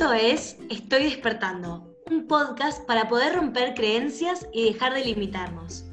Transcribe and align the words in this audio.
Esto 0.00 0.14
es 0.14 0.56
Estoy 0.70 1.02
despertando, 1.04 1.94
un 2.10 2.26
podcast 2.26 2.86
para 2.86 3.06
poder 3.06 3.34
romper 3.34 3.74
creencias 3.74 4.48
y 4.50 4.64
dejar 4.64 4.94
de 4.94 5.04
limitarnos. 5.04 5.84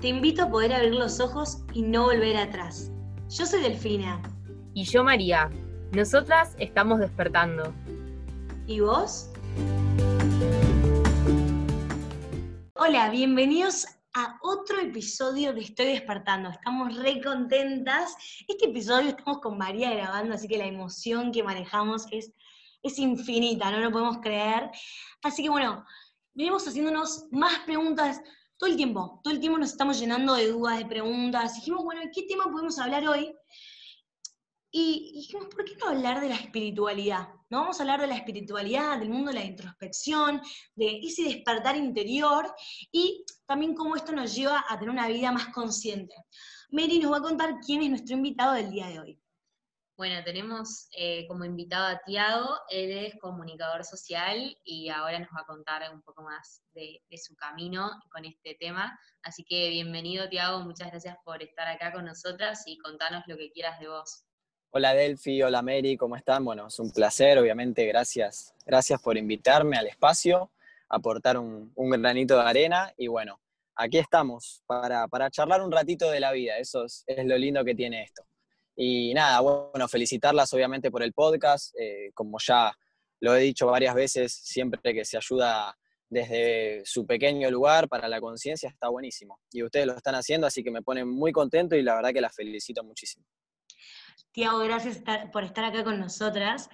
Te 0.00 0.06
invito 0.06 0.44
a 0.44 0.48
poder 0.48 0.72
abrir 0.72 0.94
los 0.94 1.18
ojos 1.18 1.64
y 1.72 1.82
no 1.82 2.04
volver 2.04 2.36
atrás. 2.36 2.92
Yo 3.28 3.44
soy 3.44 3.62
Delfina. 3.62 4.22
Y 4.72 4.84
yo 4.84 5.02
María. 5.02 5.50
Nosotras 5.90 6.54
estamos 6.60 7.00
despertando. 7.00 7.74
¿Y 8.68 8.78
vos? 8.78 9.30
Hola, 12.74 13.10
bienvenidos 13.10 13.84
a 14.16 14.38
otro 14.42 14.80
episodio 14.80 15.52
de 15.52 15.60
Estoy 15.60 15.86
despertando. 15.86 16.48
Estamos 16.48 16.96
re 16.96 17.20
contentas. 17.20 18.16
Este 18.48 18.70
episodio 18.70 19.10
estamos 19.10 19.40
con 19.40 19.58
María 19.58 19.92
grabando, 19.92 20.34
así 20.34 20.48
que 20.48 20.56
la 20.56 20.66
emoción 20.66 21.32
que 21.32 21.42
manejamos 21.42 22.06
es, 22.12 22.32
es 22.86 22.98
infinita, 22.98 23.70
no 23.70 23.80
lo 23.80 23.90
podemos 23.90 24.18
creer. 24.18 24.70
Así 25.22 25.42
que 25.42 25.50
bueno, 25.50 25.84
venimos 26.34 26.66
haciéndonos 26.66 27.26
más 27.30 27.60
preguntas 27.60 28.20
todo 28.58 28.70
el 28.70 28.76
tiempo. 28.76 29.20
Todo 29.22 29.34
el 29.34 29.40
tiempo 29.40 29.58
nos 29.58 29.70
estamos 29.70 29.98
llenando 29.98 30.34
de 30.34 30.48
dudas, 30.48 30.78
de 30.78 30.86
preguntas. 30.86 31.54
Dijimos, 31.54 31.84
bueno, 31.84 32.02
¿qué 32.14 32.22
tema 32.22 32.44
podemos 32.44 32.78
hablar 32.78 33.06
hoy? 33.06 33.34
Y 34.70 35.12
dijimos, 35.14 35.46
¿por 35.46 35.64
qué 35.64 35.76
no 35.76 35.88
hablar 35.88 36.20
de 36.20 36.28
la 36.28 36.34
espiritualidad? 36.34 37.28
No 37.48 37.60
vamos 37.60 37.78
a 37.78 37.82
hablar 37.82 38.00
de 38.00 38.08
la 38.08 38.16
espiritualidad, 38.16 38.98
del 38.98 39.08
mundo 39.08 39.30
de 39.30 39.38
la 39.38 39.44
introspección, 39.44 40.42
de 40.74 40.98
ese 40.98 41.22
despertar 41.24 41.76
interior 41.76 42.52
y 42.90 43.24
también 43.46 43.74
cómo 43.74 43.94
esto 43.96 44.12
nos 44.12 44.34
lleva 44.34 44.64
a 44.68 44.78
tener 44.78 44.90
una 44.90 45.08
vida 45.08 45.30
más 45.32 45.48
consciente. 45.48 46.14
Mary 46.70 46.98
nos 46.98 47.12
va 47.12 47.18
a 47.18 47.22
contar 47.22 47.60
quién 47.64 47.82
es 47.82 47.90
nuestro 47.90 48.16
invitado 48.16 48.54
del 48.54 48.70
día 48.70 48.88
de 48.88 49.00
hoy. 49.00 49.20
Bueno, 49.96 50.22
tenemos 50.22 50.88
eh, 50.94 51.26
como 51.26 51.46
invitado 51.46 51.86
a 51.86 52.02
Tiago, 52.04 52.54
él 52.68 52.90
es 52.90 53.14
comunicador 53.18 53.82
social 53.82 54.54
y 54.62 54.90
ahora 54.90 55.18
nos 55.18 55.30
va 55.30 55.40
a 55.40 55.46
contar 55.46 55.90
un 55.90 56.02
poco 56.02 56.22
más 56.22 56.60
de, 56.74 57.00
su 57.16 57.34
camino 57.34 57.90
con 58.12 58.26
este 58.26 58.58
tema. 58.60 59.00
Así 59.22 59.42
que 59.42 59.70
bienvenido 59.70 60.28
Tiago, 60.28 60.60
muchas 60.60 60.90
gracias 60.90 61.16
por 61.24 61.42
estar 61.42 61.66
acá 61.66 61.94
con 61.94 62.04
nosotras 62.04 62.64
y 62.66 62.76
contarnos 62.76 63.22
lo 63.26 63.38
que 63.38 63.50
quieras 63.52 63.80
de 63.80 63.88
vos. 63.88 64.22
Hola 64.68 64.92
Delphi, 64.92 65.42
hola 65.42 65.62
Mary, 65.62 65.96
¿cómo 65.96 66.14
están? 66.14 66.44
Bueno, 66.44 66.66
es 66.66 66.78
un 66.78 66.92
placer, 66.92 67.38
obviamente, 67.38 67.86
gracias, 67.86 68.54
gracias 68.66 69.00
por 69.00 69.16
invitarme 69.16 69.78
al 69.78 69.86
espacio, 69.86 70.52
aportar 70.90 71.38
un, 71.38 71.72
granito 71.74 72.36
de 72.36 72.42
arena 72.42 72.92
y 72.98 73.06
bueno, 73.06 73.40
aquí 73.74 73.96
estamos 73.96 74.62
para, 74.66 75.08
para, 75.08 75.30
charlar 75.30 75.62
un 75.62 75.72
ratito 75.72 76.10
de 76.10 76.20
la 76.20 76.32
vida, 76.32 76.58
eso 76.58 76.84
es, 76.84 77.02
es, 77.06 77.24
lo 77.24 77.38
lindo 77.38 77.64
que 77.64 77.74
tiene 77.74 78.02
esto. 78.02 78.26
Y 78.76 79.14
nada, 79.14 79.40
bueno, 79.40 79.88
felicitarlas 79.88 80.52
obviamente 80.52 80.90
por 80.90 81.02
el 81.02 81.12
podcast, 81.12 81.74
eh, 81.80 82.10
como 82.14 82.38
ya 82.38 82.72
lo 83.20 83.34
he 83.34 83.40
dicho 83.40 83.66
varias 83.66 83.94
veces, 83.94 84.32
siempre 84.32 84.92
que 84.92 85.04
se 85.04 85.16
ayuda 85.16 85.74
desde 86.08 86.82
su 86.84 87.06
pequeño 87.06 87.50
lugar 87.50 87.88
para 87.88 88.08
la 88.08 88.20
conciencia 88.20 88.68
está 88.68 88.88
buenísimo. 88.88 89.40
Y 89.50 89.62
ustedes 89.62 89.86
lo 89.86 89.96
están 89.96 90.14
haciendo, 90.14 90.46
así 90.46 90.62
que 90.62 90.70
me 90.70 90.82
ponen 90.82 91.08
muy 91.08 91.32
contento 91.32 91.74
y 91.74 91.82
la 91.82 91.94
verdad 91.94 92.12
que 92.12 92.20
las 92.20 92.34
felicito 92.34 92.84
muchísimo. 92.84 93.24
Tiago, 94.32 94.58
gracias 94.58 95.02
por 95.32 95.44
estar 95.44 95.64
acá 95.64 95.82
con 95.82 95.98
nosotras. 95.98 96.68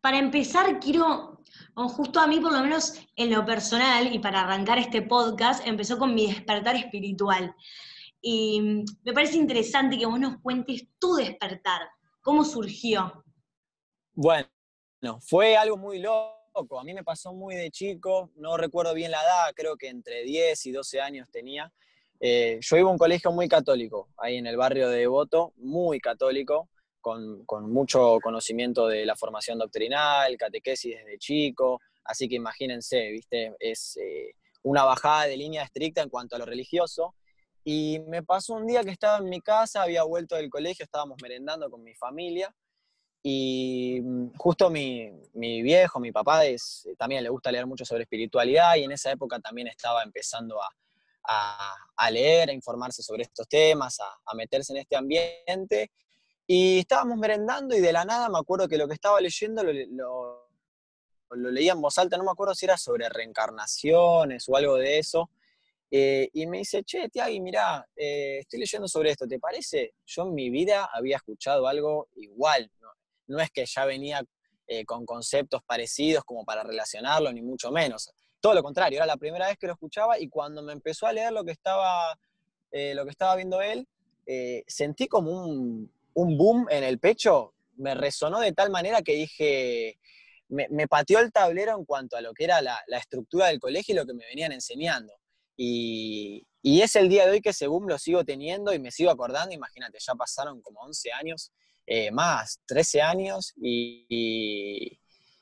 Para 0.00 0.18
empezar, 0.18 0.78
quiero, 0.80 1.42
justo 1.74 2.20
a 2.20 2.26
mí 2.26 2.38
por 2.38 2.52
lo 2.52 2.60
menos 2.60 2.94
en 3.16 3.30
lo 3.30 3.44
personal 3.44 4.14
y 4.14 4.18
para 4.18 4.42
arrancar 4.42 4.78
este 4.78 5.02
podcast, 5.02 5.66
empezó 5.66 5.98
con 5.98 6.14
mi 6.14 6.26
despertar 6.26 6.76
espiritual. 6.76 7.54
Y 8.26 8.82
me 9.02 9.12
parece 9.12 9.36
interesante 9.36 9.98
que 9.98 10.06
vos 10.06 10.18
nos 10.18 10.40
cuentes 10.40 10.86
tu 10.98 11.14
despertar, 11.14 11.82
cómo 12.22 12.42
surgió. 12.42 13.22
Bueno, 14.14 14.48
fue 15.20 15.58
algo 15.58 15.76
muy 15.76 15.98
loco. 15.98 16.80
A 16.80 16.84
mí 16.84 16.94
me 16.94 17.04
pasó 17.04 17.34
muy 17.34 17.54
de 17.54 17.70
chico, 17.70 18.30
no 18.36 18.56
recuerdo 18.56 18.94
bien 18.94 19.10
la 19.10 19.20
edad, 19.20 19.52
creo 19.54 19.76
que 19.76 19.88
entre 19.88 20.22
10 20.22 20.64
y 20.64 20.72
12 20.72 21.02
años 21.02 21.28
tenía. 21.30 21.70
Eh, 22.18 22.60
yo 22.62 22.76
iba 22.78 22.88
a 22.88 22.92
un 22.92 22.96
colegio 22.96 23.30
muy 23.30 23.46
católico, 23.46 24.08
ahí 24.16 24.38
en 24.38 24.46
el 24.46 24.56
barrio 24.56 24.88
de 24.88 25.00
Devoto, 25.00 25.52
muy 25.56 26.00
católico, 26.00 26.70
con, 27.02 27.44
con, 27.44 27.70
mucho 27.70 28.20
conocimiento 28.22 28.86
de 28.86 29.04
la 29.04 29.16
formación 29.16 29.58
doctrinal, 29.58 30.34
catequesis 30.38 30.96
desde 30.96 31.18
chico, 31.18 31.78
así 32.04 32.26
que 32.26 32.36
imagínense, 32.36 33.10
¿viste? 33.10 33.54
Es 33.60 33.98
eh, 33.98 34.34
una 34.62 34.84
bajada 34.84 35.26
de 35.26 35.36
línea 35.36 35.62
estricta 35.62 36.00
en 36.00 36.08
cuanto 36.08 36.36
a 36.36 36.38
lo 36.38 36.46
religioso. 36.46 37.14
Y 37.64 37.98
me 38.00 38.22
pasó 38.22 38.54
un 38.54 38.66
día 38.66 38.84
que 38.84 38.90
estaba 38.90 39.18
en 39.18 39.28
mi 39.28 39.40
casa, 39.40 39.82
había 39.82 40.02
vuelto 40.02 40.36
del 40.36 40.50
colegio, 40.50 40.84
estábamos 40.84 41.16
merendando 41.22 41.70
con 41.70 41.82
mi 41.82 41.94
familia, 41.94 42.54
y 43.22 44.00
mm, 44.02 44.34
justo 44.36 44.68
mi, 44.68 45.10
mi 45.32 45.62
viejo, 45.62 45.98
mi 45.98 46.12
papá, 46.12 46.42
también 46.98 47.22
le 47.22 47.30
gusta 47.30 47.50
leer 47.50 47.66
mucho 47.66 47.84
sobre 47.84 48.02
espiritualidad, 48.02 48.76
y 48.76 48.84
en 48.84 48.92
esa 48.92 49.10
época 49.10 49.40
también 49.40 49.68
estaba 49.68 50.02
empezando 50.02 50.60
a, 50.62 50.68
a, 51.96 52.10
leer, 52.10 52.50
a 52.50 52.52
informarse 52.52 53.02
sobre 53.02 53.22
estos 53.22 53.48
temas, 53.48 53.98
a, 53.98 54.18
a 54.26 54.34
meterse 54.34 54.74
en 54.74 54.80
este 54.80 54.96
ambiente, 54.96 55.90
y 56.46 56.80
estábamos 56.80 57.16
merendando 57.16 57.74
y 57.74 57.80
de 57.80 57.92
la 57.92 58.04
nada 58.04 58.28
me 58.28 58.38
acuerdo 58.38 58.68
que 58.68 58.76
lo 58.76 58.86
que 58.86 58.94
estaba 58.94 59.18
leyendo 59.20 59.62
lo, 59.62 59.72
lo, 59.72 60.48
lo 61.30 61.50
leía 61.50 61.72
en 61.72 61.80
voz 61.80 61.96
alta, 61.98 62.18
no 62.18 62.24
me 62.24 62.30
acuerdo 62.30 62.54
si 62.54 62.66
era 62.66 62.76
sobre 62.76 63.08
reencarnaciones 63.08 64.46
o 64.48 64.56
algo 64.56 64.76
de 64.76 64.98
eso. 64.98 65.30
Eh, 65.90 66.28
y 66.32 66.46
me 66.46 66.58
dice, 66.58 66.82
che, 66.82 67.08
Tiagui, 67.08 67.40
mirá, 67.40 67.86
eh, 67.94 68.38
estoy 68.40 68.60
leyendo 68.60 68.88
sobre 68.88 69.10
esto, 69.10 69.26
¿te 69.26 69.38
parece? 69.38 69.94
Yo 70.04 70.22
en 70.22 70.34
mi 70.34 70.50
vida 70.50 70.88
había 70.92 71.16
escuchado 71.16 71.66
algo 71.68 72.08
igual, 72.16 72.70
no, 73.26 73.38
es 73.38 73.50
que 73.50 73.64
ya 73.64 73.84
venía 73.84 74.22
eh, 74.66 74.84
con 74.84 75.06
conceptos 75.06 75.62
parecidos 75.64 76.24
como 76.24 76.44
para 76.44 76.62
relacionarlo, 76.62 77.32
ni 77.32 77.42
mucho 77.42 77.70
menos. 77.70 78.10
Todo 78.40 78.54
lo 78.54 78.62
contrario, 78.62 78.98
era 78.98 79.06
la 79.06 79.16
primera 79.16 79.46
vez 79.46 79.56
que 79.56 79.66
lo 79.66 79.74
escuchaba 79.74 80.18
y 80.18 80.28
cuando 80.28 80.62
me 80.62 80.72
empezó 80.72 81.06
a 81.06 81.12
leer 81.12 81.32
lo 81.32 81.44
que 81.44 81.52
estaba, 81.52 82.18
lo 82.70 83.04
que 83.04 83.10
estaba 83.10 83.36
viendo 83.36 83.62
él, 83.62 83.88
sentí 84.66 85.06
como 85.06 85.30
un, 85.30 85.90
un 86.14 86.36
boom 86.36 86.66
en 86.70 86.84
el 86.84 86.98
pecho, 86.98 87.54
me 87.76 87.94
resonó 87.94 88.40
de 88.40 88.52
tal 88.52 88.70
manera 88.70 89.02
que 89.02 89.14
dije, 89.14 89.98
me, 90.48 90.68
me 90.70 90.86
pateó 90.88 91.20
el 91.20 91.32
tablero 91.32 91.76
en 91.76 91.84
cuanto 91.84 92.16
a 92.16 92.20
lo 92.20 92.32
que 92.34 92.44
era 92.44 92.60
la, 92.62 92.78
la, 92.86 92.98
estructura 92.98 93.46
del 93.46 93.60
colegio 93.60 93.94
y 93.94 93.96
lo 93.96 94.06
que 94.06 94.14
me 94.14 94.26
venían 94.26 94.52
enseñando. 94.52 95.14
Y, 95.56 96.46
y, 96.62 96.80
es 96.82 96.96
el 96.96 97.08
día 97.08 97.26
de 97.26 97.32
hoy 97.32 97.40
que 97.40 97.52
boom 97.66 97.88
lo 97.88 97.98
sigo 97.98 98.24
teniendo 98.24 98.72
y 98.72 98.78
me 98.78 98.90
sigo 98.90 99.10
acordando, 99.10 99.54
imagínate, 99.54 99.98
ya 100.00 100.14
pasaron 100.14 100.60
como 100.62 100.80
11 100.80 101.12
años, 101.12 101.52
eh, 101.86 102.10
más, 102.10 102.60
13 102.66 103.02
años, 103.02 103.52
y, 103.56 104.98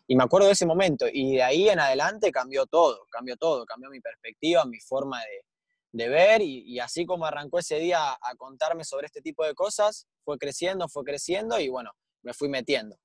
y, 0.07 0.17
me 0.17 0.25
acuerdo 0.25 0.49
de 0.49 0.53
ese 0.53 0.67
momento. 0.67 1.07
Y 1.11 1.37
de 1.37 1.43
ahí 1.43 1.69
en 1.69 1.81
adelante 1.81 2.31
cambió 2.31 2.67
todo, 2.67 3.07
cambió 3.11 3.37
todo, 3.37 3.65
cambió 3.65 3.89
mi 3.89 4.01
perspectiva, 4.01 4.65
mi 4.67 4.79
forma 4.81 5.21
de, 5.21 5.45
de 5.93 6.09
ver 6.09 6.41
y, 6.43 6.81
así 6.81 7.05
como 7.05 7.27
arrancó 7.27 7.59
ese 7.59 7.79
día 7.79 8.13
a 8.13 8.35
contarme 8.37 8.85
sobre 8.85 9.07
este 9.07 9.21
tipo 9.21 9.45
de 9.45 9.55
cosas, 9.55 10.07
fue 10.25 10.39
creciendo, 10.39 10.89
fue 10.89 11.05
creciendo 11.05 11.61
y 11.61 11.69
bueno, 11.69 11.93
me 12.23 12.33
fui 12.33 12.49
metiendo. 12.49 12.97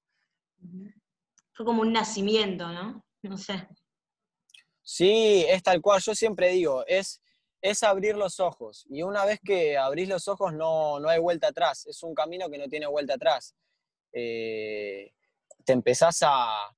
Fue 1.54 1.66
como 1.66 1.82
un 1.82 1.92
nacimiento, 1.92 2.72
¿no? 2.72 3.04
No 3.24 3.38
sé. 3.38 3.68
Sí, 4.90 5.44
es 5.50 5.64
tal 5.64 5.82
cual, 5.82 6.02
yo 6.02 6.16
siempre 6.16 6.48
digo, 6.52 6.86
es, 6.88 7.22
es 7.62 7.84
abrir 7.84 8.16
los 8.16 8.40
ojos 8.40 8.86
y 8.90 9.02
una 9.02 9.26
vez 9.26 9.38
que 9.44 9.78
abrís 9.78 10.08
los 10.08 10.30
ojos 10.30 10.54
no, 10.54 11.02
no 11.02 11.10
hay 11.10 11.20
vuelta 11.20 11.50
atrás, 11.50 11.86
es 11.88 12.04
un 12.04 12.16
camino 12.16 12.50
que 12.50 12.58
no 12.58 12.70
tiene 12.70 12.88
vuelta 12.88 13.16
atrás. 13.16 13.54
Eh, 14.14 15.12
te 15.66 15.74
empezás 15.74 16.20
a, 16.22 16.70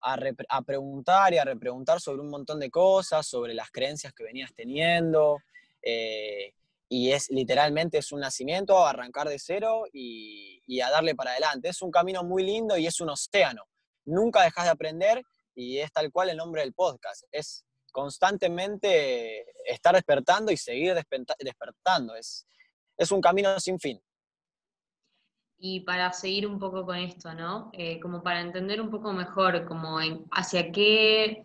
a, 0.00 0.62
preguntar 0.64 1.34
y 1.34 1.36
a 1.36 1.44
repreguntar 1.44 2.00
sobre 2.00 2.22
un 2.22 2.30
montón 2.30 2.60
de 2.60 2.70
cosas, 2.70 3.26
sobre 3.26 3.52
las 3.52 3.70
creencias 3.70 4.14
que 4.14 4.24
venías 4.24 4.54
teniendo, 4.54 5.36
eh, 5.82 6.54
y 6.88 7.12
es 7.12 7.28
literalmente 7.28 7.98
es 7.98 8.10
un 8.10 8.20
nacimiento, 8.20 8.86
arrancar 8.86 9.28
de 9.28 9.38
cero 9.38 9.84
y, 9.92 10.62
y, 10.66 10.80
a 10.80 10.88
darle 10.88 11.14
para 11.14 11.32
adelante. 11.32 11.68
Es 11.68 11.82
un 11.82 11.90
camino 11.90 12.24
muy 12.24 12.42
lindo 12.42 12.78
y 12.78 12.86
es 12.86 13.02
un 13.02 13.10
océano. 13.10 13.64
Nunca 14.06 14.44
dejas 14.44 14.64
de 14.64 14.70
aprender 14.70 15.22
y 15.60 15.78
es 15.78 15.92
tal 15.92 16.10
cual 16.10 16.30
el 16.30 16.36
nombre 16.36 16.62
del 16.62 16.72
podcast. 16.72 17.24
Es 17.30 17.64
constantemente 17.92 19.44
estar 19.66 19.94
despertando 19.94 20.50
y 20.50 20.56
seguir 20.56 20.94
despertando. 20.94 22.14
Es, 22.14 22.46
es 22.96 23.12
un 23.12 23.20
camino 23.20 23.58
sin 23.60 23.78
fin. 23.78 24.00
Y 25.58 25.80
para 25.80 26.10
seguir 26.12 26.46
un 26.46 26.58
poco 26.58 26.86
con 26.86 26.96
esto, 26.96 27.34
¿no? 27.34 27.70
Eh, 27.74 28.00
como 28.00 28.22
para 28.22 28.40
entender 28.40 28.80
un 28.80 28.90
poco 28.90 29.12
mejor, 29.12 29.66
como 29.66 29.98
hacia 30.30 30.72
qué, 30.72 31.44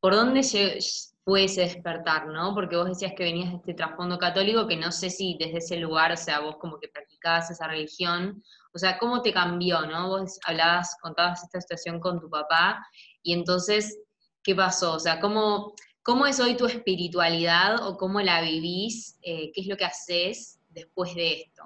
por 0.00 0.14
dónde 0.14 0.42
se, 0.42 0.78
puede 1.26 1.48
despertar, 1.48 2.28
¿no? 2.28 2.54
Porque 2.54 2.76
vos 2.76 2.86
decías 2.88 3.12
que 3.16 3.24
venías 3.24 3.50
de 3.50 3.56
este 3.56 3.74
trasfondo 3.74 4.16
católico, 4.16 4.68
que 4.68 4.76
no 4.76 4.92
sé 4.92 5.10
si 5.10 5.36
desde 5.40 5.58
ese 5.58 5.76
lugar, 5.76 6.12
o 6.12 6.16
sea, 6.16 6.38
vos 6.38 6.56
como 6.60 6.78
que 6.78 6.86
practicabas 6.86 7.50
esa 7.50 7.66
religión, 7.66 8.40
o 8.72 8.78
sea, 8.78 8.96
¿cómo 8.96 9.22
te 9.22 9.32
cambió, 9.32 9.80
no? 9.86 10.08
Vos 10.08 10.38
hablabas, 10.46 10.96
contabas 11.02 11.42
esta 11.42 11.60
situación 11.60 11.98
con 11.98 12.20
tu 12.20 12.30
papá, 12.30 12.80
y 13.26 13.32
entonces, 13.32 13.98
¿qué 14.44 14.54
pasó? 14.54 14.92
O 14.92 15.00
sea, 15.00 15.18
¿cómo, 15.18 15.74
cómo 16.04 16.28
es 16.28 16.38
hoy 16.38 16.56
tu 16.56 16.66
espiritualidad 16.66 17.84
o 17.84 17.96
cómo 17.96 18.20
la 18.20 18.40
vivís? 18.40 19.18
Eh, 19.20 19.50
¿Qué 19.52 19.62
es 19.62 19.66
lo 19.66 19.76
que 19.76 19.84
haces 19.84 20.60
después 20.68 21.12
de 21.16 21.40
esto? 21.40 21.64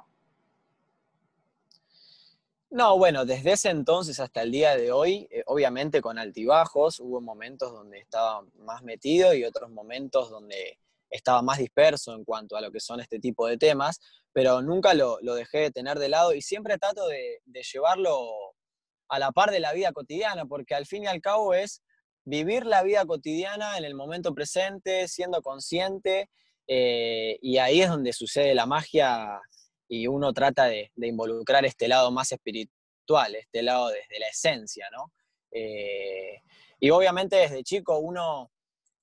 No, 2.71 2.97
bueno, 2.97 3.27
desde 3.27 3.53
ese 3.53 3.69
entonces 3.69 4.19
hasta 4.21 4.41
el 4.41 4.53
día 4.53 4.75
de 4.75 4.91
hoy, 4.91 5.29
eh, 5.31 5.43
obviamente 5.45 6.01
con 6.01 6.19
altibajos, 6.19 6.99
hubo 6.99 7.21
momentos 7.21 7.73
donde 7.73 7.99
estaba 7.99 8.43
más 8.61 8.83
metido 8.83 9.35
y 9.35 9.45
otros 9.45 9.69
momentos 9.71 10.31
donde 10.31 10.79
estaba 11.11 11.43
más 11.43 11.59
disperso 11.59 12.15
en 12.15 12.25
cuanto 12.25 12.57
a 12.57 12.62
lo 12.62 12.73
que 12.73 12.81
son 12.81 13.01
este 13.01 13.19
tipo 13.19 13.47
de 13.47 13.59
temas, 13.59 14.01
pero 14.33 14.62
nunca 14.62 14.95
lo, 14.95 15.19
dejé 15.21 15.59
de 15.59 15.71
tener 15.73 15.99
de 15.99 16.09
lado 16.09 16.33
y 16.33 16.41
siempre 16.41 16.79
trato 16.79 17.07
de, 17.07 17.43
llevarlo 17.71 18.55
a 19.11 19.19
la 19.19 19.33
par 19.33 19.51
de 19.51 19.61
la 19.61 19.73
vida 19.73 19.93
cotidiana, 19.93 20.47
porque 20.47 20.75
al 20.75 20.87
fin 20.87 21.05
y 21.05 21.07
al 21.09 21.21
cabo 21.21 21.53
es 21.53 21.83
vivir 22.25 22.65
la 22.65 22.83
vida 22.83 23.05
cotidiana 23.05 23.77
en 23.77 23.85
el 23.85 23.95
momento 23.95 24.33
presente, 24.35 25.09
siendo 25.09 25.43
consciente, 25.43 26.31
eh, 26.67 27.37
y 27.43 27.59
ahí 27.59 27.83
es 27.83 27.89
donde 27.89 28.12
sucede 28.12 28.55
la 28.55 28.67
magia 28.67 29.41
y 29.89 30.07
uno 30.07 30.33
trata 30.33 30.67
de, 30.67 30.93
involucrar 30.97 31.65
este 31.65 31.89
lado 31.89 32.12
más 32.12 32.31
espiritual, 32.31 33.35
este 33.35 33.62
lado 33.62 33.89
desde 33.89 34.21
la 34.21 34.29
esencia, 34.29 34.89
¿no? 34.93 35.12
Eh, 35.51 36.41
y 36.79 36.91
obviamente 36.91 37.35
desde 37.35 37.65
chico 37.65 37.99
uno 37.99 38.53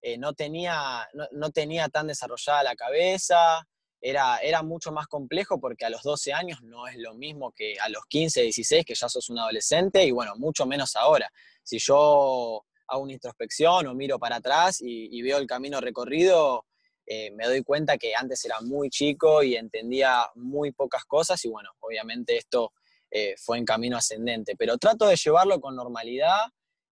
eh, 0.02 0.18
no, 0.18 0.34
tenía, 0.34 1.06
no, 1.34 1.50
tenía 1.52 1.90
tan 1.90 2.08
desarrollada 2.08 2.64
la 2.64 2.76
cabeza, 2.76 3.68
era, 4.02 4.38
era 4.38 4.64
mucho 4.64 4.92
más 4.92 5.08
complejo 5.08 5.60
porque 5.60 5.86
a 5.86 5.90
los 5.90 6.04
12 6.04 6.34
años 6.34 6.62
no 6.62 6.88
es 6.88 6.98
lo 6.98 7.14
mismo 7.16 7.52
que 7.52 7.80
a 7.80 7.90
los 7.90 8.06
15, 8.06 8.44
16, 8.44 8.86
que 8.86 8.96
ya 8.96 9.10
sos 9.10 9.30
un 9.30 9.40
adolescente, 9.40 10.04
y 10.04 10.12
bueno, 10.12 10.36
mucho 10.38 10.66
menos 10.66 10.96
ahora. 10.96 11.32
Si 11.64 11.80
yo 11.80 12.66
hago 12.88 13.04
una 13.04 13.14
introspección 13.14 13.88
o 13.88 13.94
miro 13.94 14.20
para 14.20 14.38
atrás 14.38 14.80
y 14.82 15.22
veo 15.22 15.38
el 15.38 15.48
camino 15.48 15.82
recorrido, 15.82 16.66
eh, 17.10 17.32
me 17.32 17.46
doy 17.46 17.64
cuenta 17.64 17.98
que 17.98 18.14
antes 18.14 18.44
era 18.44 18.60
muy 18.60 18.90
chico 18.90 19.42
y 19.42 19.56
entendía 19.56 20.28
muy 20.36 20.74
pocas 20.74 21.06
cosas 21.06 21.44
y 21.46 21.48
bueno, 21.48 21.70
obviamente 21.80 22.36
esto 22.36 22.74
eh, 23.10 23.34
fue 23.38 23.58
en 23.58 23.64
camino 23.64 23.96
ascendente, 23.96 24.58
pero 24.58 24.78
trato 24.78 25.08
de 25.08 25.16
llevarlo 25.16 25.62
con 25.62 25.74
normalidad 25.74 26.42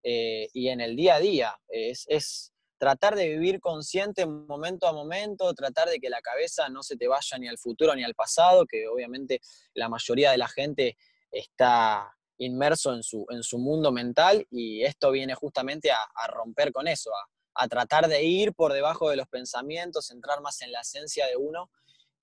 eh, 0.02 0.48
y 0.54 0.70
en 0.70 0.80
el 0.80 0.96
día 0.96 1.16
a 1.16 1.20
día. 1.20 1.60
Es, 1.68 2.54
tratar 2.78 3.16
de 3.16 3.30
vivir 3.30 3.60
consciente 3.60 4.26
momento 4.26 4.88
a 4.88 4.94
momento, 4.94 5.54
tratar 5.54 5.90
de 5.90 6.00
que 6.00 6.10
la 6.10 6.22
cabeza 6.22 6.70
no 6.70 6.84
se 6.84 6.98
te 6.98 7.08
vaya 7.08 7.38
ni 7.38 7.48
al 7.48 7.58
futuro 7.58 7.96
ni 7.96 8.04
al 8.04 8.16
pasado, 8.16 8.66
que 8.66 8.88
obviamente 8.88 9.40
la 9.74 9.90
mayoría 9.90 10.32
de 10.32 10.38
la 10.38 10.48
gente 10.48 10.98
está 11.32 12.12
inmerso 12.38 12.94
en 12.94 13.02
su, 13.02 13.26
en 13.30 13.44
su 13.44 13.58
mundo 13.58 13.92
mental 13.92 14.46
y 14.52 14.84
esto 14.84 15.12
viene 15.12 15.36
justamente 15.36 15.92
a, 15.92 16.28
romper 16.28 16.72
con 16.72 16.88
eso, 16.88 17.12
a, 17.16 17.64
a 17.64 17.68
tratar 17.68 18.08
de 18.08 18.24
ir 18.24 18.54
por 18.54 18.74
debajo 18.74 19.10
de 19.10 19.16
los 19.16 19.28
pensamientos, 19.28 20.12
entrar 20.12 20.42
más 20.42 20.62
en 20.62 20.72
la 20.72 20.82
esencia 20.82 21.28
de 21.28 21.38
uno 21.38 21.70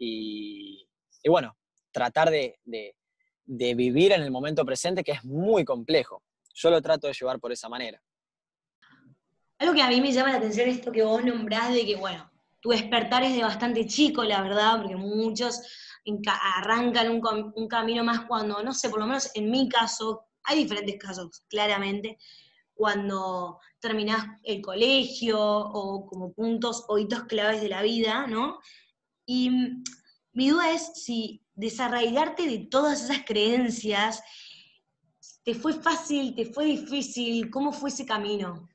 y, 0.05 0.89
bueno, 1.29 1.57
tratar 1.93 2.31
de, 2.31 2.59
vivir 3.45 4.13
en 4.13 4.23
el 4.23 4.31
momento 4.31 4.65
presente, 4.65 5.05
que 5.05 5.13
es 5.13 5.25
muy 5.25 5.65
complejo. 5.65 6.23
Yo 6.55 6.71
lo 6.71 6.83
trato 6.83 7.07
de 7.07 7.15
llevar 7.15 7.39
por 7.39 7.53
esa 7.53 7.69
manera. 7.69 8.03
Algo 9.63 9.75
que 9.75 9.83
a 9.83 9.89
mí 9.89 10.01
me 10.01 10.11
llama 10.11 10.33
la 10.33 10.39
atención 10.39 10.69
es 10.69 10.79
esto 10.79 10.91
que 10.91 11.05
vos 11.05 11.25
nombrás 11.25 11.73
de 11.73 11.87
que, 11.87 11.95
bueno, 11.95 12.29
tu 12.61 12.71
despertar 12.71 13.23
es 13.23 13.37
de 13.37 13.45
bastante 13.45 13.87
chico, 13.87 14.25
la 14.25 14.43
verdad, 14.43 14.79
porque 14.79 14.97
muchos 14.97 15.61
arrancan 16.57 17.13
un, 17.13 17.53
un 17.55 17.69
camino 17.69 18.03
más 18.03 18.23
cuando, 18.23 18.61
no 18.65 18.75
sé, 18.75 18.91
por 18.91 18.99
lo 18.99 19.07
menos 19.07 19.31
en 19.37 19.53
mi 19.53 19.69
caso, 19.69 20.25
hay 20.43 20.65
diferentes 20.65 20.99
casos, 20.99 21.45
claramente, 21.49 22.19
cuando 22.75 23.61
terminás 23.79 24.27
el 24.43 24.61
colegio 24.61 25.39
o 25.41 26.07
como 26.07 26.33
puntos 26.33 26.85
o 26.89 26.99
hitos 26.99 27.23
claves 27.27 27.63
de 27.63 27.69
la 27.69 27.83
vida, 27.83 28.27
¿no? 28.27 28.59
Y 29.27 29.49
mi 30.33 30.49
duda 30.49 30.73
es 30.73 30.91
si 30.97 31.41
desarraigarte 31.55 32.49
de 32.49 32.67
todas 32.67 33.05
esas 33.05 33.25
creencias, 33.25 34.25
¿te 35.45 35.55
fue 35.55 35.73
fácil, 35.75 36.35
te 36.35 36.47
fue 36.47 36.65
difícil? 36.65 37.49
¿Cómo 37.49 37.71
fue 37.71 37.91
ese 37.91 38.05
camino? 38.05 38.69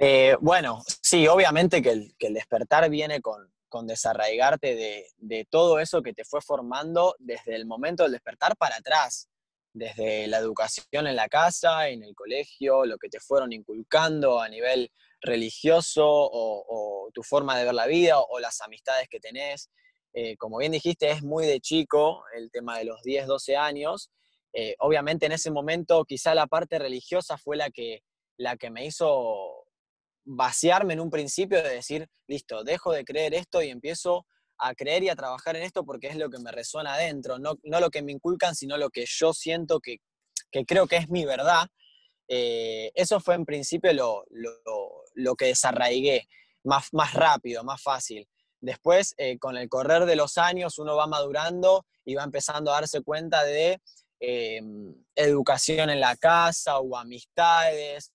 Eh, 0.00 0.36
bueno, 0.40 0.82
sí, 1.02 1.26
obviamente 1.26 1.82
que 1.82 1.90
el, 1.90 2.14
despertar 2.32 2.88
viene 2.88 3.20
con, 3.20 3.50
desarraigarte 3.86 4.74
de, 4.74 5.06
de, 5.18 5.44
todo 5.44 5.78
eso 5.78 6.02
que 6.02 6.14
te 6.14 6.24
fue 6.24 6.40
formando 6.40 7.14
desde 7.18 7.54
el 7.54 7.66
momento 7.66 8.04
del 8.04 8.12
despertar 8.12 8.56
para 8.56 8.76
atrás 8.76 9.28
desde 9.72 10.26
la 10.26 10.38
educación 10.38 11.06
en 11.06 11.16
la 11.16 11.28
casa, 11.28 11.88
en 11.88 12.02
el 12.02 12.14
colegio, 12.14 12.84
lo 12.84 12.98
que 12.98 13.08
te 13.08 13.20
fueron 13.20 13.52
inculcando 13.52 14.40
a 14.40 14.48
nivel 14.48 14.90
religioso 15.20 16.04
o, 16.06 17.10
tu 17.14 17.22
forma 17.22 17.58
de 17.58 17.64
ver 17.64 17.74
la 17.74 17.86
vida 17.86 18.20
o, 18.20 18.38
las 18.38 18.60
amistades 18.60 19.08
que 19.08 19.20
tenés. 19.20 19.70
Eh, 20.12 20.36
como 20.36 20.58
bien 20.58 20.72
dijiste, 20.72 21.10
es 21.10 21.22
muy 21.22 21.46
de 21.46 21.60
chico 21.60 22.24
el 22.36 22.50
tema 22.50 22.78
de 22.78 22.84
los 22.84 23.02
10, 23.02 23.26
12 23.26 23.56
años. 23.56 24.10
Eh, 24.52 24.74
obviamente 24.78 25.26
en 25.26 25.32
ese 25.32 25.50
momento 25.50 26.04
quizá 26.04 26.34
la 26.34 26.46
parte 26.46 26.78
religiosa 26.78 27.36
fue 27.38 27.56
la 27.56 27.70
que, 27.70 28.02
la 28.36 28.56
que 28.56 28.70
me 28.70 28.84
hizo 28.84 29.57
vaciarme 30.28 30.92
en 30.92 31.00
un 31.00 31.10
principio 31.10 31.62
de 31.62 31.70
decir, 31.70 32.06
listo, 32.26 32.62
dejo 32.62 32.92
de 32.92 33.04
creer 33.04 33.32
esto 33.34 33.62
y 33.62 33.70
empiezo 33.70 34.26
a 34.58 34.74
creer 34.74 35.02
y 35.04 35.08
a 35.08 35.16
trabajar 35.16 35.56
en 35.56 35.62
esto 35.62 35.84
porque 35.84 36.08
es 36.08 36.16
lo 36.16 36.28
que 36.28 36.38
me 36.38 36.52
resuena 36.52 36.94
adentro, 36.94 37.38
no, 37.38 37.56
lo 37.62 37.90
que 37.90 38.02
me 38.02 38.12
inculcan, 38.12 38.54
sino 38.54 38.76
lo 38.76 38.90
que 38.90 39.04
yo 39.06 39.32
siento 39.32 39.80
que, 39.80 39.98
creo 40.66 40.86
que 40.86 40.96
es 40.96 41.08
mi 41.08 41.24
verdad. 41.24 41.66
Eh, 42.28 42.90
eso 42.94 43.20
fue 43.20 43.36
en 43.36 43.46
principio 43.46 43.90
lo, 43.94 45.34
que 45.36 45.46
desarraigué 45.46 46.28
más, 46.62 46.88
más 46.92 47.14
rápido, 47.14 47.64
más 47.64 47.82
fácil. 47.82 48.28
Después, 48.60 49.14
eh, 49.16 49.38
con 49.38 49.56
el 49.56 49.68
correr 49.68 50.04
de 50.04 50.16
los 50.16 50.36
años, 50.36 50.78
uno 50.78 50.94
va 50.94 51.06
madurando 51.06 51.86
y 52.04 52.16
va 52.16 52.24
empezando 52.24 52.70
a 52.70 52.80
darse 52.80 53.02
cuenta 53.02 53.44
de 53.44 53.80
eh, 54.20 54.60
educación 55.14 55.88
en 55.88 56.00
la 56.00 56.16
casa 56.16 56.80
o 56.80 56.96
amistades, 56.96 58.12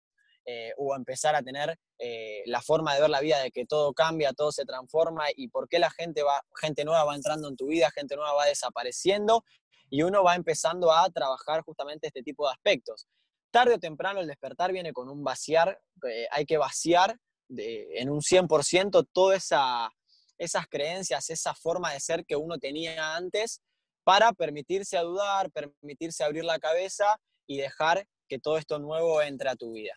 o 0.78 0.96
empezar 0.96 1.36
a 1.36 1.42
tener 1.42 1.78
eh, 2.06 2.44
la 2.48 2.62
forma 2.62 2.94
de 2.94 3.00
ver 3.00 3.10
la 3.10 3.22
vida, 3.22 3.40
de 3.40 3.50
que 3.50 3.66
todo 3.66 3.94
cambia, 3.94 4.34
todo 4.34 4.52
se 4.52 4.66
transforma 4.66 5.26
y 5.36 5.48
por 5.48 5.70
qué 5.70 5.80
la 5.80 5.90
gente, 5.90 6.22
va, 6.22 6.44
gente 6.60 6.84
nueva 6.84 7.06
va 7.06 7.16
entrando 7.16 7.48
en 7.48 7.56
tu 7.56 7.68
vida, 7.68 7.90
gente 7.92 8.18
nueva 8.18 8.34
va 8.34 8.46
desapareciendo 8.46 9.46
y 9.90 10.02
uno 10.02 10.22
va 10.22 10.36
empezando 10.36 10.92
a 10.92 11.10
trabajar 11.12 11.62
justamente 11.62 12.08
este 12.08 12.22
tipo 12.22 12.46
de 12.46 12.54
aspectos. 12.54 13.08
Tarde 13.52 13.76
o 13.76 13.80
temprano 13.80 14.20
el 14.20 14.28
despertar 14.28 14.74
viene 14.74 14.92
con 14.92 15.08
un 15.08 15.24
vaciar, 15.24 15.80
eh, 16.10 16.28
hay 16.30 16.46
que 16.46 16.58
vaciar 16.58 17.18
en 17.48 18.10
un 18.10 18.20
100% 18.22 19.08
todas 19.14 19.46
esa, 19.46 19.90
esas 20.38 20.68
creencias, 20.68 21.30
esa 21.30 21.54
forma 21.54 21.94
de 21.94 22.00
ser 22.00 22.26
que 22.26 22.36
uno 22.36 22.58
tenía 22.58 23.16
antes 23.16 23.62
para 24.04 24.34
permitirse 24.34 24.98
a 24.98 25.04
dudar, 25.04 25.52
permitirse 25.52 26.24
abrir 26.24 26.44
la 26.44 26.60
cabeza 26.60 27.18
y 27.48 27.58
dejar 27.60 28.08
que 28.28 28.40
todo 28.40 28.58
esto 28.58 28.80
nuevo 28.80 29.22
entre 29.22 29.50
a 29.50 29.56
tu 29.56 29.72
vida. 29.72 29.94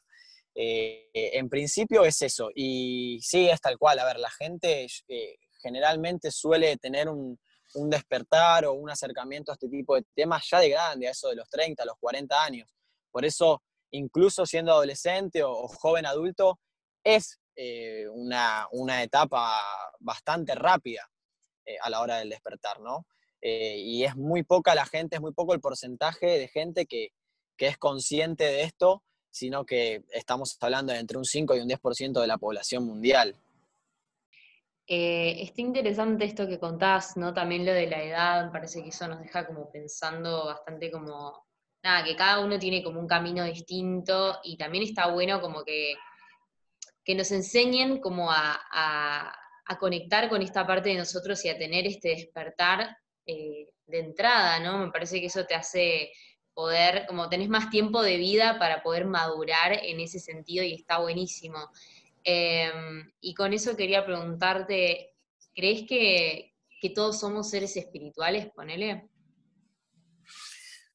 Eh, 0.58 1.10
en 1.12 1.50
principio 1.50 2.06
es 2.06 2.22
eso, 2.22 2.48
y 2.54 3.20
sí, 3.20 3.46
es 3.48 3.60
tal 3.60 3.76
cual. 3.76 3.98
A 3.98 4.06
ver, 4.06 4.18
la 4.18 4.30
gente 4.30 4.86
eh, 5.06 5.36
generalmente 5.60 6.30
suele 6.30 6.78
tener 6.78 7.10
un, 7.10 7.38
despertar 7.90 8.64
o 8.64 8.72
un 8.72 8.88
acercamiento 8.88 9.52
a 9.52 9.54
este 9.54 9.68
tipo 9.68 9.96
de 9.96 10.04
temas 10.14 10.48
ya 10.48 10.60
de 10.60 10.70
grande, 10.70 11.08
a 11.08 11.10
eso 11.10 11.28
de 11.28 11.36
los 11.36 11.48
30, 11.50 11.84
los 11.84 11.98
40 12.00 12.42
años. 12.42 12.74
Por 13.10 13.26
eso, 13.26 13.62
incluso 13.90 14.46
siendo 14.46 14.72
adolescente 14.72 15.42
o, 15.42 15.68
joven 15.68 16.06
adulto, 16.06 16.58
es 17.04 17.38
eh, 17.54 18.06
una, 18.08 18.66
etapa 19.02 19.60
bastante 20.00 20.54
rápida 20.54 21.06
a 21.82 21.90
la 21.90 22.00
hora 22.00 22.18
del 22.18 22.30
despertar, 22.30 22.80
¿no? 22.80 23.06
y 23.42 24.02
es 24.02 24.16
muy 24.16 24.42
poca 24.42 24.74
la 24.74 24.86
gente, 24.86 25.16
es 25.16 25.22
muy 25.22 25.32
poco 25.32 25.52
el 25.54 25.60
porcentaje 25.60 26.26
de 26.26 26.48
gente 26.48 26.86
que, 26.86 27.10
que 27.56 27.68
es 27.68 27.78
consciente 27.78 28.44
de 28.44 28.62
esto 28.62 29.04
sino 29.36 29.66
que 29.66 30.02
estamos 30.12 30.56
hablando 30.60 30.94
de 30.94 30.98
entre 30.98 31.18
un 31.18 31.24
5 31.26 31.56
y 31.56 31.60
un 31.60 31.68
10% 31.68 32.20
de 32.22 32.26
la 32.26 32.38
población 32.38 32.86
mundial. 32.86 33.36
Eh, 34.86 35.42
está 35.42 35.60
interesante 35.60 36.24
esto 36.24 36.48
que 36.48 36.58
contás, 36.58 37.18
¿no? 37.18 37.34
También 37.34 37.66
lo 37.66 37.74
de 37.74 37.86
la 37.86 38.02
edad, 38.02 38.46
me 38.46 38.50
parece 38.50 38.82
que 38.82 38.88
eso 38.88 39.06
nos 39.06 39.20
deja 39.20 39.46
como 39.46 39.70
pensando 39.70 40.46
bastante 40.46 40.90
como, 40.90 41.44
nada, 41.82 42.02
que 42.02 42.16
cada 42.16 42.40
uno 42.40 42.58
tiene 42.58 42.82
como 42.82 42.98
un 42.98 43.06
camino 43.06 43.44
distinto 43.44 44.38
y 44.42 44.56
también 44.56 44.84
está 44.84 45.08
bueno 45.08 45.38
como 45.42 45.64
que, 45.64 45.94
que 47.04 47.14
nos 47.14 47.30
enseñen 47.30 48.00
como 48.00 48.30
a, 48.30 49.36
conectar 49.78 50.30
con 50.30 50.40
esta 50.40 50.66
parte 50.66 50.90
de 50.90 50.94
nosotros 50.94 51.44
y 51.44 51.50
a 51.50 51.58
tener 51.58 51.86
este 51.86 52.10
despertar 52.10 52.96
eh, 53.26 53.68
de 53.86 53.98
entrada, 53.98 54.60
¿no? 54.60 54.78
Me 54.78 54.92
parece 54.92 55.20
que 55.20 55.26
eso 55.26 55.44
te 55.44 55.56
hace 55.56 56.10
poder, 56.56 57.04
como 57.06 57.28
tenés 57.28 57.50
más 57.50 57.68
tiempo 57.68 58.02
de 58.02 58.16
vida 58.16 58.58
para 58.58 58.82
poder 58.82 59.04
madurar 59.04 59.78
en 59.84 60.00
ese 60.00 60.18
sentido 60.18 60.64
y 60.64 60.72
está 60.72 60.98
buenísimo. 60.98 61.58
Em, 62.24 63.12
y 63.20 63.34
con 63.34 63.52
eso 63.52 63.76
quería 63.76 64.06
preguntarte, 64.06 65.14
¿crees 65.54 65.86
que, 65.86 66.54
todos 66.94 67.18
somos 67.18 67.50
seres 67.50 67.76
espirituales, 67.76 68.48
ponele? 68.54 69.08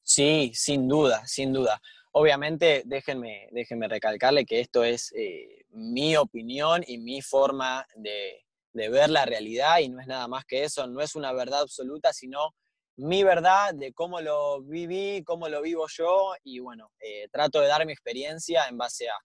Sí, 0.02 0.52
sin 0.56 0.88
duda, 0.88 1.28
sin 1.28 1.52
duda. 1.52 1.82
Obviamente, 2.14 2.84
déjenme, 2.86 3.50
déjenme 3.52 3.90
recalcarle 3.90 4.46
que 4.46 4.62
esto 4.62 4.86
es 4.86 5.12
eh, 5.14 5.66
mi 5.72 6.16
opinión 6.16 6.82
y 6.88 6.98
mi 6.98 7.22
forma 7.22 7.86
de 7.96 8.90
ver 8.90 9.10
la 9.10 9.26
realidad 9.26 9.80
y 9.80 9.90
no 9.90 10.00
es 10.00 10.08
nada 10.08 10.30
más 10.30 10.46
que 10.46 10.64
eso, 10.64 10.88
no 10.88 11.02
es 11.02 11.14
una 11.14 11.34
verdad 11.34 11.60
absoluta, 11.60 12.14
sino 12.14 12.56
mi 13.02 13.24
verdad 13.24 13.74
de 13.74 13.94
cómo 13.94 14.22
lo 14.22 14.62
viví, 14.62 15.24
cómo 15.24 15.50
lo 15.50 15.62
vivo 15.62 15.88
yo 15.90 16.34
y 16.44 16.60
bueno, 16.60 16.92
eh, 17.00 17.28
trato 17.32 17.60
de 17.60 17.68
dar 17.68 17.84
mi 17.86 17.94
experiencia 17.94 18.68
en 18.68 18.78
base 18.78 19.10
a, 19.10 19.18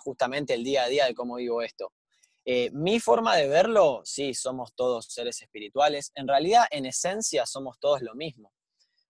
justamente 0.00 0.52
el 0.52 0.62
día 0.62 0.84
a 0.84 0.88
día 0.88 1.06
de 1.06 1.14
cómo 1.14 1.36
vivo 1.36 1.62
esto. 1.62 1.92
Eh, 2.44 2.70
mi 2.72 3.00
forma 3.00 3.34
de 3.34 3.48
verlo, 3.48 4.02
sí, 4.04 4.34
somos 4.34 4.74
todos 4.74 5.06
seres 5.06 5.40
espirituales. 5.40 6.12
En 6.14 6.28
realidad, 6.28 6.66
en 6.70 6.84
esencia, 6.84 7.46
somos 7.46 7.78
todos 7.80 8.02
lo 8.02 8.14
mismo. 8.14 8.52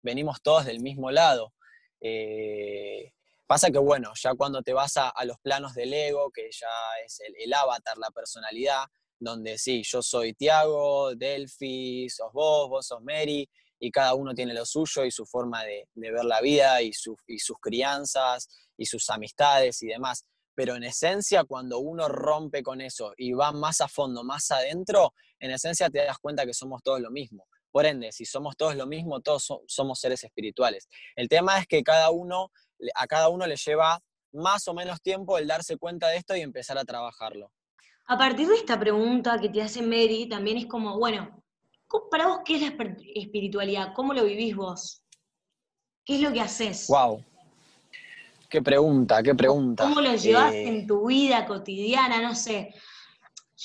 Venimos 0.03 0.41
todos 0.43 0.65
del 0.65 0.79
mismo 0.79 1.09
lado. 1.09 1.53
Eh, 1.99 3.11
pasa 3.47 3.71
que, 3.71 3.79
bueno, 3.79 4.11
ya 4.15 4.35
cuando 4.35 4.61
te 4.61 4.73
vas 4.73 4.97
a, 4.97 5.11
los 5.25 5.39
planos 5.39 5.73
del 5.73 5.93
ego, 5.93 6.29
que 6.31 6.49
ya 6.51 6.69
es 7.03 7.19
el 7.35 7.51
avatar, 7.51 7.97
la 7.97 8.11
personalidad, 8.11 8.85
donde 9.19 9.57
sí, 9.57 9.83
yo 9.83 10.01
soy 10.01 10.33
Tiago, 10.33 11.15
Delphi, 11.15 12.09
sos 12.09 12.31
vos, 12.33 12.69
vos 12.69 12.87
sos 12.87 13.01
Mary, 13.01 13.49
y 13.79 13.91
cada 13.91 14.13
uno 14.13 14.33
tiene 14.33 14.53
lo 14.53 14.65
suyo 14.65 15.05
y 15.05 15.11
su 15.11 15.25
forma 15.25 15.63
de, 15.63 15.87
ver 15.95 16.25
la 16.25 16.41
vida 16.41 16.81
y, 16.81 16.91
y, 17.27 17.39
sus 17.39 17.57
crianzas 17.59 18.47
y 18.77 18.85
sus 18.85 19.09
amistades 19.09 19.81
y 19.83 19.87
demás. 19.87 20.25
Pero 20.55 20.75
en 20.75 20.83
esencia, 20.83 21.43
cuando 21.43 21.79
uno 21.79 22.07
rompe 22.07 22.63
con 22.63 22.79
eso 22.79 23.13
y 23.17 23.33
va 23.33 23.51
más 23.51 23.81
a 23.81 23.87
fondo, 23.87 24.23
más 24.23 24.49
adentro, 24.51 25.13
en 25.39 25.51
esencia 25.51 25.89
te 25.89 26.03
das 26.03 26.17
cuenta 26.19 26.45
que 26.45 26.53
somos 26.53 26.81
todos 26.81 27.01
lo 27.01 27.11
mismo. 27.11 27.47
Por 27.71 27.85
ende, 27.85 28.13
si 28.13 28.23
somos 28.23 28.55
todos 28.55 28.75
lo 28.75 28.87
mismo, 28.87 29.19
todos 29.19 29.49
somos 29.67 29.99
seres 29.99 30.23
espirituales. 30.23 30.87
El 31.15 31.27
tema 31.27 31.59
es 31.59 31.67
que 31.67 31.83
cada 31.83 32.09
uno, 32.09 32.51
a 32.95 33.05
cada 33.05 33.27
uno 33.27 33.45
le 33.45 33.57
lleva 33.57 34.01
más 34.31 34.67
o 34.69 34.73
menos 34.73 35.01
tiempo 35.01 35.37
el 35.37 35.47
darse 35.47 35.77
cuenta 35.77 36.07
de 36.07 36.17
esto 36.17 36.35
y 36.35 36.41
empezar 36.41 36.77
a 36.77 36.85
trabajarlo. 36.85 37.51
A 38.07 38.17
partir 38.17 38.47
de 38.47 38.55
esta 38.55 38.79
pregunta 38.79 39.39
que 39.39 39.49
te 39.49 39.61
hace 39.61 39.81
Mary, 39.81 40.27
también 40.29 40.57
es 40.57 40.67
como, 40.67 40.97
bueno, 40.99 41.41
para 42.11 42.27
vos, 42.27 42.39
¿qué 42.45 42.55
es 42.55 42.61
la 42.61 42.85
espiritualidad? 43.15 43.93
¿Cómo 43.95 44.13
lo 44.13 44.23
vivís 44.25 44.55
vos? 44.55 45.01
¿Qué 46.03 46.15
es 46.15 46.21
lo 46.21 46.31
que 46.31 46.41
haces? 46.41 46.87
Wow. 46.87 47.23
Qué 48.47 48.61
pregunta, 48.61 49.23
qué 49.23 49.33
pregunta. 49.33 49.83
¿Cómo 49.83 50.01
lo 50.01 50.15
llevas 50.15 50.53
eh, 50.53 50.67
en 50.67 50.85
tu 50.85 51.07
vida 51.07 51.45
cotidiana? 51.47 52.21
No 52.21 52.35
sé. 52.35 52.73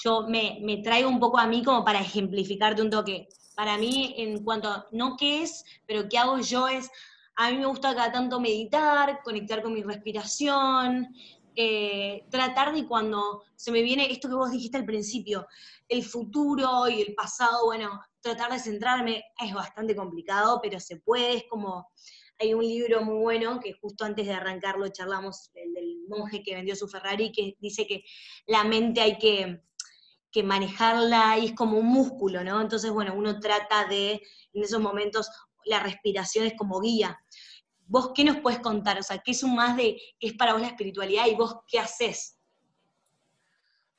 Yo 0.03 0.27
me, 0.27 0.59
me, 0.63 0.79
traigo 0.79 1.09
un 1.09 1.21
poco 1.21 1.39
a 1.39 1.47
mí 1.47 1.63
como 1.63 1.85
para 1.85 2.01
ejemplificarte 2.01 2.81
un 2.81 2.91
toque. 2.91 3.29
Para 3.55 3.77
mí, 3.77 4.15
en 4.17 4.43
cuanto 4.43 4.69
a 4.69 4.87
no 4.93 5.17
qué 5.19 5.43
es, 5.43 5.65
pero 5.87 6.09
qué 6.09 6.17
hago 6.17 6.39
yo 6.39 6.67
es, 6.67 6.91
a 7.37 7.51
mí 7.51 7.59
me 7.59 7.67
gusta 7.67 7.95
cada 7.95 8.11
tanto 8.11 8.41
meditar, 8.41 9.21
conectar 9.23 9.63
con 9.63 9.75
mi 9.75 9.83
respiración, 9.83 11.09
eh, 11.57 12.25
tratar 12.31 12.75
de 12.75 12.87
cuando 12.87 13.43
se 13.57 13.73
me 13.73 13.83
viene 13.83 14.11
esto 14.11 14.29
que 14.29 14.35
vos 14.35 14.51
dijiste 14.51 14.77
al 14.77 14.85
principio, 14.85 15.47
el 15.89 16.05
futuro 16.05 16.89
y 16.89 17.03
el 17.03 17.15
pasado, 17.15 17.65
bueno, 17.67 18.01
tratar 18.21 18.53
de 18.53 18.59
centrarme 18.59 19.25
es 19.45 19.55
bastante 19.55 19.97
complicado, 19.97 20.61
pero 20.63 20.79
se 20.79 20.97
puede, 20.97 21.35
es 21.35 21.45
como, 21.49 21.91
hay 22.39 22.55
un 22.55 22.63
libro 22.63 23.03
muy 23.03 23.19
bueno 23.19 23.61
que 23.61 23.73
justo 23.75 24.05
antes 24.05 24.27
de 24.27 24.33
arrancarlo 24.33 24.89
charlamos, 24.89 25.51
el 25.55 25.75
del 25.75 25.99
monje 26.09 26.43
que 26.43 26.55
vendió 26.55 26.75
su 26.75 26.89
Ferrari, 26.89 27.33
que 27.33 27.57
dice 27.61 27.87
que 27.87 28.05
la 28.47 28.65
mente 28.65 29.01
hay 29.01 29.19
que, 29.19 29.63
que 30.31 30.43
manejarla 30.43 31.39
y 31.39 31.47
es 31.47 31.55
como 31.55 31.79
un 31.79 31.87
músculo, 31.87 32.45
¿no? 32.45 32.61
Entonces, 32.61 32.91
bueno, 32.91 33.15
uno 33.15 33.41
trata 33.41 33.87
de, 33.87 34.23
en 34.53 34.63
esos 34.63 34.81
momentos, 34.81 35.29
la 35.65 35.81
respiración 35.81 36.47
es 36.47 36.55
como 36.57 36.81
guía. 36.81 37.21
¿Vos 37.91 38.13
qué 38.15 38.23
nos 38.23 38.37
puedes 38.37 38.61
contar? 38.61 39.01
O 39.01 39.03
sea, 39.03 39.19
¿qué 39.19 39.33
es 39.33 39.43
un 39.43 39.57
más 39.57 39.77
de 39.77 40.01
qué 40.21 40.29
es 40.29 40.35
para 40.35 40.53
vos 40.53 40.63
la 40.63 40.69
espiritualidad 40.69 41.27
y 41.27 41.35
vos 41.35 41.57
qué 41.67 41.81
haces? 41.81 42.39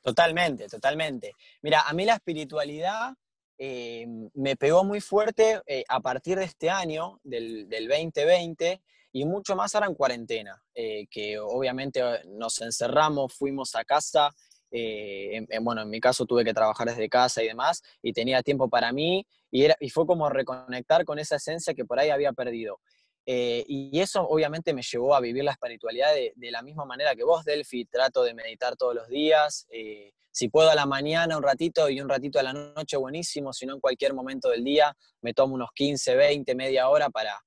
Totalmente, 0.02 0.68
totalmente. 0.68 1.34
Mira, 1.62 1.82
a 1.82 1.92
mí 1.92 2.06
la 2.06 2.14
espiritualidad 2.14 3.14
eh, 3.58 4.08
me 4.34 4.56
pegó 4.56 4.86
muy 4.86 5.02
fuerte 5.02 5.62
eh, 5.66 5.84
a 5.90 6.00
partir 6.00 6.38
de 6.38 6.46
este 6.46 6.70
año, 6.70 7.20
del, 7.22 7.68
2020, 7.70 8.82
y 9.12 9.26
mucho 9.26 9.58
más 9.58 9.76
ahora 9.76 9.88
en 9.88 9.96
cuarentena, 9.96 10.64
eh, 10.74 11.06
que 11.12 11.38
obviamente 11.38 12.02
nos 12.28 12.62
encerramos, 12.62 13.34
fuimos 13.34 13.76
a 13.76 13.84
casa, 13.84 14.34
bueno, 15.62 15.82
en 15.82 15.90
mi 15.90 16.00
caso 16.00 16.26
tuve 16.26 16.46
que 16.46 16.54
trabajar 16.54 16.88
desde 16.88 17.10
casa 17.10 17.44
y 17.44 17.48
demás, 17.48 17.84
y 18.02 18.14
tenía 18.14 18.42
tiempo 18.42 18.70
para 18.70 18.94
mí, 18.94 19.28
y, 19.52 19.66
era, 19.66 19.76
y 19.82 19.90
fue 19.90 20.08
como 20.08 20.30
reconectar 20.30 21.04
con 21.04 21.20
esa 21.20 21.36
esencia 21.36 21.74
que 21.74 21.84
por 21.84 22.00
ahí 22.00 22.10
había 22.10 22.32
perdido. 22.32 22.80
Eh, 23.25 23.63
y 23.68 24.00
eso 24.00 24.28
obviamente 24.28 24.74
me 24.74 24.82
llevó 24.82 25.13
a 25.13 25.20
vivir 25.20 25.44
la 25.44 25.51
espiritualidad 25.51 26.13
de, 26.13 26.34
la 26.51 26.62
misma 26.62 26.86
manera 26.86 27.16
que 27.16 27.24
vos, 27.24 27.46
Delphi. 27.46 27.86
Trato 27.86 28.24
de 28.24 28.34
meditar 28.34 28.75
todos 28.75 28.96
los 28.96 29.08
días. 29.08 29.68
Eh, 29.70 30.12
si 30.32 30.50
puedo 30.50 30.70
a 30.70 30.75
la 30.75 30.86
mañana 30.86 31.38
un 31.38 31.44
ratito 31.44 31.90
y 31.90 32.01
un 32.01 32.10
ratito 32.10 32.40
a 32.40 32.44
la 32.44 32.54
noche, 32.54 32.98
buenísimo. 32.98 33.54
Si 33.54 33.66
no, 33.66 33.75
en 33.75 33.80
cualquier 33.80 34.13
momento 34.13 34.50
del 34.50 34.63
día 34.63 34.96
me 35.22 35.34
tomo 35.34 35.56
unos 35.56 35.70
15, 35.75 36.16
20, 36.16 36.56
media 36.56 36.90
hora 36.90 37.10
para, 37.10 37.40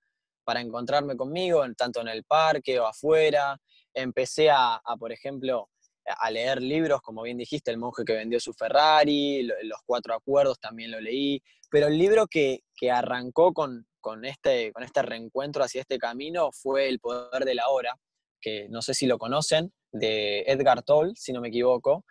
para 0.44 0.60
encontrarme 0.60 1.16
conmigo, 1.16 1.64
tanto 1.76 2.00
en 2.00 2.08
el 2.08 2.24
parque 2.24 2.78
o 2.78 2.86
afuera. 2.86 3.58
Empecé 3.92 4.50
a, 4.50 4.80
por 4.98 5.12
ejemplo, 5.12 5.70
a 6.04 6.30
leer 6.30 6.60
libros, 6.60 7.00
como 7.00 7.22
bien 7.22 7.38
dijiste, 7.38 7.70
El 7.70 7.78
monje 7.78 8.04
que 8.04 8.12
vendió 8.12 8.38
su 8.38 8.52
Ferrari, 8.52 9.42
Los 9.62 9.80
Cuatro 9.86 10.14
Acuerdos 10.14 10.60
también 10.60 10.90
lo 10.90 11.00
leí, 11.00 11.42
pero 11.70 11.86
el 11.86 11.96
libro 11.96 12.26
que, 12.26 12.64
que 12.76 12.90
arrancó 12.90 13.54
con, 13.54 13.86
con 14.04 14.26
este, 14.26 14.70
con 14.74 14.82
este 14.82 15.00
reencuentro 15.00 15.64
hacia 15.64 15.80
este 15.80 15.96
camino 15.96 16.50
fue 16.52 16.90
El 16.90 17.00
Poder 17.00 17.46
de 17.46 17.54
la 17.54 17.70
Hora, 17.70 17.98
que 18.38 18.68
no 18.68 18.82
sé 18.82 18.92
si 18.92 19.06
lo 19.06 19.16
conocen, 19.16 19.72
de 19.92 20.40
Edgar 20.40 20.82
Toll, 20.82 21.14
si 21.16 21.32
no 21.32 21.40
me 21.40 21.48
equivoco. 21.48 22.04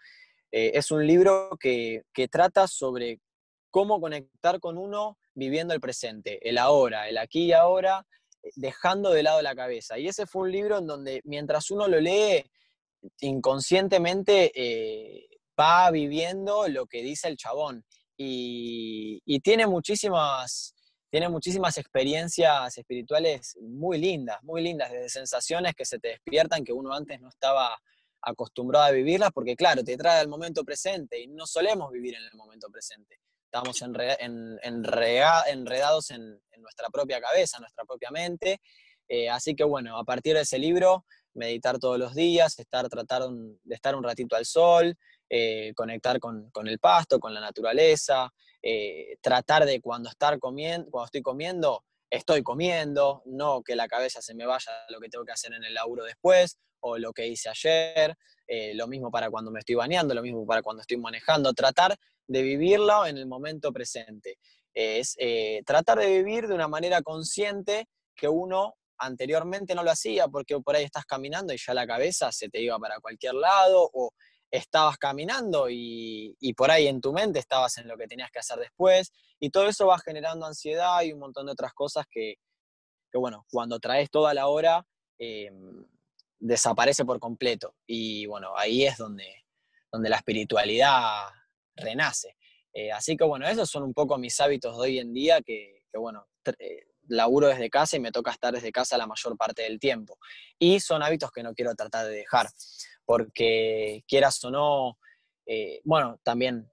Eh, 0.51 0.71
es 0.73 0.89
un 0.89 1.05
libro 1.05 1.51
que, 1.59 2.01
trata 2.31 2.67
sobre 2.67 3.19
cómo 3.69 4.01
conectar 4.01 4.59
con 4.59 4.79
uno 4.79 5.19
viviendo 5.35 5.75
el 5.75 5.79
presente, 5.79 6.39
el 6.49 6.57
ahora, 6.57 7.07
el 7.09 7.19
aquí 7.19 7.45
y 7.45 7.53
ahora, 7.53 8.07
eh, 8.41 8.49
dejando 8.55 9.11
de 9.11 9.21
lado 9.21 9.43
la 9.43 9.53
cabeza. 9.53 9.99
Y 9.99 10.07
ese 10.07 10.25
fue 10.25 10.41
un 10.41 10.51
libro 10.51 10.79
en 10.79 10.87
donde 10.87 11.21
mientras 11.25 11.69
uno 11.69 11.87
lo 11.87 11.99
lee, 11.99 12.43
inconscientemente 13.19 14.51
eh, 14.55 15.27
va 15.59 15.91
viviendo 15.91 16.67
lo 16.69 16.87
que 16.87 17.03
dice 17.03 17.27
el 17.27 17.37
chabón. 17.37 17.85
Y 18.17 19.41
tiene 19.41 19.67
muchísimas, 19.67 20.73
tiene 21.13 21.29
muchísimas 21.29 21.77
experiencias 21.77 22.75
espirituales 22.75 23.55
muy 23.61 23.99
lindas, 23.99 24.41
muy 24.41 24.63
lindas, 24.63 24.91
desde 24.91 25.09
sensaciones 25.09 25.75
que 25.75 25.85
se 25.85 25.99
te 25.99 26.07
despiertan 26.07 26.63
que 26.63 26.73
uno 26.73 26.91
antes 26.91 27.21
no 27.21 27.29
estaba 27.29 27.77
acostumbrado 28.19 28.85
a 28.85 28.89
vivirlas, 28.89 29.29
porque 29.31 29.55
claro, 29.55 29.83
te 29.83 29.95
trae 29.95 30.21
al 30.21 30.27
momento 30.27 30.63
presente 30.63 31.21
y 31.21 31.27
no 31.27 31.45
solemos 31.45 31.91
vivir 31.91 32.15
en 32.15 32.23
el 32.23 32.33
momento 32.33 32.67
presente. 32.71 33.19
Estamos 33.45 33.79
enredados 33.83 36.09
en, 36.09 36.41
nuestra 36.57 36.89
propia 36.89 37.21
cabeza, 37.21 37.57
en 37.57 37.61
nuestra 37.61 37.85
propia 37.85 38.09
mente. 38.09 38.59
Eh, 39.07 39.29
así 39.29 39.53
que 39.53 39.65
bueno, 39.65 39.99
a 39.99 40.03
partir 40.03 40.33
de 40.33 40.41
ese 40.41 40.57
libro, 40.57 41.05
meditar 41.35 41.77
todos 41.77 41.99
los 41.99 42.15
días, 42.15 42.57
estar, 42.57 42.89
tratar 42.89 43.29
de 43.29 43.75
estar 43.75 43.95
un 43.95 44.03
ratito 44.03 44.35
al 44.35 44.47
sol, 44.47 44.97
eh, 45.35 45.73
conectar 45.75 46.19
con, 46.19 46.51
con, 46.51 46.67
el 46.67 46.77
pasto, 46.77 47.19
con 47.19 47.33
la 47.33 47.39
naturaleza, 47.39 48.31
eh, 48.61 49.17
tratar 49.19 49.65
de 49.65 49.81
cuando, 49.81 50.07
estar 50.07 50.37
comiendo, 50.37 50.91
cuando 50.91 51.05
estoy 51.05 51.23
comiendo, 51.23 51.83
estoy 52.07 52.43
comiendo, 52.43 53.23
no 53.25 53.63
que 53.63 53.75
la 53.75 53.87
cabeza 53.87 54.21
se 54.21 54.35
me 54.35 54.45
vaya 54.45 54.71
lo 54.89 54.99
que 54.99 55.09
tengo 55.09 55.25
que 55.25 55.31
hacer 55.31 55.51
en 55.53 55.63
el 55.63 55.73
laburo 55.73 56.03
después 56.03 56.59
o 56.81 56.99
lo 56.99 57.13
que 57.13 57.25
hice 57.25 57.49
ayer, 57.49 58.15
eh, 58.45 58.75
lo 58.75 58.87
mismo 58.87 59.09
para 59.09 59.31
cuando 59.31 59.49
me 59.49 59.57
estoy 59.57 59.73
bañando, 59.73 60.13
lo 60.13 60.21
mismo 60.21 60.45
para 60.45 60.61
cuando 60.61 60.81
estoy 60.81 60.97
manejando, 60.97 61.51
tratar 61.53 61.97
de 62.27 62.41
vivirlo 62.43 63.07
en 63.07 63.17
el 63.17 63.25
momento 63.25 63.73
presente. 63.73 64.37
Es 64.71 65.17
tratar 65.65 65.97
de 65.97 66.11
vivir 66.11 66.47
de 66.47 66.53
una 66.53 66.67
manera 66.67 67.01
consciente 67.01 67.87
que 68.15 68.29
uno 68.29 68.75
anteriormente 68.99 69.73
no 69.73 69.83
lo 69.83 69.89
hacía 69.89 70.27
porque 70.27 70.59
por 70.59 70.75
ahí 70.75 70.83
estás 70.83 71.05
caminando 71.05 71.53
y 71.53 71.57
ya 71.57 71.73
la 71.73 71.87
cabeza 71.87 72.31
se 72.31 72.49
te 72.49 72.61
iba 72.61 72.77
para 72.77 72.99
cualquier 72.99 73.33
lado 73.33 73.89
o 73.93 74.11
estabas 74.53 74.99
caminando 74.99 75.67
y, 75.67 76.53
por 76.55 76.69
ahí 76.69 76.87
en 76.87 77.01
tu 77.01 77.11
mente 77.11 77.39
estabas 77.39 77.75
en 77.79 77.87
lo 77.87 77.97
que 77.97 78.07
tenías 78.07 78.29
que 78.29 78.37
hacer 78.37 78.59
después 78.59 79.11
y 79.39 79.49
todo 79.49 79.67
eso 79.67 79.87
va 79.87 79.97
generando 79.97 80.45
ansiedad 80.45 81.01
y 81.01 81.11
un 81.11 81.19
montón 81.19 81.47
de 81.47 81.53
otras 81.53 81.73
cosas 81.73 82.05
que, 82.09 82.35
bueno, 83.13 83.47
cuando 83.49 83.79
traes 83.79 84.11
toda 84.11 84.31
la 84.35 84.47
hora 84.47 84.85
eh, 85.17 85.51
desaparece 86.37 87.03
por 87.03 87.19
completo 87.19 87.75
y 87.87 88.27
bueno, 88.27 88.55
ahí 88.55 88.85
es 88.85 88.97
donde, 88.97 89.43
donde 89.91 90.09
la 90.09 90.17
espiritualidad 90.17 91.29
renace. 91.75 92.37
Eh, 92.73 92.91
así 92.91 93.17
que 93.17 93.23
bueno, 93.23 93.47
esos 93.47 93.67
son 93.67 93.81
un 93.81 93.93
poco 93.93 94.19
mis 94.19 94.39
hábitos 94.39 94.77
de 94.77 94.83
hoy 94.83 94.99
en 94.99 95.13
día 95.13 95.41
que, 95.41 95.81
bueno, 95.95 96.27
eh, 96.59 96.85
laburo 97.07 97.47
desde 97.47 97.71
casa 97.71 97.97
y 97.97 97.99
me 97.99 98.11
toca 98.11 98.29
estar 98.29 98.53
desde 98.53 98.71
casa 98.71 98.99
la 98.99 99.07
mayor 99.07 99.35
parte 99.35 99.63
del 99.63 99.79
tiempo. 99.79 100.19
Y 100.59 100.79
son 100.79 101.01
hábitos 101.01 101.31
que 101.31 101.41
no 101.41 101.55
quiero 101.55 101.73
tratar 101.73 102.05
de 102.05 102.17
dejar 102.17 102.49
porque 103.05 104.03
quieras 104.07 104.43
o 104.43 104.51
no, 104.51 104.97
eh, 105.45 105.81
bueno, 105.83 106.19
también 106.23 106.69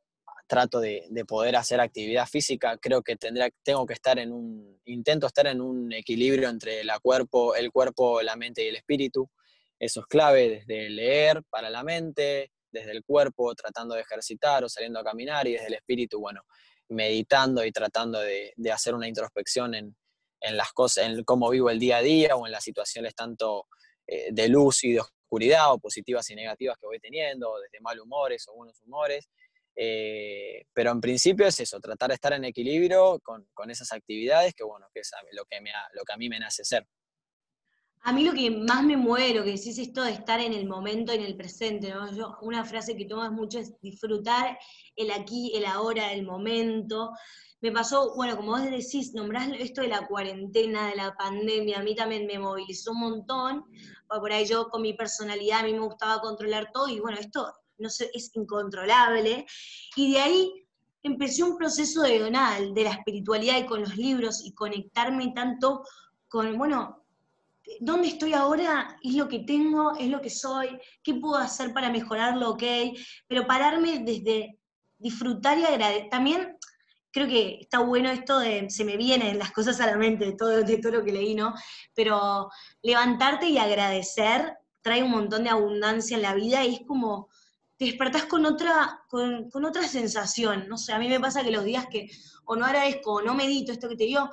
trato 0.50 0.80
de, 0.80 1.08
poder 1.28 1.54
hacer 1.54 1.80
actividad 1.80 2.26
física, 2.26 2.76
creo 2.76 3.02
que 3.02 3.14
tendrá, 3.14 3.48
tengo 3.62 3.86
que 3.86 3.94
estar 3.94 4.18
en 4.18 4.32
un, 4.32 4.80
intento 4.84 5.28
estar 5.28 5.46
en 5.46 5.60
un 5.60 5.92
equilibrio 5.92 6.48
entre 6.48 6.82
la 6.82 6.98
cuerpo, 6.98 7.54
el 7.54 7.70
cuerpo, 7.70 8.20
la 8.20 8.34
mente 8.34 8.64
y 8.64 8.68
el 8.68 8.74
espíritu. 8.74 9.30
Eso 9.78 10.00
es 10.00 10.06
clave 10.06 10.64
desde 10.66 10.90
leer 10.90 11.44
para 11.48 11.70
la 11.70 11.84
mente, 11.84 12.50
desde 12.72 12.90
el 12.90 13.04
cuerpo 13.04 13.54
tratando 13.54 13.94
de 13.94 14.00
ejercitar 14.00 14.64
o 14.64 14.68
saliendo 14.68 14.98
a 14.98 15.04
caminar 15.04 15.46
y 15.46 15.52
desde 15.52 15.68
el 15.68 15.74
espíritu, 15.74 16.18
bueno, 16.18 16.42
meditando 16.88 17.64
y 17.64 17.70
tratando 17.70 18.18
de, 18.18 18.52
hacer 18.72 18.96
una 18.96 19.06
introspección 19.06 19.74
en, 19.76 19.96
las 20.40 20.72
cosas, 20.72 21.06
en 21.06 21.22
cómo 21.22 21.48
vivo 21.50 21.70
el 21.70 21.78
día 21.78 21.98
a 21.98 22.02
día 22.02 22.34
o 22.34 22.46
en 22.46 22.52
las 22.52 22.64
situaciones 22.64 23.14
tanto 23.14 23.68
eh, 24.06 24.30
de 24.32 24.48
luz 24.48 24.82
y 24.82 24.94
de 24.94 25.02
oscuridad 25.30 25.72
o 25.72 25.78
positivas 25.78 26.28
y 26.30 26.34
negativas 26.34 26.76
que 26.76 26.86
voy 26.86 26.98
teniendo, 26.98 27.54
desde 27.60 27.80
mal 27.80 28.00
humores 28.00 28.46
o 28.48 28.54
buenos 28.56 28.82
humores. 28.82 29.28
Eh, 29.76 30.64
pero 30.72 30.90
en 30.90 31.00
principio 31.00 31.46
es 31.46 31.60
eso, 31.60 31.78
tratar 31.78 32.08
de 32.08 32.14
estar 32.16 32.32
en 32.32 32.44
equilibrio 32.44 33.20
con, 33.22 33.70
esas 33.70 33.92
actividades 33.92 34.52
que, 34.54 34.64
bueno, 34.64 34.88
que 34.92 35.00
es 35.00 35.10
lo 35.32 35.44
que, 35.44 35.60
me, 35.60 35.70
lo 35.94 36.02
que 36.02 36.12
a 36.12 36.16
mí 36.16 36.28
me 36.28 36.40
nace 36.40 36.64
ser. 36.64 36.84
A 38.02 38.12
mí 38.12 38.24
lo 38.24 38.32
que 38.32 38.50
más 38.50 38.82
me 38.82 38.96
mueve, 38.96 39.34
lo 39.34 39.44
que 39.44 39.50
decís, 39.50 39.78
es 39.78 39.88
esto 39.88 40.02
de 40.02 40.12
estar 40.12 40.40
en 40.40 40.54
el 40.54 40.66
momento, 40.66 41.12
en 41.12 41.20
el 41.20 41.36
presente, 41.36 41.90
¿no? 41.90 42.10
Yo, 42.12 42.36
una 42.40 42.64
frase 42.64 42.96
que 42.96 43.04
tomas 43.04 43.30
mucho 43.30 43.58
es 43.58 43.78
disfrutar 43.80 44.58
el 44.96 45.10
aquí, 45.10 45.52
el 45.54 45.66
ahora, 45.66 46.12
el 46.12 46.24
momento. 46.24 47.12
Me 47.60 47.70
pasó, 47.70 48.14
bueno, 48.16 48.36
como 48.36 48.52
vos 48.52 48.62
decís, 48.62 49.12
nombrás 49.12 49.48
esto 49.58 49.82
de 49.82 49.88
la 49.88 50.06
cuarentena, 50.08 50.88
de 50.88 50.96
la 50.96 51.14
pandemia, 51.14 51.78
a 51.78 51.82
mí 51.82 51.94
también 51.94 52.26
me 52.26 52.38
movilizó 52.38 52.92
un 52.92 53.00
montón, 53.00 53.64
por 54.18 54.32
ahí 54.32 54.46
yo 54.46 54.68
con 54.68 54.82
mi 54.82 54.94
personalidad, 54.94 55.60
a 55.60 55.62
mí 55.62 55.72
me 55.72 55.80
gustaba 55.80 56.20
controlar 56.20 56.70
todo, 56.72 56.88
y 56.88 56.98
bueno, 56.98 57.18
esto 57.18 57.54
no 57.78 57.88
sé, 57.88 58.10
es 58.12 58.34
incontrolable, 58.34 59.46
y 59.96 60.12
de 60.12 60.20
ahí 60.20 60.66
empecé 61.02 61.42
un 61.42 61.56
proceso 61.56 62.02
de 62.02 62.18
donal, 62.18 62.74
de 62.74 62.84
la 62.84 62.90
espiritualidad 62.90 63.58
y 63.58 63.66
con 63.66 63.80
los 63.80 63.96
libros, 63.96 64.44
y 64.44 64.52
conectarme 64.52 65.32
tanto 65.34 65.84
con, 66.28 66.58
bueno, 66.58 67.04
dónde 67.80 68.08
estoy 68.08 68.34
ahora 68.34 68.98
es 69.02 69.14
lo 69.14 69.28
que 69.28 69.40
tengo, 69.40 69.96
es 69.96 70.08
lo 70.08 70.20
que 70.20 70.30
soy, 70.30 70.78
qué 71.02 71.14
puedo 71.14 71.36
hacer 71.36 71.72
para 71.72 71.90
mejorarlo, 71.90 72.50
ok, 72.50 72.62
pero 73.26 73.46
pararme 73.46 74.00
desde 74.00 74.58
disfrutar 74.98 75.58
y 75.58 75.64
agradecer. 75.64 76.08
También 76.10 76.56
creo 77.10 77.26
que 77.26 77.58
está 77.60 77.80
bueno 77.80 78.10
esto 78.10 78.38
de, 78.38 78.68
se 78.70 78.84
me 78.84 78.96
vienen 78.96 79.38
las 79.38 79.52
cosas 79.52 79.80
a 79.80 79.86
la 79.86 79.96
mente 79.96 80.26
de 80.26 80.32
todo, 80.32 80.62
de 80.62 80.78
todo 80.78 80.92
lo 80.92 81.04
que 81.04 81.12
leí, 81.12 81.34
¿no? 81.34 81.54
Pero 81.94 82.50
levantarte 82.82 83.46
y 83.48 83.58
agradecer 83.58 84.56
trae 84.82 85.02
un 85.02 85.10
montón 85.10 85.44
de 85.44 85.50
abundancia 85.50 86.16
en 86.16 86.22
la 86.22 86.34
vida 86.34 86.64
y 86.64 86.74
es 86.74 86.80
como, 86.86 87.28
te 87.76 87.86
despertás 87.86 88.24
con 88.24 88.46
otra, 88.46 89.02
con, 89.08 89.50
con 89.50 89.64
otra 89.64 89.86
sensación, 89.86 90.68
no 90.68 90.78
sé, 90.78 90.92
a 90.92 90.98
mí 90.98 91.08
me 91.08 91.20
pasa 91.20 91.42
que 91.42 91.50
los 91.50 91.64
días 91.64 91.86
que 91.90 92.08
o 92.44 92.56
no 92.56 92.64
agradezco 92.64 93.14
o 93.14 93.22
no 93.22 93.34
medito 93.34 93.72
esto 93.72 93.88
que 93.88 93.96
te 93.96 94.04
digo, 94.04 94.30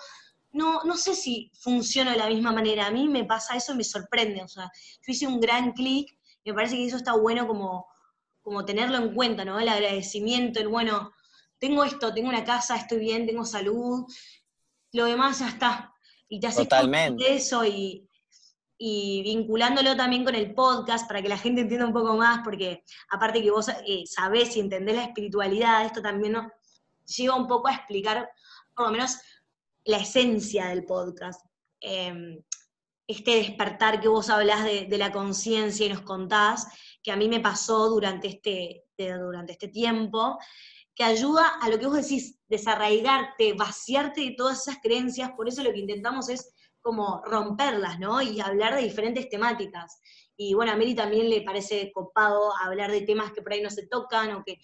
no, 0.57 0.81
no 0.83 0.97
sé 0.97 1.13
si 1.13 1.51
funciona 1.59 2.11
de 2.11 2.17
la 2.17 2.27
misma 2.27 2.51
manera. 2.51 2.87
A 2.87 2.91
mí 2.91 3.07
me 3.07 3.25
pasa 3.25 3.55
eso 3.55 3.73
y 3.73 3.77
me 3.77 3.83
sorprende. 3.83 4.41
O 4.41 4.47
sea, 4.47 4.71
yo 5.01 5.11
hice 5.11 5.27
un 5.27 5.39
gran 5.39 5.73
clic, 5.73 6.17
me 6.43 6.53
parece 6.53 6.75
que 6.75 6.85
eso 6.85 6.97
está 6.97 7.15
bueno 7.15 7.47
como, 7.47 7.85
como 8.41 8.65
tenerlo 8.65 8.97
en 8.97 9.13
cuenta, 9.13 9.45
¿no? 9.45 9.59
El 9.59 9.69
agradecimiento, 9.69 10.59
el 10.59 10.67
bueno, 10.67 11.11
tengo 11.59 11.83
esto, 11.83 12.13
tengo 12.13 12.29
una 12.29 12.43
casa, 12.43 12.75
estoy 12.75 12.99
bien, 12.99 13.25
tengo 13.25 13.45
salud, 13.45 14.05
lo 14.93 15.05
demás 15.05 15.39
ya 15.39 15.49
está. 15.49 15.93
Y 16.29 16.39
te 16.39 16.47
haces 16.47 16.67
Totalmente. 16.67 17.35
eso 17.35 17.63
y, 17.63 18.07
y 18.77 19.23
vinculándolo 19.23 19.95
también 19.95 20.23
con 20.23 20.35
el 20.35 20.53
podcast 20.53 21.07
para 21.07 21.21
que 21.21 21.29
la 21.29 21.37
gente 21.37 21.61
entienda 21.61 21.87
un 21.87 21.93
poco 21.93 22.15
más, 22.15 22.41
porque 22.43 22.83
aparte 23.09 23.41
que 23.41 23.51
vos 23.51 23.69
eh, 23.69 24.03
sabés 24.05 24.55
y 24.55 24.59
entendés 24.59 24.95
la 24.95 25.05
espiritualidad, 25.05 25.85
esto 25.85 26.01
también 26.01 26.33
nos 26.33 26.51
lleva 27.15 27.35
un 27.35 27.47
poco 27.47 27.67
a 27.67 27.73
explicar, 27.73 28.29
por 28.75 28.87
lo 28.87 28.91
menos, 28.91 29.17
la 29.85 29.97
esencia 29.97 30.67
del 30.67 30.85
podcast. 30.85 31.43
Em, 31.79 32.41
este 33.07 33.37
despertar 33.37 34.01
que 34.01 34.09
vos 34.09 34.29
hablás 34.29 34.65
de, 34.65 34.97
la 34.97 35.13
conciencia 35.13 35.85
y 35.85 35.89
nos 35.89 36.01
contás, 36.01 36.67
que 37.01 37.11
a 37.11 37.15
mí 37.15 37.29
me 37.29 37.39
pasó 37.39 37.87
durante 37.89 38.27
este, 38.27 38.83
durante 38.97 39.53
este 39.53 39.69
tiempo, 39.69 40.37
que 40.97 41.03
ayuda 41.03 41.47
a 41.61 41.69
lo 41.69 41.77
que 41.77 41.85
vos 41.85 41.95
decís, 41.95 42.39
desarraigarte, 42.47 43.53
vaciarte 43.53 44.21
de 44.21 44.35
todas 44.35 44.61
esas 44.61 44.81
creencias, 44.81 45.31
por 45.37 45.47
eso 45.47 45.61
lo 45.61 45.71
que 45.71 45.77
intentamos 45.77 46.27
es 46.27 46.51
como 46.81 47.21
romperlas, 47.23 47.99
¿no? 47.99 48.19
Y 48.19 48.41
hablar 48.41 48.73
de 48.73 48.81
diferentes 48.81 49.29
temáticas. 49.29 49.99
Y 50.35 50.55
bueno, 50.55 50.71
a 50.71 50.75
Mary 50.75 50.95
también 50.95 51.29
le 51.29 51.41
parece 51.41 51.91
copado 51.93 52.51
hablar 52.63 52.91
de 52.91 53.01
temas 53.01 53.31
que 53.31 53.43
por 53.43 53.53
ahí 53.53 53.61
no 53.61 53.69
se 53.69 53.85
tocan 53.85 54.31
o 54.31 54.43
que, 54.43 54.57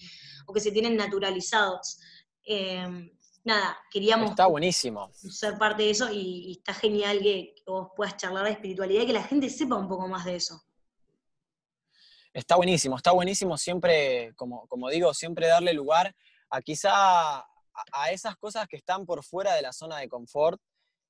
o 0.47 0.53
que 0.53 0.60
se 0.60 0.71
tienen 0.71 0.97
naturalizados. 0.97 1.99
Em, 2.45 3.12
nada, 3.43 3.77
queríamos 3.91 4.31
está 4.31 4.47
buenísimo. 4.47 5.12
ser 5.13 5.60
parte 5.60 5.84
de 5.84 5.91
eso 5.91 6.12
y, 6.12 6.58
está 6.58 6.73
genial 6.73 7.19
que, 7.19 7.53
vos 7.67 7.89
puedas 7.95 8.17
charlar 8.17 8.45
de 8.45 8.51
espiritualidad 8.51 9.03
y 9.03 9.08
que 9.08 9.13
la 9.13 9.23
gente 9.23 9.51
sepa 9.51 9.75
un 9.75 9.88
poco 9.88 10.08
más 10.08 10.25
de 10.25 10.38
eso. 10.38 10.63
Está 12.34 12.56
buenísimo, 12.56 12.98
está 12.98 13.12
buenísimo 13.12 13.58
siempre, 13.58 14.34
como, 14.36 14.67
como 14.67 14.89
digo, 14.89 15.13
siempre 15.13 15.48
darle 15.48 15.72
lugar 15.74 16.15
a 16.50 16.62
quizá 16.62 17.38
a, 17.38 18.12
esas 18.12 18.36
cosas 18.38 18.67
que 18.67 18.78
están 18.78 19.06
por 19.06 19.24
fuera 19.24 19.54
de 19.54 19.62
la 19.62 19.72
zona 19.72 20.00
de 20.00 20.10
confort, 20.10 20.60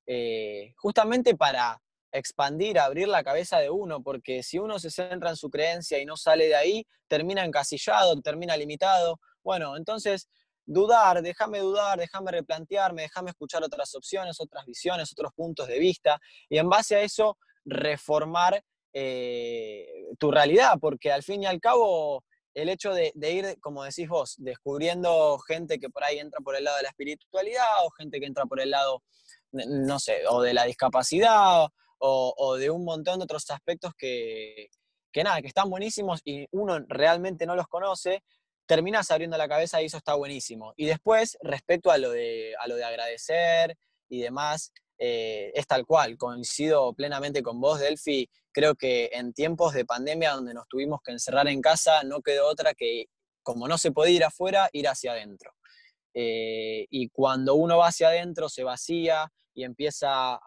eh, 0.06 0.74
justamente 0.76 1.34
para 1.34 1.80
expandir, 2.12 2.78
abrir 2.78 3.08
la 3.08 3.24
cabeza 3.24 3.58
de 3.58 3.70
uno, 3.70 4.02
porque 4.02 4.42
si 4.42 4.58
uno 4.58 4.78
se 4.78 4.90
centra 4.90 5.30
en 5.30 5.36
su 5.36 5.48
creencia 5.48 5.98
y 5.98 6.04
no 6.04 6.18
sale 6.18 6.46
de 6.46 6.56
ahí, 6.56 6.86
termina 7.08 7.42
encasillado, 7.42 8.20
termina 8.20 8.54
limitado. 8.56 9.18
Bueno, 9.42 9.78
entonces 9.78 10.28
dudar, 10.66 11.22
déjame 11.22 11.60
dudar, 11.60 11.98
déjame 11.98 12.32
replantearme, 12.32 13.02
déjame 13.02 13.30
escuchar 13.30 13.64
otras 13.64 13.94
opciones, 13.94 14.40
otras 14.40 14.66
visiones, 14.66 15.10
otros 15.12 15.32
puntos 15.34 15.68
de 15.68 15.78
vista, 15.78 16.20
y 16.50 16.58
en 16.58 16.68
base 16.68 16.96
a 16.96 17.00
eso 17.00 17.38
reformar 17.64 18.62
eh, 18.94 20.06
tu 20.18 20.30
realidad, 20.30 20.78
porque 20.80 21.12
al 21.12 21.22
fin 21.22 21.42
y 21.42 21.46
al 21.46 21.60
cabo 21.60 22.24
el 22.54 22.68
hecho 22.68 22.94
de, 22.94 23.12
ir, 23.16 23.58
como 23.60 23.82
decís 23.82 24.08
vos, 24.08 24.36
descubriendo 24.38 25.38
gente 25.40 25.80
que 25.80 25.90
por 25.90 26.04
ahí 26.04 26.20
entra 26.20 26.40
por 26.40 26.54
el 26.54 26.64
lado 26.64 26.76
de 26.76 26.84
la 26.84 26.90
espiritualidad 26.90 27.84
o 27.84 27.90
gente 27.90 28.20
que 28.20 28.26
entra 28.26 28.46
por 28.46 28.60
el 28.60 28.70
lado, 28.70 29.02
no 29.50 29.98
sé, 29.98 30.22
o 30.28 30.40
de 30.40 30.54
la 30.54 30.64
discapacidad 30.64 31.66
o, 31.98 32.56
de 32.56 32.70
un 32.70 32.84
montón 32.84 33.18
de 33.18 33.24
otros 33.24 33.50
aspectos 33.50 33.92
que, 33.96 34.68
que 35.10 35.24
nada, 35.24 35.40
que 35.40 35.48
están 35.48 35.70
buenísimos 35.70 36.20
y 36.24 36.46
uno 36.52 36.78
realmente 36.86 37.46
no 37.46 37.56
los 37.56 37.66
conoce, 37.66 38.22
terminas 38.66 39.10
abriendo 39.10 39.36
la 39.36 39.48
cabeza 39.48 39.82
y 39.82 39.86
eso 39.86 39.96
está 39.96 40.14
buenísimo. 40.14 40.74
Y 40.76 40.86
después, 40.86 41.36
respecto 41.40 41.90
a 41.90 41.98
lo 41.98 42.10
de, 42.10 42.54
a 42.60 42.68
lo 42.68 42.76
de 42.76 42.84
agradecer 42.84 43.76
y 44.08 44.20
demás, 44.20 44.72
eh, 44.98 45.52
es 45.54 45.66
tal 45.66 45.84
cual, 45.84 46.16
coincido 46.16 46.92
plenamente 46.94 47.42
con 47.42 47.60
vos, 47.60 47.80
Delphi. 47.80 48.28
Creo 48.52 48.74
que 48.74 49.10
en 49.12 49.32
tiempos 49.32 49.74
de 49.74 49.84
pandemia 49.84 50.32
donde 50.32 50.54
nos 50.54 50.68
tuvimos 50.68 51.00
que 51.04 51.12
encerrar 51.12 51.48
en 51.48 51.60
casa, 51.60 52.02
no 52.04 52.20
quedó 52.22 52.46
otra 52.46 52.74
que, 52.74 53.06
como 53.42 53.66
no 53.68 53.78
se 53.78 53.92
podía 53.92 54.16
ir 54.16 54.24
afuera, 54.24 54.68
ir 54.72 54.88
hacia 54.88 55.12
adentro. 55.12 55.52
Eh, 56.14 56.86
y 56.90 57.08
cuando 57.08 57.54
uno 57.56 57.78
va 57.78 57.88
hacia 57.88 58.08
adentro, 58.08 58.48
se 58.48 58.62
vacía 58.62 59.30
y 59.52 59.64
empieza 59.64 60.34
a, 60.34 60.40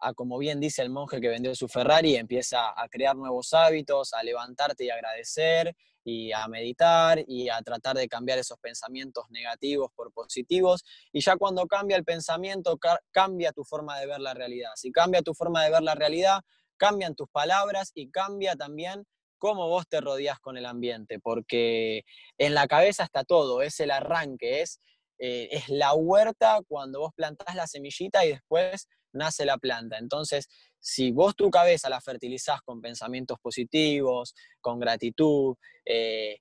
a, 0.00 0.14
como 0.14 0.38
bien 0.38 0.60
dice 0.60 0.82
el 0.82 0.90
monje 0.90 1.20
que 1.20 1.28
vendió 1.28 1.54
su 1.54 1.68
Ferrari, 1.68 2.16
empieza 2.16 2.78
a 2.80 2.88
crear 2.88 3.16
nuevos 3.16 3.54
hábitos, 3.54 4.12
a 4.12 4.22
levantarte 4.22 4.84
y 4.84 4.90
agradecer, 4.90 5.74
y 6.08 6.32
a 6.32 6.48
meditar 6.48 7.22
y 7.26 7.50
a 7.50 7.60
tratar 7.60 7.94
de 7.96 8.08
cambiar 8.08 8.38
esos 8.38 8.58
pensamientos 8.58 9.26
negativos 9.28 9.90
por 9.94 10.10
positivos. 10.10 10.82
Y 11.12 11.20
ya 11.20 11.36
cuando 11.36 11.66
cambia 11.66 11.98
el 11.98 12.04
pensamiento, 12.04 12.78
cambia 13.10 13.52
tu 13.52 13.62
forma 13.62 14.00
de 14.00 14.06
ver 14.06 14.20
la 14.20 14.32
realidad. 14.32 14.70
Si 14.74 14.90
cambia 14.90 15.20
tu 15.20 15.34
forma 15.34 15.62
de 15.64 15.70
ver 15.70 15.82
la 15.82 15.94
realidad, 15.94 16.40
cambian 16.78 17.14
tus 17.14 17.28
palabras 17.28 17.90
y 17.94 18.10
cambia 18.10 18.56
también 18.56 19.04
cómo 19.36 19.68
vos 19.68 19.86
te 19.86 20.00
rodeás 20.00 20.40
con 20.40 20.56
el 20.56 20.64
ambiente, 20.64 21.18
porque 21.20 22.04
en 22.38 22.54
la 22.54 22.66
cabeza 22.66 23.04
está 23.04 23.22
todo, 23.22 23.60
es 23.60 23.78
el 23.78 23.90
arranque, 23.90 24.62
es, 24.62 24.80
eh, 25.18 25.48
es 25.52 25.68
la 25.68 25.92
huerta 25.92 26.60
cuando 26.66 27.00
vos 27.00 27.12
plantás 27.14 27.54
la 27.54 27.66
semillita 27.66 28.24
y 28.24 28.30
después 28.30 28.88
nace 29.12 29.44
la 29.44 29.58
planta. 29.58 29.98
Entonces, 29.98 30.48
si 30.80 31.12
vos 31.12 31.34
tu 31.34 31.50
cabeza 31.50 31.88
la 31.88 32.00
fertilizás 32.00 32.62
con 32.62 32.80
pensamientos 32.80 33.38
positivos, 33.40 34.34
con 34.60 34.78
gratitud, 34.78 35.56
eh, 35.84 36.40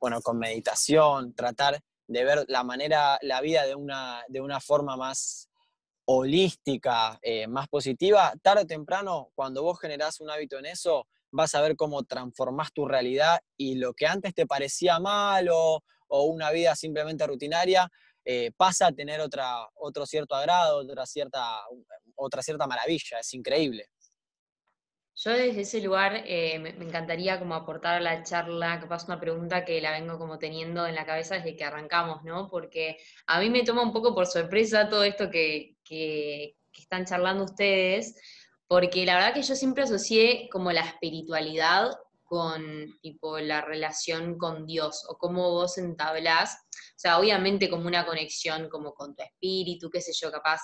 bueno, 0.00 0.20
con 0.20 0.38
meditación, 0.38 1.34
tratar 1.34 1.80
de 2.06 2.24
ver 2.24 2.44
la 2.48 2.64
manera, 2.64 3.18
la 3.22 3.40
vida 3.40 3.66
de 3.66 3.74
una, 3.74 4.24
de 4.28 4.40
una 4.40 4.60
forma 4.60 4.96
más 4.96 5.48
holística, 6.04 7.18
eh, 7.22 7.46
más 7.46 7.68
positiva, 7.68 8.32
tarde 8.42 8.62
o 8.62 8.66
temprano, 8.66 9.30
cuando 9.34 9.62
vos 9.62 9.78
generás 9.80 10.20
un 10.20 10.30
hábito 10.30 10.58
en 10.58 10.66
eso, 10.66 11.06
vas 11.30 11.54
a 11.54 11.60
ver 11.60 11.76
cómo 11.76 12.02
transformás 12.02 12.72
tu 12.72 12.86
realidad 12.86 13.40
y 13.56 13.76
lo 13.76 13.94
que 13.94 14.06
antes 14.06 14.34
te 14.34 14.46
parecía 14.46 14.98
malo 14.98 15.82
o 16.08 16.24
una 16.24 16.50
vida 16.50 16.74
simplemente 16.76 17.26
rutinaria, 17.26 17.90
eh, 18.24 18.52
pasa 18.56 18.88
a 18.88 18.92
tener 18.92 19.20
otra, 19.20 19.66
otro 19.74 20.06
cierto 20.06 20.34
agrado, 20.34 20.78
otra 20.78 21.06
cierta, 21.06 21.60
otra 22.24 22.42
cierta 22.42 22.66
maravilla, 22.66 23.18
es 23.20 23.34
increíble. 23.34 23.88
Yo 25.14 25.30
desde 25.30 25.60
ese 25.60 25.80
lugar 25.82 26.24
eh, 26.26 26.58
me, 26.58 26.70
encantaría 26.70 27.38
como 27.38 27.54
aportar 27.54 27.96
a 27.96 28.00
la 28.00 28.22
charla, 28.22 28.84
pasa 28.88 29.06
una 29.06 29.20
pregunta 29.20 29.64
que 29.64 29.80
la 29.80 29.92
vengo 29.92 30.18
como 30.18 30.38
teniendo 30.38 30.86
en 30.86 30.94
la 30.94 31.04
cabeza 31.04 31.34
desde 31.34 31.54
que 31.54 31.64
arrancamos, 31.64 32.24
¿no? 32.24 32.48
Porque 32.48 32.96
a 33.26 33.38
mí 33.38 33.50
me 33.50 33.62
toma 33.62 33.82
un 33.82 33.92
poco 33.92 34.14
por 34.14 34.26
sorpresa 34.26 34.88
todo 34.88 35.04
esto 35.04 35.30
que, 35.30 35.76
que, 35.84 36.56
están 36.72 37.04
charlando 37.04 37.44
ustedes, 37.44 38.16
porque 38.66 39.04
la 39.04 39.16
verdad 39.16 39.34
que 39.34 39.42
yo 39.42 39.54
siempre 39.54 39.84
asocié 39.84 40.48
como 40.50 40.72
la 40.72 40.80
espiritualidad 40.80 41.92
con 42.24 42.98
tipo 43.02 43.38
la 43.38 43.60
relación 43.60 44.38
con 44.38 44.64
Dios 44.66 45.04
o 45.08 45.18
cómo 45.18 45.50
vos 45.50 45.76
entablás, 45.76 46.54
o 46.54 46.98
sea, 47.02 47.18
obviamente 47.18 47.68
como 47.68 47.86
una 47.86 48.06
conexión 48.06 48.70
como 48.70 48.94
con 48.94 49.14
tu 49.14 49.22
espíritu, 49.22 49.90
qué 49.90 50.00
sé 50.00 50.12
yo, 50.18 50.32
capaz, 50.32 50.60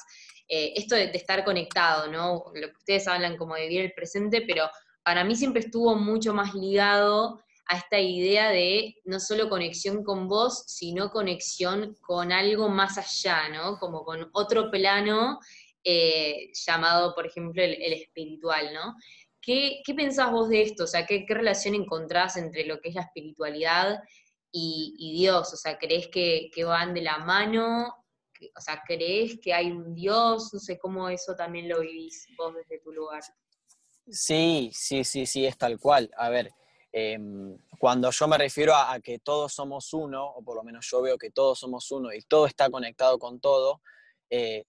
eh, 0.49 0.73
esto 0.77 0.95
de, 0.95 1.11
estar 1.15 1.45
conectado, 1.45 2.11
¿no? 2.11 2.45
Lo 2.55 2.69
que 2.69 2.77
ustedes 2.79 3.07
hablan 3.07 3.37
como 3.37 3.55
de 3.55 3.69
vivir 3.69 3.81
el 3.83 3.93
presente, 3.93 4.43
pero 4.43 4.69
para 5.03 5.25
mí 5.25 5.37
siempre 5.37 5.61
estuvo 5.61 5.95
mucho 5.95 6.35
más 6.35 6.55
ligado 6.55 7.41
a 7.67 7.77
esta 7.77 8.01
idea 8.01 8.49
de 8.49 8.97
no 9.05 9.21
solo 9.21 9.51
conexión 9.51 10.03
con 10.03 10.27
vos, 10.27 10.65
sino 10.67 11.11
conexión 11.11 11.97
con 12.01 12.33
algo 12.33 12.69
más 12.71 12.97
allá, 12.97 13.49
¿no? 13.51 13.79
Como 13.79 14.05
con 14.05 14.31
otro 14.33 14.71
plano 14.71 15.39
eh, 15.85 16.51
llamado, 16.67 17.15
por 17.15 17.27
ejemplo, 17.27 17.63
el, 17.63 17.93
espiritual, 17.93 18.73
¿no? 18.75 18.97
¿Qué, 19.41 19.81
¿Qué, 19.85 19.95
pensás 19.95 20.31
vos 20.31 20.49
de 20.49 20.63
esto? 20.63 20.85
O 20.85 20.87
sea, 20.87 21.07
¿qué, 21.07 21.25
relación 21.29 21.75
encontrás 21.75 22.37
entre 22.37 22.65
lo 22.65 22.81
que 22.81 22.89
es 22.89 22.95
la 22.95 23.03
espiritualidad 23.03 24.03
y, 24.51 25.13
Dios? 25.19 25.53
O 25.53 25.57
sea, 25.57 25.79
¿crees 25.79 26.09
que, 26.09 26.51
van 26.65 26.95
de 26.95 27.03
la 27.03 27.19
mano? 27.19 27.95
O 28.57 28.61
sea, 28.61 28.83
¿crees 28.87 29.39
que 29.41 29.53
hay 29.53 29.71
un 29.71 29.95
Dios? 29.95 30.53
No 30.53 30.61
sé 30.61 30.79
cómo 30.79 31.09
eso 31.09 31.35
también 31.35 31.69
lo 31.69 31.81
vivís 31.81 32.27
vos 32.37 32.55
desde 32.55 32.81
tu 32.83 32.93
lugar. 32.93 33.23
Sí, 34.11 34.71
sí, 34.73 35.05
sí, 35.05 35.27
sí, 35.27 35.45
es 35.45 35.59
tal 35.59 35.79
cual. 35.79 36.11
A 36.17 36.31
ver, 36.31 36.51
em, 36.93 37.59
cuando 37.79 38.11
yo 38.11 38.29
me 38.29 38.39
refiero 38.39 38.75
a, 38.75 38.99
que 39.01 39.19
todos 39.19 39.53
somos 39.53 39.93
uno, 39.93 40.25
o 40.27 40.43
por 40.43 40.57
lo 40.57 40.63
menos 40.63 40.89
yo 40.91 41.03
veo 41.03 41.19
que 41.19 41.31
todos 41.31 41.59
somos 41.59 41.91
uno 41.91 42.13
y 42.13 42.23
todo 42.23 42.47
está 42.47 42.71
conectado 42.71 43.19
con 43.19 43.41
todo, 43.41 43.83
eh, 44.31 44.65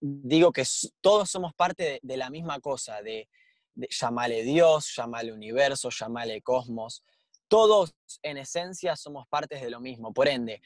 digo 0.00 0.52
que 0.52 0.64
todos 1.00 1.30
somos 1.30 1.54
parte 1.54 2.00
de, 2.02 2.16
la 2.16 2.30
misma 2.30 2.60
cosa, 2.60 3.02
de, 3.02 3.28
llamarle 3.74 4.42
Dios, 4.42 4.92
llamarle 4.96 5.32
universo, 5.32 5.88
llamarle 5.90 6.42
cosmos. 6.42 7.04
Todos 7.48 7.94
en 8.22 8.38
esencia 8.38 8.96
somos 8.96 9.26
partes 9.28 9.62
de 9.62 9.70
lo 9.70 9.80
mismo. 9.80 10.12
Por 10.12 10.28
ende, 10.28 10.60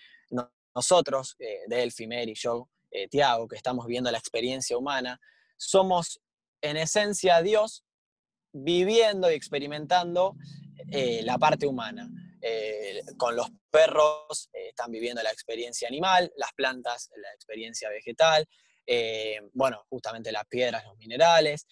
nosotros, 0.76 1.36
eh, 1.38 1.62
Delphi, 1.66 2.06
Mary, 2.06 2.34
yo, 2.34 2.68
eh, 2.90 3.08
Tiago, 3.08 3.48
que 3.48 3.56
estamos 3.56 3.86
viendo 3.86 4.10
la 4.10 4.18
experiencia 4.18 4.76
humana, 4.76 5.18
somos 5.56 6.20
en 6.60 6.76
esencia 6.76 7.40
Dios 7.40 7.82
viviendo 8.52 9.30
y 9.30 9.34
experimentando 9.34 10.36
eh, 10.92 11.22
la 11.22 11.38
parte 11.38 11.66
humana. 11.66 12.08
Eh, 12.42 13.00
con 13.16 13.34
los 13.34 13.48
perros 13.70 14.50
están 14.52 14.90
viviendo 14.90 15.22
la 15.22 15.30
experiencia 15.30 15.88
animal, 15.88 16.30
las 16.36 16.52
plantas 16.52 17.10
la 17.16 17.32
experiencia 17.34 17.88
vegetal, 17.88 18.46
bueno, 19.52 19.84
justamente 19.88 20.30
las 20.30 20.46
piedras, 20.46 20.84
los 20.84 20.96
minerales, 20.96 21.66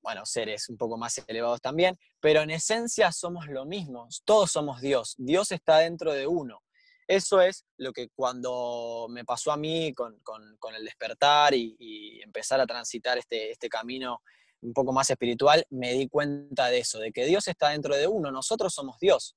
bueno, 0.00 0.24
seres 0.24 0.70
un 0.70 0.78
poco 0.78 0.96
más 0.96 1.18
elevados 1.26 1.60
también, 1.60 1.98
pero 2.18 2.40
en 2.40 2.50
esencia 2.50 3.12
somos 3.12 3.46
lo 3.48 3.66
mismo, 3.66 4.08
todos 4.24 4.52
somos 4.52 4.80
Dios, 4.80 5.14
Dios 5.18 5.52
está 5.52 5.78
dentro 5.78 6.14
de 6.14 6.26
uno. 6.26 6.63
Eso 7.06 7.40
es 7.40 7.64
lo 7.76 7.92
que 7.92 8.08
cuando 8.14 9.06
me 9.10 9.24
pasó 9.24 9.52
a 9.52 9.56
mí 9.56 9.92
con, 9.92 10.20
el 10.74 10.84
despertar 10.84 11.54
y, 11.54 12.20
empezar 12.22 12.60
a 12.60 12.66
transitar 12.66 13.18
este, 13.18 13.50
este 13.50 13.68
camino 13.68 14.22
un 14.62 14.72
poco 14.72 14.92
más 14.92 15.10
espiritual, 15.10 15.64
me 15.70 15.92
di 15.92 16.08
cuenta 16.08 16.68
de 16.68 16.78
eso, 16.78 16.98
de 16.98 17.12
que 17.12 17.26
Dios 17.26 17.46
está 17.48 17.68
dentro 17.70 17.94
de 17.94 18.06
uno, 18.06 18.30
nosotros 18.30 18.72
somos 18.72 18.98
Dios. 18.98 19.36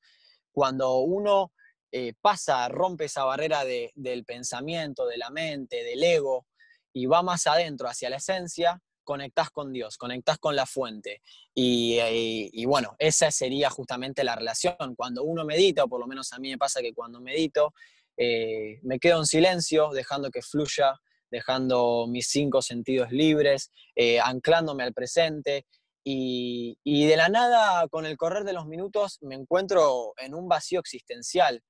Cuando 0.51 0.99
uno 0.99 1.51
eh, 1.91 2.13
pasa, 2.21 2.67
rompe 2.69 3.05
esa 3.05 3.25
barrera 3.25 3.63
del 3.65 4.25
pensamiento, 4.25 5.05
de 5.05 5.17
la 5.17 5.29
mente, 5.29 5.83
del 5.83 6.03
ego, 6.03 6.47
y 6.93 7.05
va 7.05 7.21
más 7.23 7.45
adentro, 7.45 7.89
hacia 7.89 8.09
la 8.09 8.17
esencia, 8.17 8.81
conectás 9.07 9.49
con 9.51 9.71
Dios, 9.71 9.97
conectás 9.97 10.37
con 10.37 10.53
la 10.53 10.65
fuente. 10.65 11.21
Eh, 11.55 12.49
y, 12.51 12.65
bueno, 12.65 12.97
esa 12.99 13.31
sería 13.31 13.69
justamente 13.69 14.25
la 14.25 14.35
relación. 14.35 14.95
Cuando 14.97 15.23
uno 15.23 15.45
medita, 15.45 15.85
o 15.85 15.87
por 15.87 16.01
lo 16.01 16.07
menos 16.07 16.33
a 16.33 16.39
mí 16.39 16.49
me 16.49 16.57
pasa 16.57 16.81
que 16.81 16.93
cuando 16.93 17.21
medito, 17.21 17.73
eh, 18.17 18.79
me 18.83 18.99
quedo 18.99 19.19
en 19.19 19.25
silencio, 19.25 19.91
dejando 19.91 20.29
que 20.29 20.41
fluya, 20.41 20.99
dejando 21.31 22.05
mis 22.09 22.27
cinco 22.27 22.61
sentidos 22.61 23.13
libres, 23.13 23.71
eh, 23.95 24.19
anclándome 24.19 24.83
al 24.83 24.93
presente. 24.93 25.65
Y, 26.03 26.77
y 26.83 27.05
de 27.05 27.15
la 27.15 27.29
nada, 27.29 27.87
con 27.87 28.05
el 28.05 28.17
correr 28.17 28.43
de 28.43 28.51
los 28.51 28.65
minutos, 28.65 29.19
me 29.21 29.35
encuentro 29.35 30.13
en 30.17 30.35
un 30.35 30.49
vacío 30.49 30.81
existencial, 30.81 31.63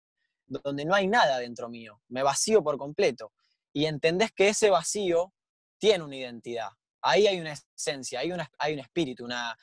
donde 0.47 0.86
no 0.86 0.95
hay 0.95 1.08
nada 1.08 1.38
dentro 1.38 1.69
mío, 1.69 2.02
me 2.08 2.23
vacío 2.23 2.63
por 2.63 2.78
completo 2.78 3.32
y 3.73 3.86
entendés 3.86 4.32
que 4.32 4.50
ese 4.50 4.71
vacío 4.71 5.34
tiene 5.78 6.04
una 6.04 6.15
identidad. 6.15 6.69
Ahí 7.01 7.27
hay 7.27 7.39
una 7.39 7.53
esencia, 7.75 8.19
hay, 8.19 8.31
una, 8.31 8.49
hay 8.57 8.73
un 8.73 8.79
espíritu, 8.79 9.25
una, 9.25 9.57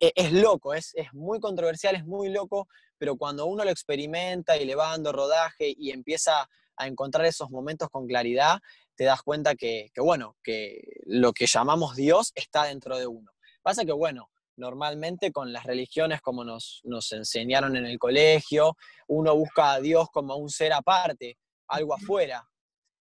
e, 0.00 0.12
es, 0.14 0.32
loco, 0.32 0.74
es, 0.74 0.92
es, 0.94 1.12
muy 1.12 1.40
controversial, 1.40 1.94
es 1.94 2.04
muy 2.04 2.28
loco, 2.28 2.68
pero 2.98 3.16
cuando 3.16 3.46
uno 3.46 3.64
lo 3.64 3.70
experimenta 3.70 4.56
y 4.56 4.64
le 4.64 4.74
va 4.74 4.90
dando 4.90 5.12
rodaje 5.12 5.74
y 5.76 5.90
empieza 5.90 6.48
a 6.76 6.86
encontrar 6.86 7.26
esos 7.26 7.50
momentos 7.50 7.88
con 7.90 8.06
claridad, 8.06 8.58
te 8.94 9.04
das 9.04 9.22
cuenta 9.22 9.54
que, 9.54 9.90
que, 9.94 10.00
bueno, 10.00 10.36
que 10.42 10.80
lo 11.06 11.32
que 11.32 11.46
llamamos 11.46 11.96
Dios 11.96 12.32
está 12.34 12.64
dentro 12.64 12.98
de 12.98 13.06
uno. 13.06 13.30
Pasa 13.62 13.84
que, 13.84 13.92
bueno, 13.92 14.30
normalmente 14.56 15.32
con 15.32 15.52
las 15.52 15.64
religiones 15.64 16.20
como 16.20 16.44
nos, 16.44 16.80
nos 16.84 17.12
enseñaron 17.12 17.76
en 17.76 17.86
el 17.86 17.98
colegio, 17.98 18.76
uno 19.06 19.34
busca 19.36 19.72
a 19.72 19.80
Dios 19.80 20.08
como 20.12 20.36
un 20.36 20.50
ser 20.50 20.72
aparte, 20.72 21.38
algo 21.68 21.94
afuera, 21.94 22.48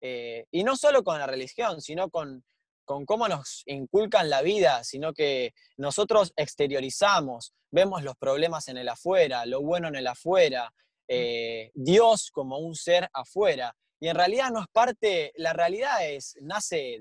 eh, 0.01 0.47
y 0.51 0.64
no 0.64 0.77
solo 0.77 1.03
con 1.03 1.18
la 1.18 1.27
religión, 1.27 1.81
sino 1.81 2.11
con, 2.11 2.44
cómo 2.85 3.29
nos 3.29 3.62
inculcan 3.66 4.31
la 4.31 4.42
vida, 4.42 4.85
sino 4.85 5.12
que 5.12 5.55
nosotros 5.77 6.33
exteriorizamos, 6.37 7.55
vemos 7.70 8.03
los 8.03 8.16
problemas 8.16 8.68
en 8.68 8.79
el 8.79 8.88
afuera, 8.88 9.47
lo 9.47 9.62
bueno 9.62 9.88
en 9.88 9.97
el 9.97 10.07
afuera, 10.07 10.73
eh, 11.09 11.70
Dios 11.75 12.31
como 12.31 12.59
un 12.59 12.75
ser 12.75 13.09
afuera. 13.12 13.75
Y 14.01 14.09
en 14.09 14.16
realidad 14.16 14.51
no 14.51 14.61
es 14.61 14.68
parte, 14.73 15.33
la 15.37 15.53
realidad 15.53 16.07
es, 16.07 16.37
nace 16.40 17.01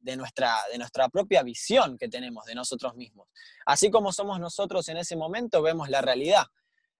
de, 0.00 0.16
nuestra, 0.16 0.56
de 0.72 0.78
nuestra 0.78 1.08
propia 1.08 1.42
visión 1.42 1.98
que 1.98 2.08
tenemos 2.08 2.44
de 2.46 2.54
nosotros 2.54 2.94
mismos. 2.94 3.28
Así 3.66 3.90
como 3.90 4.12
somos 4.12 4.40
nosotros 4.40 4.88
en 4.88 4.96
ese 4.96 5.16
momento, 5.16 5.62
vemos 5.62 5.88
la 5.88 6.00
realidad. 6.00 6.46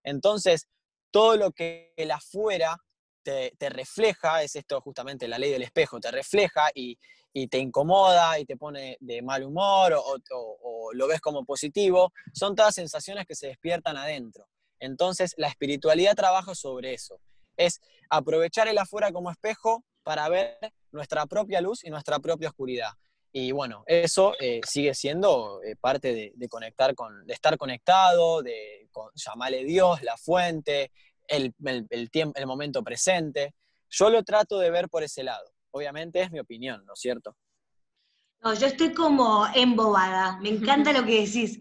Entonces, 0.03 0.69
todo 1.11 1.37
lo 1.37 1.53
que 1.53 1.93
el 1.97 2.11
afuera 2.11 2.77
te, 3.23 3.69
refleja, 3.71 4.43
es 4.43 4.57
esto 4.57 4.81
justamente 4.81 5.29
la 5.29 5.39
ley 5.39 5.51
del 5.51 5.63
espejo, 5.63 6.01
te 6.01 6.11
refleja 6.11 6.71
y, 6.75 6.99
te 7.47 7.59
incomoda 7.59 8.39
y 8.39 8.45
te 8.45 8.57
pone 8.57 8.97
de 9.01 9.23
mal 9.23 9.45
humor 9.45 9.95
o, 9.95 10.93
lo 10.93 11.07
ves 11.07 11.21
como 11.21 11.45
positivo, 11.45 12.13
son 12.33 12.57
todas 12.57 12.75
sensaciones 12.75 13.27
que 13.27 13.35
se 13.35 13.49
despiertan 13.49 13.97
adentro. 13.97 14.49
Entonces 14.81 15.35
la 15.37 15.49
espiritualidad 15.49 16.15
trabaja 16.15 16.55
sobre 16.55 16.95
eso. 16.95 17.21
Es 17.57 17.81
aprovechar 18.09 18.69
el 18.69 18.79
afuera 18.79 19.13
como 19.13 19.31
espejo 19.31 19.85
para 20.03 20.29
ver 20.29 20.59
nuestra 20.91 21.27
propia 21.27 21.61
luz 21.61 21.85
y 21.85 21.91
nuestra 21.91 22.19
propia 22.19 22.49
oscuridad. 22.49 22.91
Y 23.33 23.53
bueno, 23.53 23.85
eso 23.87 24.33
eh, 24.41 24.61
sigue 24.67 24.95
siendo 24.95 25.63
eh, 25.63 25.77
parte 25.77 26.33
de, 26.35 26.49
conectar 26.49 26.95
con, 26.95 27.27
de 27.27 27.35
estar 27.35 27.59
conectado, 27.59 28.43
de 28.43 28.89
llamarle 29.15 29.65
Dios, 29.65 30.03
la 30.03 30.17
fuente, 30.17 30.91
el, 31.29 31.53
tiempo, 32.11 32.39
el 32.39 32.47
momento 32.47 32.83
presente. 32.83 33.55
Yo 33.91 34.11
lo 34.11 34.23
trato 34.23 34.59
de 34.59 34.71
ver 34.71 34.89
por 34.89 35.03
ese 35.03 35.23
lado. 35.23 35.51
Obviamente 35.71 36.21
es 36.23 36.31
mi 36.31 36.41
opinión, 36.41 36.85
¿no 36.87 36.95
es 36.95 37.01
cierto? 37.01 37.37
No, 38.41 38.55
yo 38.55 38.69
estoy 38.69 38.95
como 38.95 39.47
embobada, 39.53 40.39
me 40.41 40.51
encanta 40.51 40.93
lo 40.93 41.05
que 41.05 41.27
decís, 41.27 41.59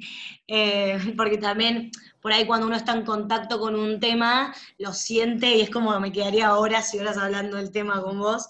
eh, 0.48 1.14
porque 1.18 1.40
también 1.40 1.90
por 2.22 2.32
ahí 2.32 2.46
cuando 2.46 2.68
uno 2.68 2.76
está 2.76 2.94
en 2.94 3.04
contacto 3.04 3.60
con 3.60 3.76
un 3.76 4.00
tema, 4.00 4.54
lo 4.78 4.94
siente 4.94 5.58
y 5.58 5.62
es 5.62 5.72
como 5.72 6.00
me 6.00 6.12
quedaría 6.12 6.56
horas 6.56 6.94
y 6.94 7.00
horas 7.00 7.18
hablando 7.18 7.58
del 7.58 7.72
tema 7.72 8.02
con 8.04 8.20
vos. 8.20 8.48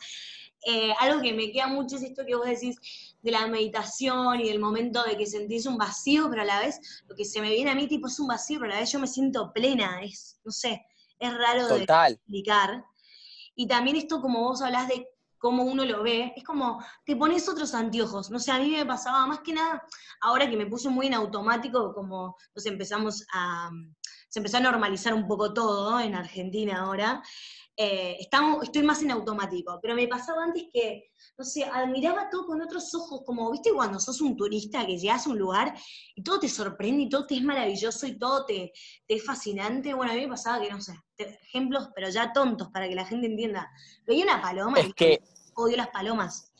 Eh, 0.65 0.91
algo 0.99 1.21
que 1.21 1.33
me 1.33 1.51
queda 1.51 1.67
mucho 1.67 1.95
es 1.95 2.03
esto 2.03 2.25
que 2.25 2.35
vos 2.35 2.45
decís 2.45 2.77
de 3.21 3.31
la 3.31 3.47
meditación 3.47 4.41
y 4.41 4.49
del 4.49 4.59
momento 4.59 5.03
de 5.03 5.15
que 5.15 5.25
sentís 5.25 5.65
un 5.65 5.77
vacío, 5.77 6.29
pero 6.29 6.41
a 6.41 6.45
la 6.45 6.59
vez 6.59 7.03
lo 7.07 7.15
que 7.15 7.23
se 7.23 7.39
me 7.39 7.49
viene 7.49 7.71
a 7.71 7.75
mí 7.75 7.87
tipo 7.87 8.07
es 8.07 8.19
un 8.19 8.27
vacío, 8.27 8.59
pero 8.59 8.71
a 8.71 8.75
la 8.75 8.81
vez 8.81 8.91
yo 8.91 8.99
me 8.99 9.07
siento 9.07 9.53
plena, 9.53 10.01
es, 10.01 10.39
no 10.43 10.51
sé, 10.51 10.85
es 11.17 11.33
raro 11.33 11.67
de 11.67 11.83
explicar. 11.83 12.83
Y 13.55 13.67
también 13.67 13.95
esto, 13.95 14.21
como 14.21 14.41
vos 14.41 14.61
hablas 14.61 14.89
de 14.89 15.07
cómo 15.37 15.63
uno 15.63 15.85
lo 15.85 16.03
ve, 16.03 16.33
es 16.35 16.43
como 16.43 16.83
te 17.05 17.15
pones 17.15 17.47
otros 17.49 17.73
anteojos. 17.73 18.29
No 18.29 18.39
sé, 18.39 18.51
a 18.51 18.59
mí 18.59 18.71
me 18.71 18.85
pasaba 18.85 19.25
más 19.27 19.39
que 19.39 19.53
nada, 19.53 19.83
ahora 20.21 20.49
que 20.49 20.57
me 20.57 20.65
puse 20.65 20.89
muy 20.89 21.07
en 21.07 21.13
automático, 21.13 21.93
como 21.93 22.35
nos 22.55 22.65
empezamos 22.65 23.25
a, 23.33 23.69
se 24.29 24.39
empezó 24.39 24.57
a 24.57 24.61
normalizar 24.61 25.13
un 25.13 25.27
poco 25.27 25.53
todo 25.53 25.99
en 25.99 26.15
Argentina 26.15 26.81
ahora, 26.81 27.23
eh, 27.79 28.17
estoy 28.19 28.81
más 28.81 29.03
en 29.03 29.11
automático, 29.11 29.77
pero 29.79 29.93
me 29.93 30.07
pasaba 30.07 30.43
antes 30.43 30.63
que, 30.73 31.11
no 31.37 31.45
sé, 31.45 31.63
admiraba 31.63 32.27
todo 32.27 32.47
con 32.47 32.59
otros 32.59 32.93
ojos, 32.95 33.21
como, 33.23 33.51
viste, 33.51 33.71
cuando 33.71 33.99
sos 33.99 34.19
un 34.19 34.35
turista 34.35 34.83
que 34.83 34.97
llegas 34.97 35.27
a 35.27 35.29
un 35.29 35.37
lugar 35.37 35.77
y 36.15 36.23
todo 36.23 36.39
te 36.39 36.49
sorprende 36.49 37.03
y 37.03 37.09
todo 37.09 37.27
te 37.27 37.35
es 37.35 37.43
maravilloso 37.43 38.07
y 38.07 38.17
todo 38.17 38.45
te, 38.45 38.73
es 39.07 39.23
fascinante. 39.23 39.93
Bueno, 39.93 40.11
a 40.11 40.15
mí 40.15 40.21
me 40.21 40.29
pasaba 40.29 40.59
que, 40.59 40.71
no 40.71 40.81
sé, 40.81 40.99
ejemplos, 41.17 41.89
pero 41.93 42.09
ya 42.09 42.33
tontos 42.33 42.69
para 42.71 42.89
que 42.89 42.95
la 42.95 43.05
gente 43.05 43.27
entienda. 43.27 43.69
Veía 44.07 44.23
una 44.23 44.41
paloma 44.41 44.79
y 44.79 44.91
que... 44.93 45.21
odio 45.53 45.77
las 45.77 45.89
palomas. 45.89 46.51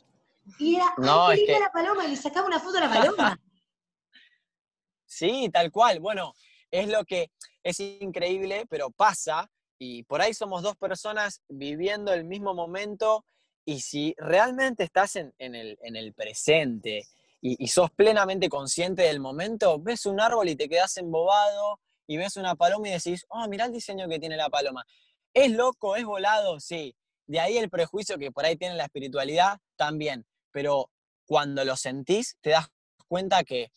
Y 0.60 0.76
era, 0.76 0.94
no, 0.98 1.30
la 1.34 1.72
paloma 1.74 2.06
y 2.06 2.10
le 2.10 2.16
sacaba 2.16 2.46
una 2.46 2.60
foto 2.60 2.78
a 2.78 2.82
la 2.82 2.90
paloma. 2.90 3.40
sí, 5.08 5.50
tal 5.52 5.72
cual. 5.72 6.00
Bueno, 6.00 6.34
es 6.70 6.88
lo 6.88 7.04
que 7.06 7.32
es 7.64 7.80
increíble, 7.80 8.68
pero 8.70 8.92
pasa 8.92 9.50
y 9.80 10.04
por 10.04 10.22
ahí 10.22 10.34
somos 10.34 10.64
dos 10.64 10.76
personas 10.76 11.42
viviendo 11.48 12.14
el 12.14 12.24
mismo 12.24 12.54
momento 12.54 13.26
y 13.66 13.82
si 13.82 14.16
realmente 14.18 14.84
estás 14.84 15.18
en, 15.18 15.34
el, 15.38 16.14
presente 16.14 17.06
y, 17.42 17.68
sos 17.68 17.92
plenamente 17.92 18.50
consciente 18.50 19.04
del 19.04 19.20
momento, 19.20 19.80
ves 19.80 20.06
un 20.06 20.22
árbol 20.22 20.50
y 20.50 20.56
te 20.56 20.70
quedas 20.70 20.96
embobado 20.98 21.80
y 22.08 22.18
ves 22.18 22.38
una 22.38 22.56
paloma 22.56 22.88
y 22.88 22.92
decís, 22.92 23.26
oh, 23.28 23.48
mirá 23.50 23.66
el 23.66 23.74
diseño 23.74 24.08
que 24.08 24.20
tiene 24.20 24.38
la 24.38 24.50
paloma. 24.50 24.86
¿Es 25.34 25.52
loco? 25.52 25.98
¿Es 25.98 26.06
volado? 26.06 26.60
Sí. 26.62 26.96
De 27.26 27.42
ahí 27.42 27.58
el 27.58 27.70
prejuicio 27.70 28.18
que 28.18 28.32
por 28.32 28.46
ahí 28.46 28.56
tiene 28.56 28.76
la 28.76 28.86
espiritualidad 28.86 29.60
también. 29.76 30.26
Pero 30.52 30.90
cuando 31.26 31.66
lo 31.66 31.76
sentís, 31.76 32.38
te 32.40 32.52
das 32.52 32.70
cuenta 33.10 33.44
que, 33.44 33.70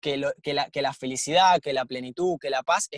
que, 0.00 0.16
la, 0.18 0.70
que 0.70 0.82
la 0.82 0.94
felicidad, 0.94 1.60
que 1.60 1.72
la 1.72 1.84
plenitud, 1.84 2.38
que 2.40 2.48
la 2.48 2.62
paz 2.62 2.88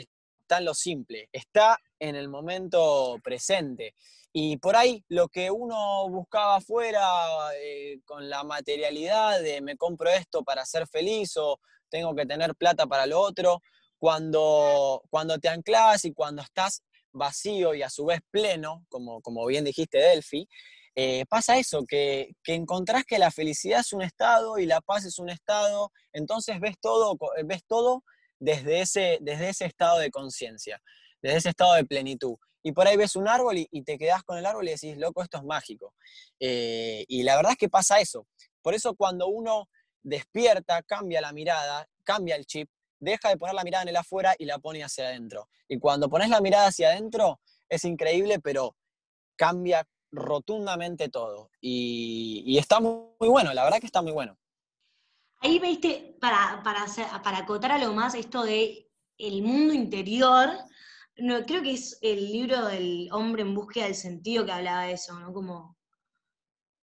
está 0.44 0.58
en 0.58 0.66
lo 0.66 0.74
simple, 0.74 1.28
está 1.32 1.78
en 1.98 2.16
el 2.16 2.28
momento 2.28 3.18
presente. 3.24 3.94
Y 4.32 4.58
por 4.58 4.76
ahí 4.76 5.02
lo 5.08 5.28
que 5.28 5.50
uno 5.50 6.08
buscaba 6.10 6.56
afuera 6.56 7.00
eh, 7.56 8.00
con 8.04 8.28
la 8.28 8.44
materialidad 8.44 9.40
de 9.40 9.62
me 9.62 9.76
compro 9.76 10.10
esto 10.10 10.42
para 10.42 10.66
ser 10.66 10.86
feliz 10.86 11.36
o 11.36 11.58
tengo 11.88 12.14
que 12.14 12.26
tener 12.26 12.54
plata 12.56 12.86
para 12.86 13.06
lo 13.06 13.20
otro, 13.20 13.62
cuando, 13.98 15.02
cuando 15.08 15.38
te 15.38 15.48
anclas 15.48 16.04
y 16.04 16.12
cuando 16.12 16.42
estás 16.42 16.82
vacío 17.12 17.74
y 17.74 17.82
a 17.82 17.88
su 17.88 18.04
vez 18.04 18.20
pleno, 18.30 18.84
como, 18.88 19.22
como 19.22 19.46
bien 19.46 19.64
dijiste 19.64 19.98
Delphi, 19.98 20.46
eh, 20.96 21.24
pasa 21.26 21.56
eso, 21.56 21.84
que, 21.88 22.32
que, 22.42 22.54
encontrás 22.54 23.04
que 23.04 23.18
la 23.18 23.30
felicidad 23.30 23.80
es 23.80 23.92
un 23.92 24.02
estado 24.02 24.58
y 24.58 24.66
la 24.66 24.80
paz 24.80 25.04
es 25.04 25.18
un 25.18 25.30
estado, 25.30 25.90
entonces 26.12 26.60
ves 26.60 26.76
todo, 26.80 27.16
ves 27.44 27.64
todo 27.66 28.02
desde 28.44 28.80
ese, 28.80 29.18
desde 29.22 29.48
ese 29.48 29.64
estado 29.64 29.98
de 29.98 30.10
conciencia, 30.10 30.80
desde 31.22 31.38
ese 31.38 31.48
estado 31.48 31.74
de 31.74 31.84
plenitud. 31.84 32.36
Y 32.62 32.72
por 32.72 32.86
ahí 32.86 32.96
ves 32.96 33.16
un 33.16 33.26
árbol 33.26 33.56
y, 33.58 33.82
te 33.82 33.98
quedás 33.98 34.22
con 34.22 34.38
el 34.38 34.46
árbol 34.46 34.68
y 34.68 34.72
decís, 34.72 34.96
loco, 34.98 35.22
esto 35.22 35.38
es 35.38 35.44
mágico. 35.44 35.94
Eh, 36.40 37.04
y 37.08 37.22
la 37.22 37.36
verdad 37.36 37.52
es 37.52 37.58
que 37.58 37.68
pasa 37.68 38.00
eso. 38.00 38.26
Por 38.62 38.74
eso 38.74 38.94
cuando 38.94 39.28
uno 39.28 39.68
despierta, 40.02 40.82
cambia 40.82 41.20
la 41.20 41.32
mirada, 41.32 41.86
cambia 42.04 42.36
el 42.36 42.44
chip, 42.46 42.68
deja 42.98 43.30
de 43.30 43.36
poner 43.36 43.54
la 43.54 43.64
mirada 43.64 43.82
en 43.82 43.88
el 43.88 43.96
afuera 43.96 44.34
y 44.38 44.44
la 44.44 44.58
pone 44.58 44.84
hacia 44.84 45.06
adentro. 45.06 45.48
Y 45.68 45.78
cuando 45.78 46.08
pones 46.08 46.28
la 46.28 46.40
mirada 46.40 46.66
hacia 46.66 46.88
adentro, 46.88 47.40
es 47.68 47.84
increíble, 47.84 48.40
pero 48.40 48.76
cambia 49.36 49.86
rotundamente 50.12 51.08
todo. 51.08 51.50
Y, 51.60 52.56
está 52.58 52.80
muy 52.80 53.28
bueno, 53.28 53.52
la 53.54 53.64
verdad 53.64 53.80
que 53.80 53.86
está 53.86 54.02
muy 54.02 54.12
bueno. 54.12 54.38
Ahí 55.44 55.58
veiste, 55.58 56.16
para, 56.22 56.62
para, 56.64 56.86
para 57.22 57.38
acotar 57.38 57.70
algo 57.70 57.92
más, 57.92 58.14
esto 58.14 58.44
de 58.44 58.90
el 59.18 59.42
mundo 59.42 59.74
interior, 59.74 60.48
no, 61.18 61.44
creo 61.44 61.62
que 61.62 61.72
es 61.72 61.98
el 62.00 62.32
libro 62.32 62.66
del 62.66 63.08
hombre 63.12 63.42
en 63.42 63.54
búsqueda 63.54 63.84
del 63.84 63.94
sentido 63.94 64.46
que 64.46 64.52
hablaba 64.52 64.84
de 64.84 64.92
eso, 64.92 65.20
¿no? 65.20 65.34
Como, 65.34 65.76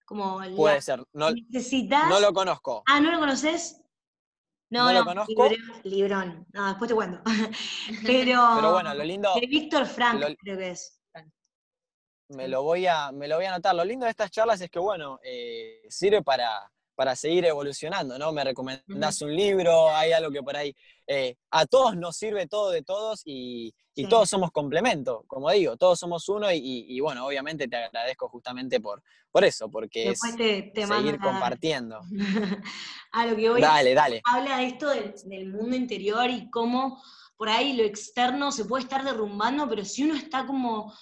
como 0.04 0.40
Puede 0.56 0.82
ser, 0.82 1.04
no, 1.12 1.30
no 1.30 2.20
lo 2.20 2.32
conozco. 2.34 2.82
Ah, 2.88 3.00
¿no 3.00 3.12
lo 3.12 3.20
conoces? 3.20 3.80
No, 4.70 4.86
no, 4.86 4.98
lo 4.98 5.04
conozco. 5.04 5.48
Librón, 5.84 6.44
No, 6.52 6.66
después 6.66 6.88
te 6.88 6.94
cuento. 6.96 7.22
Pero, 8.04 8.54
Pero 8.56 8.72
bueno, 8.72 8.92
lo 8.92 9.04
lindo. 9.04 9.34
De 9.40 9.46
Víctor 9.46 9.86
Frank, 9.86 10.20
creo 10.40 10.58
que 10.58 10.70
es. 10.70 11.00
Me 12.30 12.48
lo, 12.48 12.64
voy 12.64 12.86
a, 12.86 13.12
me 13.12 13.28
lo 13.28 13.36
voy 13.36 13.44
a 13.44 13.54
anotar. 13.54 13.74
Lo 13.74 13.84
lindo 13.84 14.04
de 14.04 14.10
estas 14.10 14.32
charlas 14.32 14.60
es 14.60 14.68
que, 14.68 14.78
bueno, 14.78 15.20
eh, 15.22 15.86
sirve 15.88 16.22
para, 16.22 16.70
para 16.98 17.14
seguir 17.14 17.44
evolucionando, 17.44 18.18
¿no? 18.18 18.32
Me 18.32 18.42
recomendás 18.42 19.22
un 19.22 19.32
libro, 19.32 19.88
hay 19.94 20.10
algo 20.10 20.32
que 20.32 20.42
por 20.42 20.56
ahí 20.56 20.74
eh, 21.06 21.36
a 21.52 21.64
todos 21.64 21.96
nos 21.96 22.16
sirve 22.16 22.48
todo 22.48 22.72
de 22.72 22.82
todos 22.82 23.22
y, 23.24 23.72
todos 24.10 24.28
somos 24.28 24.50
complemento, 24.52 25.24
como 25.26 25.50
digo, 25.50 25.76
todos 25.76 25.98
somos 25.98 26.28
uno 26.28 26.48
y, 26.52 26.98
bueno, 27.00 27.26
obviamente 27.26 27.66
te 27.68 27.76
agradezco 27.76 28.28
justamente 28.28 28.80
por, 28.80 29.02
por 29.30 29.44
eso, 29.44 29.68
porque 29.68 30.10
es 30.10 30.20
seguir 30.20 31.18
compartiendo. 31.20 32.00
a 33.12 33.26
lo 33.26 33.36
que 33.36 33.50
voy 33.50 33.60
dale, 33.60 33.94
dale. 33.94 34.20
habla 34.24 34.58
de 34.58 34.66
esto 34.66 34.88
del, 34.88 35.14
del 35.24 35.52
mundo 35.52 35.76
interior 35.76 36.30
y 36.30 36.48
cómo 36.50 37.00
por 37.36 37.48
ahí 37.48 37.74
lo 37.74 37.84
externo 37.84 38.50
se 38.50 38.64
puede 38.64 38.84
estar 38.84 39.04
derrumbando, 39.04 39.68
pero 39.68 39.84
si 39.84 40.02
uno 40.02 40.14
está 40.14 40.46
como 40.46 40.92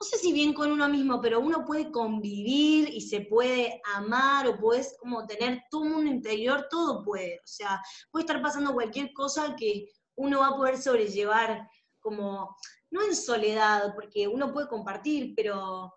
no 0.00 0.06
sé 0.06 0.16
si 0.16 0.32
bien 0.32 0.54
con 0.54 0.72
uno 0.72 0.88
mismo, 0.88 1.20
pero 1.20 1.40
uno 1.40 1.62
puede 1.66 1.90
convivir 1.90 2.88
y 2.88 3.02
se 3.02 3.20
puede 3.20 3.82
amar 3.96 4.46
o 4.48 4.58
puedes 4.58 4.96
como 4.98 5.26
tener 5.26 5.64
tu 5.70 5.84
mundo 5.84 6.10
interior, 6.10 6.68
todo 6.70 7.04
puede. 7.04 7.38
O 7.44 7.46
sea, 7.46 7.82
puede 8.10 8.24
estar 8.24 8.40
pasando 8.40 8.72
cualquier 8.72 9.12
cosa 9.12 9.54
que 9.56 9.90
uno 10.14 10.40
va 10.40 10.48
a 10.48 10.56
poder 10.56 10.78
sobrellevar 10.78 11.68
como, 12.00 12.56
no 12.90 13.02
en 13.02 13.14
soledad, 13.14 13.94
porque 13.94 14.26
uno 14.26 14.54
puede 14.54 14.68
compartir, 14.68 15.34
pero 15.36 15.92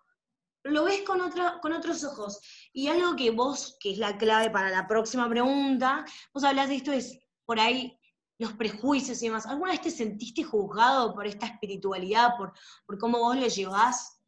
lo 0.64 0.84
ves 0.84 1.00
con, 1.00 1.20
con 1.62 1.72
otros 1.72 2.04
ojos. 2.04 2.40
Y 2.74 2.88
algo 2.88 3.16
que 3.16 3.30
vos, 3.30 3.78
que 3.80 3.92
es 3.92 3.98
la 3.98 4.18
clave 4.18 4.50
para 4.50 4.68
la 4.68 4.86
próxima 4.86 5.30
pregunta, 5.30 6.04
vos 6.34 6.44
hablas 6.44 6.68
de 6.68 6.76
esto, 6.76 6.92
es 6.92 7.18
por 7.46 7.58
ahí 7.58 7.98
los 8.38 8.52
prejuicios 8.54 9.22
y 9.22 9.26
demás. 9.26 9.46
¿Alguna 9.46 9.72
vez 9.72 9.80
te 9.80 9.90
sentiste 9.90 10.42
juzgado 10.42 11.14
por 11.14 11.26
esta 11.26 11.46
espiritualidad, 11.46 12.36
por, 12.36 12.52
por 12.86 12.98
cómo 12.98 13.18
vos 13.18 13.36
lo 13.36 13.46
llevás? 13.46 14.20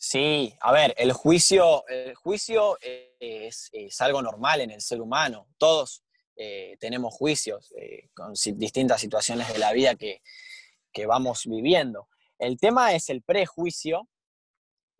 Sí, 0.00 0.54
a 0.60 0.72
ver, 0.72 0.94
el 0.96 1.12
juicio, 1.12 1.86
el 1.88 2.14
juicio 2.14 2.78
es, 2.80 3.70
algo 4.00 4.22
normal 4.22 4.60
en 4.60 4.70
el 4.70 4.80
ser 4.80 5.00
humano. 5.00 5.48
Todos 5.58 6.04
eh, 6.36 6.76
tenemos 6.78 7.12
juicios 7.14 7.74
eh, 7.76 8.08
con 8.14 8.32
distintas 8.54 9.00
situaciones 9.00 9.52
de 9.52 9.58
la 9.58 9.72
vida 9.72 9.96
que, 9.96 10.22
que 10.92 11.06
vamos 11.06 11.42
viviendo. 11.46 12.08
El 12.38 12.58
tema 12.58 12.94
es 12.94 13.10
el 13.10 13.22
prejuicio, 13.22 14.08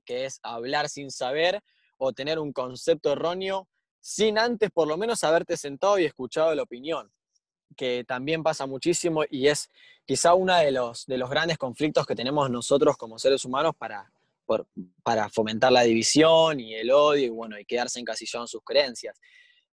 que 0.04 0.24
es 0.24 0.40
hablar 0.42 0.88
sin 0.88 1.12
saber 1.12 1.62
o 1.96 2.12
tener 2.12 2.40
un 2.40 2.52
concepto 2.52 3.12
erróneo 3.12 3.68
sin 4.08 4.38
antes 4.38 4.70
por 4.70 4.88
lo 4.88 4.96
menos 4.96 5.22
haberte 5.22 5.54
sentado 5.58 5.98
y 5.98 6.06
escuchado 6.06 6.54
la 6.54 6.62
opinión, 6.62 7.12
que 7.76 8.04
también 8.04 8.42
pasa 8.42 8.64
muchísimo 8.64 9.22
y 9.28 9.48
es 9.48 9.68
quizá 10.06 10.32
uno 10.32 10.56
de 10.56 10.72
los, 10.72 11.04
de 11.04 11.18
los 11.18 11.28
grandes 11.28 11.58
conflictos 11.58 12.06
que 12.06 12.14
tenemos 12.14 12.48
nosotros 12.48 12.96
como 12.96 13.18
seres 13.18 13.44
humanos 13.44 13.74
para, 13.76 14.10
para 15.02 15.28
fomentar 15.28 15.72
la 15.72 15.82
división 15.82 16.58
y 16.58 16.74
el 16.74 16.90
odio 16.90 17.26
y, 17.26 17.28
bueno, 17.28 17.58
y 17.58 17.66
quedarse 17.66 18.00
encasillado 18.00 18.44
en 18.44 18.48
sus 18.48 18.62
creencias. 18.64 19.20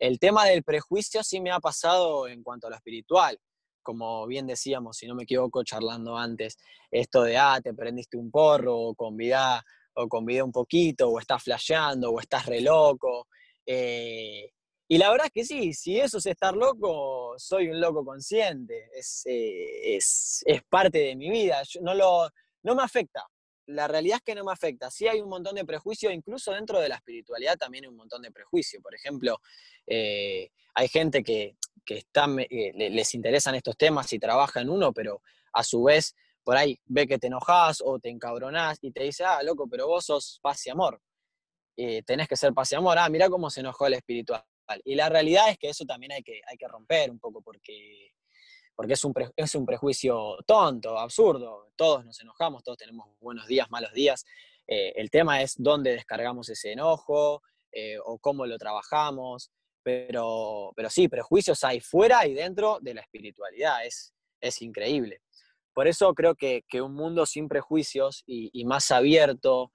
El 0.00 0.18
tema 0.18 0.46
del 0.46 0.64
prejuicio 0.64 1.22
sí 1.22 1.40
me 1.40 1.52
ha 1.52 1.60
pasado 1.60 2.26
en 2.26 2.42
cuanto 2.42 2.66
a 2.66 2.70
lo 2.70 2.76
espiritual, 2.76 3.38
como 3.84 4.26
bien 4.26 4.48
decíamos, 4.48 4.96
si 4.96 5.06
no 5.06 5.14
me 5.14 5.22
equivoco, 5.22 5.62
charlando 5.62 6.18
antes, 6.18 6.58
esto 6.90 7.22
de, 7.22 7.36
ah, 7.36 7.60
te 7.62 7.72
prendiste 7.72 8.16
un 8.16 8.32
porro, 8.32 8.76
o 8.76 8.94
convidá, 8.96 9.64
o 9.94 10.08
convidé 10.08 10.42
un 10.42 10.50
poquito, 10.50 11.08
o 11.08 11.20
estás 11.20 11.44
flasheando, 11.44 12.10
o 12.10 12.18
estás 12.18 12.46
re 12.46 12.60
loco, 12.62 13.28
eh, 13.66 14.50
y 14.86 14.98
la 14.98 15.10
verdad 15.10 15.26
es 15.26 15.32
que 15.32 15.44
sí, 15.44 15.72
si 15.72 15.98
eso 15.98 16.18
es 16.18 16.26
estar 16.26 16.54
loco, 16.54 17.34
soy 17.38 17.68
un 17.68 17.80
loco 17.80 18.04
consciente, 18.04 18.90
es, 18.94 19.22
eh, 19.26 19.96
es, 19.96 20.44
parte 20.68 20.98
de 20.98 21.16
mi 21.16 21.30
vida, 21.30 21.62
no, 21.80 21.94
lo, 21.94 22.28
no 22.62 22.74
me 22.74 22.82
afecta, 22.82 23.26
la 23.66 23.88
realidad 23.88 24.16
es 24.16 24.22
que 24.22 24.34
no 24.34 24.44
me 24.44 24.52
afecta. 24.52 24.90
Sí 24.90 25.08
hay 25.08 25.20
un 25.20 25.28
montón 25.30 25.54
de 25.54 25.64
prejuicio, 25.64 26.10
incluso 26.10 26.52
dentro 26.52 26.80
de 26.80 26.88
la 26.88 26.96
espiritualidad 26.96 27.56
también 27.56 27.84
hay 27.84 27.90
un 27.90 27.96
montón 27.96 28.22
de 28.22 28.30
prejuicio. 28.30 28.80
Por 28.82 28.94
ejemplo, 28.94 29.40
eh, 29.86 30.50
hay 30.74 30.88
gente 30.88 31.22
que, 31.22 31.56
que 31.84 31.98
está, 31.98 32.26
les 32.26 33.14
interesan 33.14 33.54
estos 33.54 33.76
temas 33.76 34.12
y 34.12 34.18
trabaja 34.18 34.60
en 34.60 34.68
uno, 34.68 34.92
pero 34.92 35.22
a 35.52 35.64
su 35.64 35.82
vez 35.84 36.14
por 36.42 36.56
ahí 36.56 36.78
ve 36.84 37.06
que 37.06 37.18
te 37.18 37.28
enojas 37.28 37.82
o 37.82 37.98
te 37.98 38.10
encabronás 38.10 38.78
y 38.82 38.92
te 38.92 39.04
dice, 39.04 39.24
ah, 39.24 39.42
loco, 39.42 39.66
pero 39.68 39.86
vos 39.86 40.04
sos 40.04 40.38
paz 40.42 40.66
y 40.66 40.70
amor. 40.70 41.00
Eh, 41.76 42.02
tenés 42.02 42.28
que 42.28 42.36
ser 42.36 42.52
paz 42.52 42.72
y 42.72 42.76
amor. 42.76 42.98
Ah, 42.98 43.08
mira 43.08 43.28
cómo 43.28 43.50
se 43.50 43.60
enojó 43.60 43.86
el 43.86 43.94
espiritual. 43.94 44.44
Y 44.84 44.94
la 44.94 45.08
realidad 45.08 45.50
es 45.50 45.58
que 45.58 45.68
eso 45.68 45.84
también 45.84 46.12
hay 46.12 46.22
que, 46.22 46.40
hay 46.46 46.56
que 46.56 46.68
romper 46.68 47.10
un 47.10 47.18
poco 47.18 47.42
porque, 47.42 48.12
porque 48.74 48.94
es, 48.94 49.04
un 49.04 49.12
es 49.36 49.54
un 49.54 49.66
prejuicio 49.66 50.36
tonto, 50.46 50.98
absurdo. 50.98 51.72
Todos 51.76 52.04
nos 52.04 52.20
enojamos, 52.20 52.62
todos 52.62 52.78
tenemos 52.78 53.08
buenos 53.20 53.46
días, 53.46 53.70
malos 53.70 53.92
días. 53.92 54.24
Eh, 54.66 54.92
el 54.96 55.10
tema 55.10 55.42
es 55.42 55.54
dónde 55.58 55.92
descargamos 55.92 56.48
ese 56.48 56.72
enojo 56.72 57.42
eh, 57.72 57.98
o 58.02 58.18
cómo 58.18 58.46
lo 58.46 58.56
trabajamos. 58.56 59.50
Pero, 59.82 60.72
pero 60.76 60.88
sí, 60.88 61.08
prejuicios 61.08 61.62
hay 61.62 61.80
fuera 61.80 62.26
y 62.26 62.32
dentro 62.32 62.78
de 62.80 62.94
la 62.94 63.02
espiritualidad. 63.02 63.84
Es, 63.84 64.14
es 64.40 64.62
increíble. 64.62 65.20
Por 65.74 65.88
eso 65.88 66.14
creo 66.14 66.36
que, 66.36 66.62
que 66.68 66.80
un 66.80 66.94
mundo 66.94 67.26
sin 67.26 67.48
prejuicios 67.48 68.22
y, 68.26 68.48
y 68.52 68.64
más 68.64 68.90
abierto, 68.92 69.72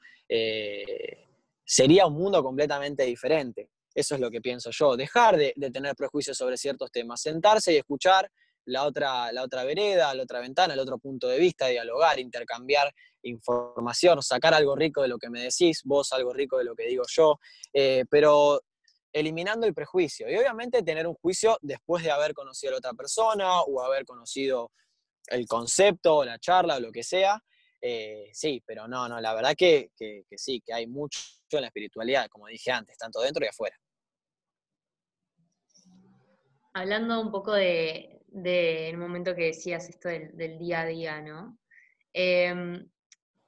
sería 1.70 2.08
un 2.08 2.16
mundo 2.16 2.42
completamente 2.42 3.04
diferente. 3.04 3.70
Eso 3.94 4.16
es 4.16 4.22
lo 4.22 4.32
que 4.32 4.42
pienso 4.42 4.72
yo, 4.72 4.98
dejar 4.98 5.38
de, 5.38 5.54
tener 5.72 5.96
prejuicios 5.96 6.36
sobre 6.36 6.58
ciertos 6.58 6.92
temas, 6.92 7.22
sentarse 7.22 7.72
y 7.72 7.78
escuchar 7.78 8.28
la 8.66 8.86
otra, 8.86 9.32
la 9.32 9.44
otra 9.44 9.64
vereda, 9.64 10.14
la 10.16 10.24
otra 10.24 10.40
ventana, 10.40 10.74
el 10.74 10.80
otro 10.80 10.98
punto 10.98 11.28
de 11.28 11.38
vista, 11.38 11.68
dialogar, 11.68 12.20
intercambiar 12.20 12.92
información, 13.22 14.22
sacar 14.24 14.56
algo 14.56 14.76
rico 14.76 15.04
de 15.04 15.10
lo 15.10 15.20
que 15.20 15.30
me 15.30 15.42
decís, 15.42 15.82
vos 15.86 16.12
algo 16.12 16.34
rico 16.34 16.58
de 16.58 16.64
lo 16.64 16.76
que 16.76 16.88
digo 16.88 17.04
yo, 17.08 17.40
eh, 17.72 18.04
pero 18.10 18.62
eliminando 19.14 19.68
el 19.68 19.76
prejuicio. 19.76 20.28
Y 20.28 20.36
obviamente 20.38 20.82
tener 20.82 21.06
un 21.06 21.16
juicio 21.16 21.60
después 21.62 22.04
de 22.04 22.10
haber 22.10 22.34
conocido 22.34 22.72
a 22.72 22.74
la 22.74 22.78
otra 22.80 22.94
persona 22.94 23.62
o 23.62 23.82
haber 23.84 24.06
conocido 24.06 24.72
el 25.28 25.46
concepto, 25.46 26.26
la 26.26 26.40
charla 26.40 26.78
o 26.78 26.80
lo 26.80 26.92
que 26.92 27.04
sea. 27.04 27.40
Eh, 27.80 28.30
sí, 28.34 28.64
pero 28.66 28.88
no, 28.88 29.08
no, 29.08 29.22
la 29.22 29.36
verdad 29.36 29.54
que, 29.56 29.92
sí, 30.36 30.62
que 30.66 30.74
hay 30.74 30.88
mucho 30.88 31.39
en 31.58 31.62
la 31.62 31.68
espiritualidad, 31.68 32.28
como 32.30 32.48
dije 32.48 32.72
antes, 32.72 32.98
tanto 32.98 33.22
dentro 33.22 33.44
y 33.46 33.48
afuera. 33.48 33.76
Hablando 36.74 37.20
un 37.20 37.32
poco 37.32 37.54
del 37.54 38.22
de, 38.28 38.94
momento 38.98 39.36
que 39.36 39.46
decías 39.46 39.90
esto 39.90 40.10
del, 40.10 40.60
día 40.60 40.82
a 40.82 40.86
día, 40.86 41.22
¿no? 41.22 41.58
Em, 42.14 42.90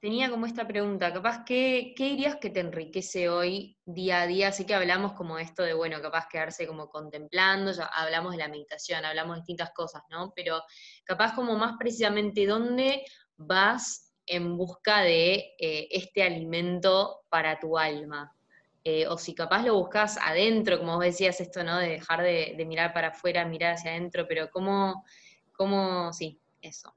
tenía 0.00 0.28
como 0.30 0.46
esta 0.46 0.66
pregunta, 0.66 1.12
capaz, 1.12 1.44
¿qué, 1.44 1.94
¿qué, 1.96 2.04
dirías 2.04 2.36
que 2.36 2.50
te 2.50 2.60
enriquece 2.60 3.28
hoy 3.28 3.78
día 3.84 4.22
a 4.22 4.26
día? 4.26 4.50
Sé 4.52 4.66
que 4.66 4.74
hablamos 4.74 5.12
como 5.12 5.38
esto 5.38 5.62
de, 5.62 5.74
bueno, 5.74 6.02
capaz 6.02 6.26
quedarse 6.28 6.66
como 6.66 6.88
contemplando, 6.88 7.72
ya 7.72 7.84
hablamos 7.86 8.32
de 8.32 8.38
la 8.38 8.48
meditación, 8.48 9.04
hablamos 9.04 9.36
de 9.36 9.40
distintas 9.42 9.70
cosas, 9.72 10.02
¿no? 10.10 10.32
Pero 10.34 10.62
capaz 11.04 11.34
como 11.34 11.56
más 11.56 11.76
precisamente, 11.78 12.46
¿dónde 12.46 13.04
vas 13.36 14.11
en 14.34 14.56
busca 14.56 15.00
de 15.00 15.54
eh, 15.58 15.88
este 15.90 16.22
alimento 16.22 17.22
para 17.28 17.58
tu 17.58 17.78
alma? 17.78 18.34
Eh, 18.84 19.06
o 19.06 19.16
si 19.16 19.34
capaz 19.34 19.62
lo 19.62 19.76
buscas 19.76 20.18
adentro, 20.20 20.78
como 20.78 20.96
vos 20.96 21.04
decías 21.04 21.40
esto, 21.40 21.62
¿no? 21.62 21.78
De 21.78 21.88
dejar 21.88 22.22
de, 22.22 22.54
de 22.56 22.64
mirar 22.64 22.92
para 22.92 23.08
afuera, 23.08 23.44
mirar 23.44 23.74
hacia 23.74 23.92
adentro, 23.92 24.26
pero 24.26 24.50
¿cómo, 24.50 25.04
cómo, 25.52 26.12
sí, 26.12 26.40
eso? 26.60 26.92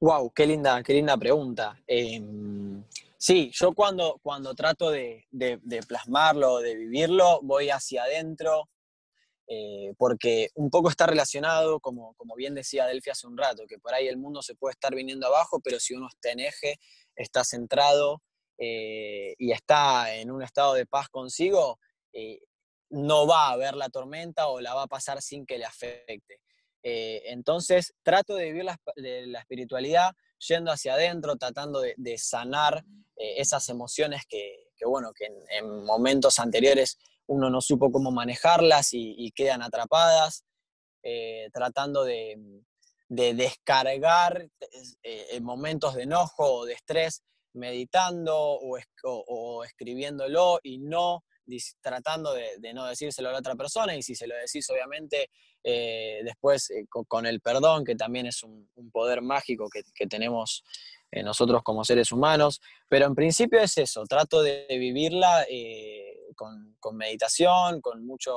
Wow, 0.00 0.32
qué 0.32 0.46
linda, 0.46 0.82
qué 0.82 0.94
linda 0.94 1.14
pregunta. 1.18 1.78
Em, 1.86 2.82
sí, 3.18 3.50
yo 3.52 3.74
cuando, 3.74 4.18
cuando 4.22 4.54
trato 4.54 4.90
de, 4.90 5.26
plasmarlo, 5.86 6.60
de 6.60 6.74
vivirlo, 6.74 7.40
voy 7.42 7.68
hacia 7.68 8.04
adentro, 8.04 8.70
eh, 9.52 9.94
porque 9.98 10.50
un 10.54 10.70
poco 10.70 10.90
está 10.90 11.08
relacionado, 11.08 11.80
como, 11.80 12.14
como 12.14 12.36
bien 12.36 12.54
decía 12.54 12.86
Delphi 12.86 13.10
hace 13.10 13.26
un 13.26 13.36
rato, 13.36 13.66
que 13.66 13.80
por 13.80 13.92
ahí 13.92 14.06
el 14.06 14.16
mundo 14.16 14.42
se 14.42 14.54
puede 14.54 14.74
estar 14.74 14.94
viniendo 14.94 15.26
abajo, 15.26 15.58
pero 15.58 15.80
si 15.80 15.92
uno 15.92 16.06
está 16.06 16.30
en 16.30 16.38
eje, 16.38 16.78
está 17.16 17.42
centrado 17.42 18.22
eh, 18.58 19.34
y 19.38 19.50
está 19.50 20.14
en 20.14 20.30
un 20.30 20.44
estado 20.44 20.74
de 20.74 20.86
paz 20.86 21.08
consigo, 21.08 21.80
eh, 22.12 22.38
no 22.90 23.26
va 23.26 23.50
a 23.50 23.56
ver 23.56 23.74
la 23.74 23.88
tormenta 23.88 24.46
o 24.46 24.60
la 24.60 24.72
va 24.72 24.84
a 24.84 24.86
pasar 24.86 25.20
sin 25.20 25.44
que 25.44 25.58
le 25.58 25.64
afecte. 25.64 26.40
Entonces, 26.82 27.92
trato 28.04 28.36
de 28.36 28.44
vivir 28.44 28.64
la, 28.64 29.38
espiritualidad 29.40 30.12
yendo 30.38 30.70
hacia 30.70 30.94
adentro, 30.94 31.36
tratando 31.36 31.80
de, 31.80 32.18
sanar 32.18 32.84
esas 33.16 33.68
emociones 33.68 34.22
que, 34.26 34.70
bueno, 34.86 35.12
que 35.12 35.26
en, 35.26 35.84
momentos 35.84 36.38
anteriores 36.38 36.96
uno 37.30 37.48
no 37.48 37.60
supo 37.60 37.92
cómo 37.92 38.10
manejarlas 38.10 38.88
y, 38.92 39.30
quedan 39.32 39.62
atrapadas, 39.62 40.44
eh, 41.02 41.48
tratando 41.52 42.04
de, 42.04 42.36
descargar 43.08 44.48
en 45.02 45.44
momentos 45.44 45.94
de 45.94 46.02
enojo 46.04 46.60
o 46.60 46.64
de 46.64 46.74
estrés, 46.74 47.22
meditando 47.54 48.36
o, 48.36 49.64
escribiéndolo 49.64 50.60
y 50.62 50.78
no 50.78 51.24
tratando 51.80 52.32
de, 52.32 52.72
no 52.72 52.86
decírselo 52.86 53.28
a 53.28 53.32
la 53.32 53.38
otra 53.38 53.54
persona. 53.54 53.96
Y 53.96 54.02
si 54.02 54.14
se 54.14 54.26
lo 54.26 54.34
decís 54.36 54.68
obviamente 54.70 55.30
eh, 55.62 56.20
después 56.24 56.70
eh, 56.70 56.86
con, 56.88 57.26
el 57.26 57.40
perdón, 57.40 57.84
que 57.84 57.94
también 57.94 58.26
es 58.26 58.42
un, 58.42 58.68
poder 58.92 59.22
mágico 59.22 59.68
que, 59.68 60.06
tenemos 60.06 60.64
eh, 61.10 61.22
nosotros 61.22 61.62
como 61.62 61.84
seres 61.84 62.12
humanos, 62.12 62.60
pero 62.88 63.06
en 63.06 63.14
principio 63.14 63.60
es 63.60 63.76
eso, 63.78 64.04
trato 64.04 64.42
de, 64.42 64.66
vivirla 64.68 65.44
con, 66.36 66.96
meditación, 66.96 67.80
con, 67.80 68.04
mucho, 68.06 68.34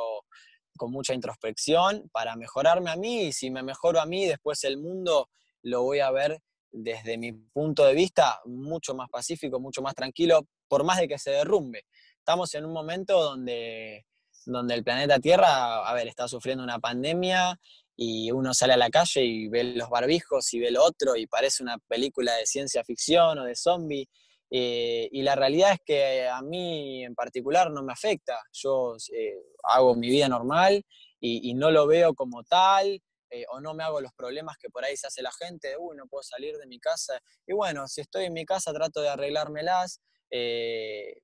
con 0.77 0.91
mucha 0.91 1.13
introspección 1.13 2.09
para 2.11 2.35
mejorarme 2.35 2.91
a 2.91 2.95
mí 2.95 3.23
y 3.23 3.33
si 3.33 3.51
me 3.51 3.63
mejoro 3.63 4.01
a 4.01 4.05
mí, 4.05 4.25
después 4.25 4.63
el 4.63 4.77
mundo 4.77 5.29
lo 5.61 5.83
voy 5.83 5.99
a 5.99 6.11
ver 6.11 6.41
desde 6.71 7.17
mi 7.17 7.31
punto 7.31 7.85
de 7.85 7.93
vista 7.93 8.41
mucho 8.45 8.95
más 8.95 9.09
pacífico, 9.09 9.59
mucho 9.59 9.81
más 9.81 9.93
tranquilo, 9.93 10.47
por 10.67 10.83
más 10.83 10.99
de 10.99 11.07
que 11.07 11.19
se 11.19 11.31
derrumbe. 11.31 11.85
Estamos 12.17 12.53
en 12.55 12.65
un 12.65 12.73
momento 12.73 13.21
donde, 13.21 14.05
donde 14.45 14.73
el 14.73 14.83
planeta 14.83 15.19
Tierra, 15.19 15.87
a 15.87 15.93
ver, 15.93 16.07
está 16.07 16.27
sufriendo 16.27 16.63
una 16.63 16.79
pandemia 16.79 17.59
y 17.95 18.31
uno 18.31 18.53
sale 18.53 18.73
a 18.73 18.77
la 18.77 18.89
calle 18.89 19.23
y 19.23 19.47
ve 19.47 19.63
los 19.63 19.89
barbijos 19.89 20.53
y 20.53 20.59
ve 20.59 20.71
lo 20.71 20.83
otro 20.83 21.15
y 21.15 21.27
parece 21.27 21.63
una 21.63 21.77
película 21.87 22.33
de 22.35 22.45
ciencia 22.45 22.83
ficción 22.83 23.39
o 23.39 23.43
de 23.45 23.55
zombie. 23.55 24.07
Eh, 24.49 25.09
y 25.11 25.23
la 25.23 25.35
realidad 25.35 25.73
es 25.73 25.79
que 25.85 26.27
a 26.27 26.41
mí 26.41 27.03
en 27.03 27.15
particular 27.15 27.71
no 27.71 27.83
me 27.83 27.93
afecta. 27.93 28.37
Yo 28.51 28.95
eh, 29.15 29.35
hago 29.63 29.95
mi 29.95 30.09
vida 30.09 30.27
normal 30.27 30.83
y, 31.19 31.53
no 31.53 31.71
lo 31.71 31.87
veo 31.87 32.13
como 32.13 32.43
tal, 32.43 33.01
eh, 33.29 33.45
o 33.49 33.61
no 33.61 33.73
me 33.73 33.83
hago 33.83 34.01
los 34.01 34.11
problemas 34.13 34.57
que 34.57 34.69
por 34.69 34.83
ahí 34.83 34.97
se 34.97 35.07
hace 35.07 35.21
la 35.21 35.31
gente, 35.31 35.75
uy, 35.79 35.95
no 35.95 36.05
puedo 36.05 36.21
salir 36.21 36.57
de 36.57 36.67
mi 36.67 36.79
casa. 36.79 37.19
Y 37.47 37.53
bueno, 37.53 37.87
si 37.87 38.01
estoy 38.01 38.25
en 38.25 38.33
mi 38.33 38.45
casa 38.45 38.73
trato 38.73 39.01
de 39.01 39.09
arreglármelas, 39.09 40.01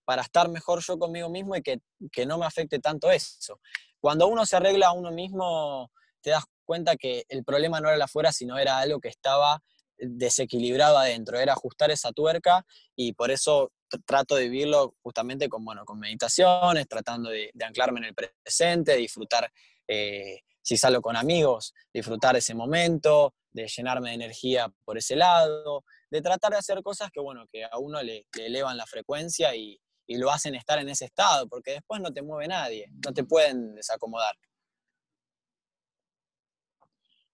para 0.06 0.22
estar 0.22 0.50
mejor 0.50 0.82
yo 0.84 1.00
conmigo 1.00 1.30
mismo 1.30 1.56
y 1.56 1.64
que, 1.64 1.82
no 2.28 2.38
me 2.38 2.46
afecte 2.46 2.80
tanto 2.80 3.10
eso. 3.12 3.60
Cuando 4.00 4.28
uno 4.28 4.46
se 4.46 4.56
arregla 4.56 4.88
a 4.88 4.94
uno 4.94 5.12
mismo, 5.12 5.92
te 6.22 6.30
das 6.30 6.46
cuenta 6.70 6.98
que 6.98 7.24
el 7.30 7.44
problema 7.44 7.82
no 7.82 7.88
era 7.88 7.98
la 7.98 8.06
afuera, 8.06 8.32
sino 8.32 8.60
era 8.60 8.78
algo 8.78 9.00
que 9.00 9.08
estaba 9.08 9.60
desequilibrado 9.98 11.00
adentro, 11.00 11.40
era 11.40 11.54
ajustar 11.54 11.90
esa 11.90 12.12
tuerca 12.12 12.64
y 12.96 13.14
por 13.14 13.32
eso 13.32 13.72
trato 14.06 14.36
de 14.36 14.48
vivirlo 14.50 14.94
justamente 15.02 15.50
con, 15.50 15.66
bueno, 15.66 15.84
con 15.84 15.98
meditaciones, 15.98 16.88
tratando 16.88 17.32
de, 17.32 17.52
anclarme 17.66 18.02
en 18.02 18.06
el 18.06 18.14
presente, 18.14 18.96
disfrutar, 18.98 19.52
eh, 19.88 20.42
si 20.62 20.78
salgo 20.78 21.02
con 21.02 21.18
amigos, 21.18 21.74
disfrutar 21.92 22.36
ese 22.36 22.54
momento, 22.54 23.34
de 23.52 23.68
llenarme 23.68 24.10
de 24.10 24.16
energía 24.16 24.72
por 24.86 25.00
ese 25.00 25.16
lado, 25.16 25.84
de 26.12 26.22
tratar 26.22 26.52
de 26.52 26.60
hacer 26.60 26.84
cosas 26.84 27.10
que, 27.12 27.20
bueno, 27.20 27.46
que 27.52 27.66
a 27.66 27.80
uno 27.80 28.04
le, 28.04 28.28
elevan 28.38 28.78
la 28.78 28.86
frecuencia 28.86 29.56
y, 29.56 29.80
lo 30.12 30.32
hacen 30.32 30.56
estar 30.56 30.80
en 30.80 30.90
ese 30.90 31.06
estado, 31.06 31.48
porque 31.48 31.72
después 31.72 32.00
no 32.00 32.12
te 32.12 32.24
mueve 32.24 32.48
nadie, 32.48 32.88
no 33.06 33.12
te 33.12 33.24
pueden 33.24 33.76
desacomodar. 33.76 34.36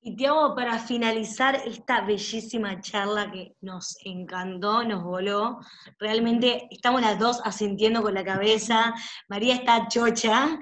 Y 0.08 0.16
te 0.16 0.28
hago 0.28 0.54
para 0.54 0.78
finalizar 0.78 1.56
esta 1.66 2.02
bellísima 2.02 2.80
charla 2.80 3.32
que 3.32 3.56
nos 3.62 3.98
encantó, 4.06 4.84
nos 4.84 5.04
voló. 5.04 5.58
Realmente 5.98 6.68
estamos 6.70 7.02
las 7.02 7.18
dos 7.18 7.42
asintiendo 7.44 8.04
con 8.04 8.14
la 8.14 8.24
cabeza. 8.24 8.94
María 9.30 9.56
está 9.56 9.88
chocha. 9.88 10.60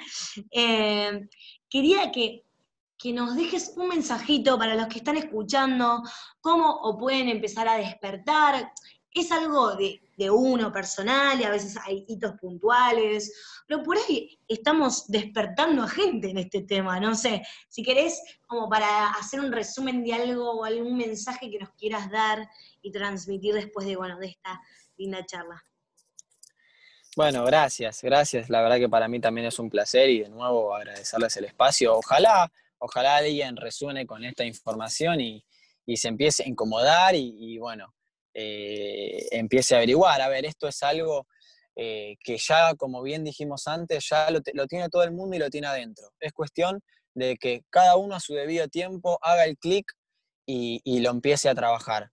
Eh, 0.50 1.28
quería 1.70 2.10
que 2.10 2.46
que 2.98 3.12
nos 3.12 3.36
dejes 3.36 3.74
un 3.76 3.90
mensajito 3.90 4.58
para 4.58 4.76
los 4.76 4.88
que 4.88 5.00
están 5.00 5.18
escuchando, 5.18 6.02
cómo 6.40 6.72
o 6.72 6.98
pueden 6.98 7.28
empezar 7.28 7.68
a 7.68 7.76
despertar. 7.76 8.72
Es 9.14 9.32
algo 9.32 9.76
de, 9.76 10.00
uno 10.32 10.72
personal 10.72 11.40
y 11.40 11.44
a 11.44 11.50
veces 11.50 11.76
hay 11.84 12.06
hitos 12.08 12.34
puntuales, 12.40 13.34
pero 13.68 13.84
por 13.84 13.98
ahí 13.98 14.40
estamos 14.48 15.08
despertando 15.08 15.84
a 15.84 15.88
gente 15.90 16.30
en 16.30 16.38
este 16.38 16.62
tema. 16.62 17.00
No 17.00 17.14
sé, 17.14 17.44
si 17.68 17.84
querés, 17.84 18.22
como 18.48 18.70
para 18.70 19.10
hacer 19.12 19.42
un 19.42 19.52
resumen 19.52 20.04
de 20.04 20.14
algo 20.14 20.52
o 20.52 20.64
algún 20.64 20.98
mensaje 20.98 21.52
que 21.52 21.60
nos 21.60 21.72
quieras 21.72 22.10
dar 22.10 22.50
y 22.82 22.92
transmitir 22.92 23.54
después 23.54 23.86
de, 23.86 23.98
bueno, 23.98 24.18
de 24.18 24.28
esta 24.28 24.62
linda 24.98 25.26
charla. 25.26 25.62
Bueno, 27.18 27.44
gracias, 27.44 28.02
gracias. 28.02 28.50
La 28.50 28.62
verdad 28.62 28.78
que 28.78 28.90
para 28.90 29.08
mí 29.08 29.20
también 29.20 29.48
es 29.48 29.60
un 29.60 29.70
placer 29.70 30.10
y 30.10 30.22
de 30.22 30.30
nuevo 30.30 30.74
agradecerles 30.74 31.36
el 31.38 31.46
espacio. 31.46 31.98
Ojalá 31.98 32.50
ojalá 32.84 33.18
alguien 33.18 33.56
resuene 33.56 34.06
con 34.06 34.26
esta 34.26 34.44
información 34.44 35.22
y, 35.22 35.44
se 35.96 36.08
empiece 36.08 36.44
a 36.44 36.48
incomodar 36.48 37.16
y, 37.16 37.58
bueno, 37.58 37.94
eh, 38.34 39.28
empiece 39.32 39.76
a 39.76 39.78
averiguar. 39.78 40.22
A 40.22 40.28
ver, 40.28 40.46
esto 40.46 40.68
es 40.68 40.82
algo 40.84 41.28
eh, 41.76 42.16
que 42.24 42.38
ya, 42.38 42.74
como 42.76 43.02
bien 43.02 43.24
dijimos 43.24 43.68
antes, 43.68 44.08
ya 44.10 44.30
lo, 44.32 44.42
tiene 44.42 44.90
todo 44.90 45.04
el 45.04 45.12
mundo 45.12 45.36
y 45.36 45.40
lo 45.40 45.50
tiene 45.50 45.68
adentro. 45.68 46.12
Es 46.20 46.34
cuestión 46.34 46.82
de 47.14 47.38
que 47.38 47.64
cada 47.70 47.96
uno 47.96 48.16
a 48.16 48.20
su 48.20 48.34
debido 48.34 48.68
tiempo 48.68 49.20
haga 49.22 49.46
el 49.46 49.58
clic 49.58 49.86
y, 50.46 51.00
lo 51.00 51.12
empiece 51.12 51.48
a 51.48 51.56
trabajar. 51.56 52.10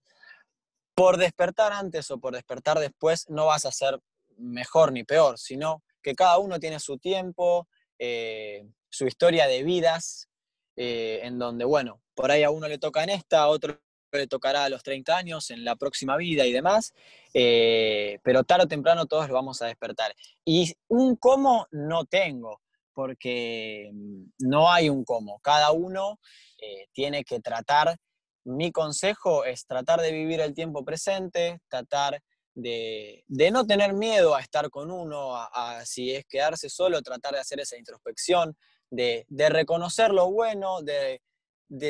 Por 0.95 1.17
despertar 1.17 1.73
antes 1.73 2.11
o 2.11 2.19
por 2.19 2.33
despertar 2.33 2.79
después 2.79 3.29
no 3.29 3.47
vas 3.47 3.65
a 3.65 3.71
ser 3.71 3.99
mejor 4.37 4.91
ni 4.91 5.03
peor, 5.03 5.37
sino 5.37 5.83
que 6.03 6.15
cada 6.15 6.37
uno 6.37 6.59
tiene 6.59 6.79
su 6.79 6.97
tiempo, 6.97 7.67
eh, 7.99 8.65
su 8.89 9.07
historia 9.07 9.47
de 9.47 9.63
vidas 9.63 10.27
en 10.75 11.37
donde, 11.37 11.63
bueno, 11.63 12.01
por 12.15 12.31
ahí 12.31 12.41
a 12.41 12.49
uno 12.49 12.67
le 12.67 12.79
toca 12.79 13.03
en 13.03 13.09
esta, 13.09 13.41
a 13.41 13.49
otro 13.49 13.79
le 14.19 14.27
tocará 14.27 14.65
a 14.65 14.69
los 14.69 14.83
30 14.83 15.15
años, 15.15 15.49
en 15.51 15.63
la 15.63 15.75
próxima 15.75 16.17
vida 16.17 16.45
y 16.45 16.51
demás, 16.51 16.93
eh, 17.33 18.19
pero 18.23 18.43
tarde 18.43 18.65
o 18.65 18.67
temprano 18.67 19.05
todos 19.05 19.27
lo 19.27 19.33
vamos 19.33 19.61
a 19.61 19.67
despertar. 19.67 20.15
Y 20.45 20.73
un 20.87 21.15
cómo 21.15 21.67
no 21.71 22.05
tengo, 22.05 22.61
porque 22.93 23.89
mm, 23.93 24.23
no 24.39 24.71
hay 24.71 24.89
un 24.89 25.03
cómo, 25.03 25.39
cada 25.39 25.71
uno 25.71 26.19
eh, 26.61 26.87
tiene 26.93 27.23
que 27.23 27.39
tratar, 27.39 27.97
mi 28.43 28.71
consejo 28.71 29.45
es 29.45 29.65
tratar 29.65 30.01
de 30.01 30.11
vivir 30.11 30.41
el 30.41 30.53
tiempo 30.53 30.83
presente, 30.83 31.59
tratar 31.69 32.21
de, 32.53 33.23
no 33.51 33.65
tener 33.65 33.93
miedo 33.93 34.35
a 34.35 34.41
estar 34.41 34.69
con 34.69 34.91
uno, 34.91 35.35
a, 35.35 35.83
si 35.85 36.13
es 36.13 36.25
quedarse 36.25 36.69
solo, 36.69 37.01
tratar 37.01 37.33
de 37.33 37.39
hacer 37.39 37.59
esa 37.59 37.77
introspección, 37.77 38.57
de, 38.89 39.25
reconocer 39.49 40.11
lo 40.11 40.31
bueno, 40.31 40.81
de, 40.81 41.21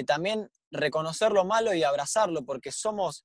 también 0.05 0.49
reconocer 0.71 1.31
lo 1.31 1.45
malo 1.45 1.73
y 1.73 1.83
abrazarlo, 1.83 2.43
porque 2.43 2.71
somos, 2.71 3.23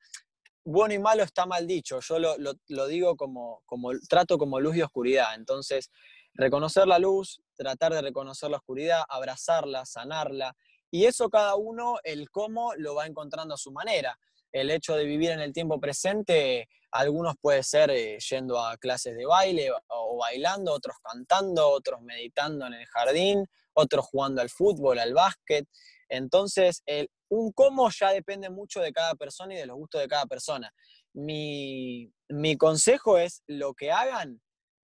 bueno 0.64 0.94
y 0.94 0.98
malo 0.98 1.22
está 1.22 1.46
mal 1.46 1.66
dicho, 1.66 2.00
yo 2.00 2.18
lo, 2.18 2.86
digo 2.86 3.16
como, 3.16 3.62
como, 3.66 3.90
trato 4.08 4.36
como 4.36 4.60
luz 4.60 4.76
y 4.76 4.82
oscuridad, 4.82 5.34
entonces 5.34 5.90
reconocer 6.34 6.86
la 6.86 6.98
luz, 6.98 7.40
tratar 7.56 7.94
de 7.94 8.02
reconocer 8.02 8.50
la 8.50 8.58
oscuridad, 8.58 9.02
abrazarla, 9.08 9.86
sanarla, 9.86 10.54
y 10.90 11.04
eso 11.04 11.28
cada 11.28 11.56
uno, 11.56 11.96
el 12.04 12.30
cómo, 12.30 12.74
lo 12.76 12.94
va 12.94 13.06
encontrando 13.06 13.54
a 13.54 13.58
su 13.58 13.72
manera. 13.72 14.18
El 14.52 14.70
hecho 14.70 14.94
de 14.94 15.04
vivir 15.04 15.30
en 15.30 15.40
el 15.40 15.52
tiempo 15.52 15.80
presente, 15.80 16.68
algunos 16.92 17.34
puede 17.40 17.62
ser 17.62 17.90
eh, 17.90 18.18
yendo 18.30 18.58
a 18.58 18.76
clases 18.78 19.16
de 19.16 19.26
baile 19.26 19.70
o, 19.88 20.16
bailando, 20.16 20.72
otros 20.72 20.96
cantando, 21.02 21.68
otros 21.68 22.00
meditando 22.00 22.66
en 22.66 22.74
el 22.74 22.86
jardín, 22.86 23.44
otros 23.74 24.06
jugando 24.06 24.40
al 24.40 24.48
fútbol, 24.48 24.98
al 24.98 25.12
básquet. 25.12 25.66
Entonces, 26.08 26.82
un 27.28 27.52
cómo 27.52 27.90
ya 27.90 28.12
depende 28.12 28.50
mucho 28.50 28.80
de 28.80 28.92
cada 28.92 29.14
persona 29.14 29.54
y 29.54 29.58
de 29.58 29.66
los 29.66 29.76
gustos 29.76 30.00
de 30.00 30.08
cada 30.08 30.26
persona. 30.26 30.72
Mi, 31.12 32.10
consejo 32.58 33.18
es 33.18 33.42
lo 33.46 33.74
que 33.74 33.90
hagan, 33.90 34.40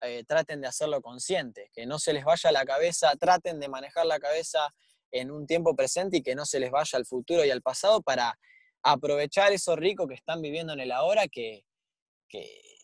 eh, 0.03 0.25
traten 0.25 0.61
de 0.61 0.69
hacerlo 0.69 1.01
consciente, 1.01 1.71
que 1.73 1.87
no 1.87 1.99
se 1.99 2.13
les 2.13 2.25
vaya 2.25 2.53
la 2.53 2.65
cabeza, 2.65 3.13
traten 3.19 3.59
de 3.59 3.69
manejar 3.69 4.07
la 4.07 4.19
cabeza 4.19 4.73
en 5.11 5.31
un 5.31 5.47
tiempo 5.47 5.75
presente 5.75 6.19
y 6.19 6.23
que 6.23 6.35
no 6.35 6.45
se 6.45 6.61
les 6.61 6.71
vaya 6.71 6.99
al 6.99 7.07
futuro 7.07 7.45
y 7.45 7.51
al 7.51 7.63
pasado 7.63 8.03
para 8.03 8.39
aprovechar 8.83 9.53
eso 9.53 9.75
rico 9.75 10.07
que 10.07 10.15
están 10.15 10.43
viviendo 10.43 10.73
en 10.73 10.81
el 10.81 10.93
ahora, 10.93 11.27
que, 11.27 11.65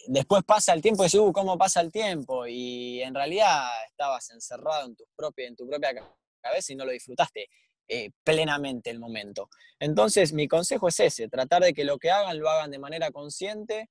después 0.06 0.42
pasa 0.44 0.72
el 0.72 0.82
tiempo 0.82 1.02
y 1.02 1.06
dices, 1.06 1.20
uh, 1.20 1.32
¿cómo 1.32 1.56
pasa 1.58 1.80
el 1.80 1.92
tiempo? 1.92 2.46
Y 2.46 3.02
en 3.02 3.14
realidad 3.14 3.68
estabas 3.88 4.30
encerrado 4.30 4.86
en 4.86 4.96
en 5.36 5.56
tu 5.56 5.66
propia 5.66 5.94
cabeza 6.42 6.72
y 6.72 6.76
no 6.76 6.84
lo 6.84 6.92
disfrutaste 6.92 7.48
eh, 7.88 8.10
plenamente 8.22 8.90
el 8.90 8.98
momento. 8.98 9.48
Entonces, 9.78 10.32
mi 10.32 10.48
consejo 10.48 10.88
es 10.88 11.00
ese, 11.00 11.28
tratar 11.28 11.62
de 11.62 11.74
que 11.74 11.84
lo 11.84 11.98
que 11.98 12.10
hagan 12.10 12.38
lo 12.38 12.48
hagan 12.48 12.70
de 12.70 12.78
manera 12.78 13.10
consciente 13.10 13.90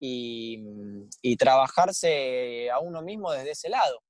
y, 0.00 0.62
y 1.22 1.36
trabajarse 1.36 2.70
a 2.70 2.78
uno 2.80 3.02
mismo 3.02 3.32
desde 3.32 3.52
ese 3.52 3.68
lado. 3.68 4.02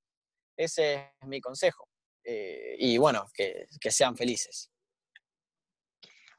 Ese 0.57 0.93
es 0.93 1.27
mi 1.27 1.41
consejo. 1.41 1.87
Eh, 2.25 2.75
y 2.79 2.97
bueno, 2.97 3.27
que, 3.33 3.67
sean 3.91 4.17
felices. 4.17 4.71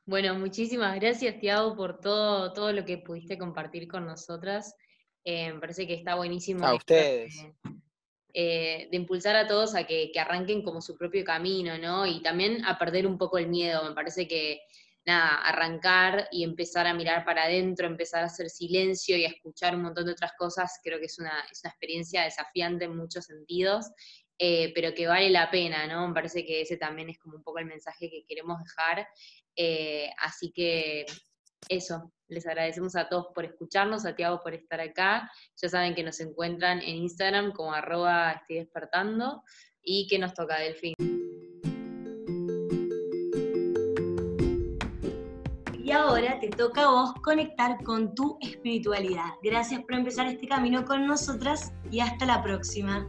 Bueno, 0.04 0.34
muchísimas 0.38 0.98
gracias, 1.00 1.38
Tiago, 1.38 1.76
por 1.76 2.00
todo, 2.00 2.52
todo 2.52 2.72
lo 2.72 2.84
que 2.84 2.98
pudiste 2.98 3.38
compartir 3.38 3.88
con 3.88 4.04
nosotras. 4.04 4.74
Eh, 5.24 5.52
me 5.52 5.60
parece 5.60 5.86
que 5.86 5.94
está 5.94 6.14
buenísimo. 6.16 6.66
A 6.66 6.74
ustedes. 6.74 7.34
Eh, 8.38 8.88
de, 8.90 8.96
impulsar 8.98 9.34
a 9.34 9.46
todos 9.46 9.74
a 9.74 9.84
que, 9.84 10.10
que, 10.12 10.20
arranquen 10.20 10.62
como 10.62 10.82
su 10.82 10.94
propio 10.98 11.24
camino, 11.24 11.78
¿no? 11.78 12.06
Y 12.06 12.20
también 12.20 12.62
a 12.66 12.78
perder 12.78 13.06
un 13.06 13.16
poco 13.16 13.38
el 13.38 13.48
miedo. 13.48 13.82
Me 13.88 13.94
parece 13.94 14.28
que, 14.28 14.60
nada, 15.06 15.36
arrancar 15.36 16.28
y 16.30 16.44
empezar 16.44 16.86
a 16.86 16.92
mirar 16.92 17.24
para 17.24 17.44
adentro, 17.44 17.86
empezar 17.86 18.22
a 18.22 18.26
hacer 18.26 18.50
silencio 18.50 19.16
y 19.16 19.24
a 19.24 19.28
escuchar 19.28 19.74
un 19.74 19.82
montón 19.84 20.04
de 20.04 20.12
otras 20.12 20.32
cosas, 20.38 20.78
creo 20.84 20.98
que 20.98 21.06
es 21.06 21.18
una, 21.18 21.46
es 21.50 21.62
una 21.64 21.70
experiencia 21.70 22.24
desafiante 22.24 22.84
en 22.84 22.96
muchos 22.96 23.24
sentidos 23.24 23.86
eh, 24.38 24.72
pero 24.74 24.94
que 24.94 25.06
vale 25.06 25.30
la 25.30 25.50
pena, 25.50 25.86
¿no? 25.86 26.08
Me 26.08 26.14
parece 26.14 26.44
que 26.44 26.60
ese 26.60 26.76
también 26.76 27.08
es 27.08 27.18
como 27.18 27.36
un 27.36 27.42
poco 27.42 27.58
el 27.58 27.66
mensaje 27.66 28.10
que 28.10 28.24
queremos 28.26 28.58
dejar. 28.62 29.08
Eh, 29.54 30.10
así 30.18 30.52
que 30.52 31.06
eso, 31.68 32.12
les 32.28 32.46
agradecemos 32.46 32.96
a 32.96 33.08
todos 33.08 33.28
por 33.34 33.44
escucharnos, 33.44 34.04
a 34.04 34.14
Tiago 34.14 34.40
por 34.42 34.54
estar 34.54 34.80
acá. 34.80 35.30
Ya 35.56 35.68
saben 35.68 35.94
que 35.94 36.02
nos 36.02 36.20
encuentran 36.20 36.80
en 36.80 36.96
Instagram 36.96 37.52
como 37.52 37.72
arroba 37.72 38.32
estoy 38.32 38.56
despertando 38.56 39.42
y 39.82 40.06
que 40.08 40.18
nos 40.18 40.34
toca 40.34 40.58
Delfín. 40.58 40.94
Y 45.86 45.92
ahora 45.92 46.40
te 46.40 46.48
toca 46.48 46.82
a 46.82 46.90
vos 46.90 47.14
conectar 47.22 47.82
con 47.84 48.12
tu 48.16 48.38
espiritualidad. 48.40 49.34
Gracias 49.40 49.82
por 49.82 49.94
empezar 49.94 50.26
este 50.26 50.48
camino 50.48 50.84
con 50.84 51.06
nosotras 51.06 51.72
y 51.92 52.00
hasta 52.00 52.26
la 52.26 52.42
próxima. 52.42 53.08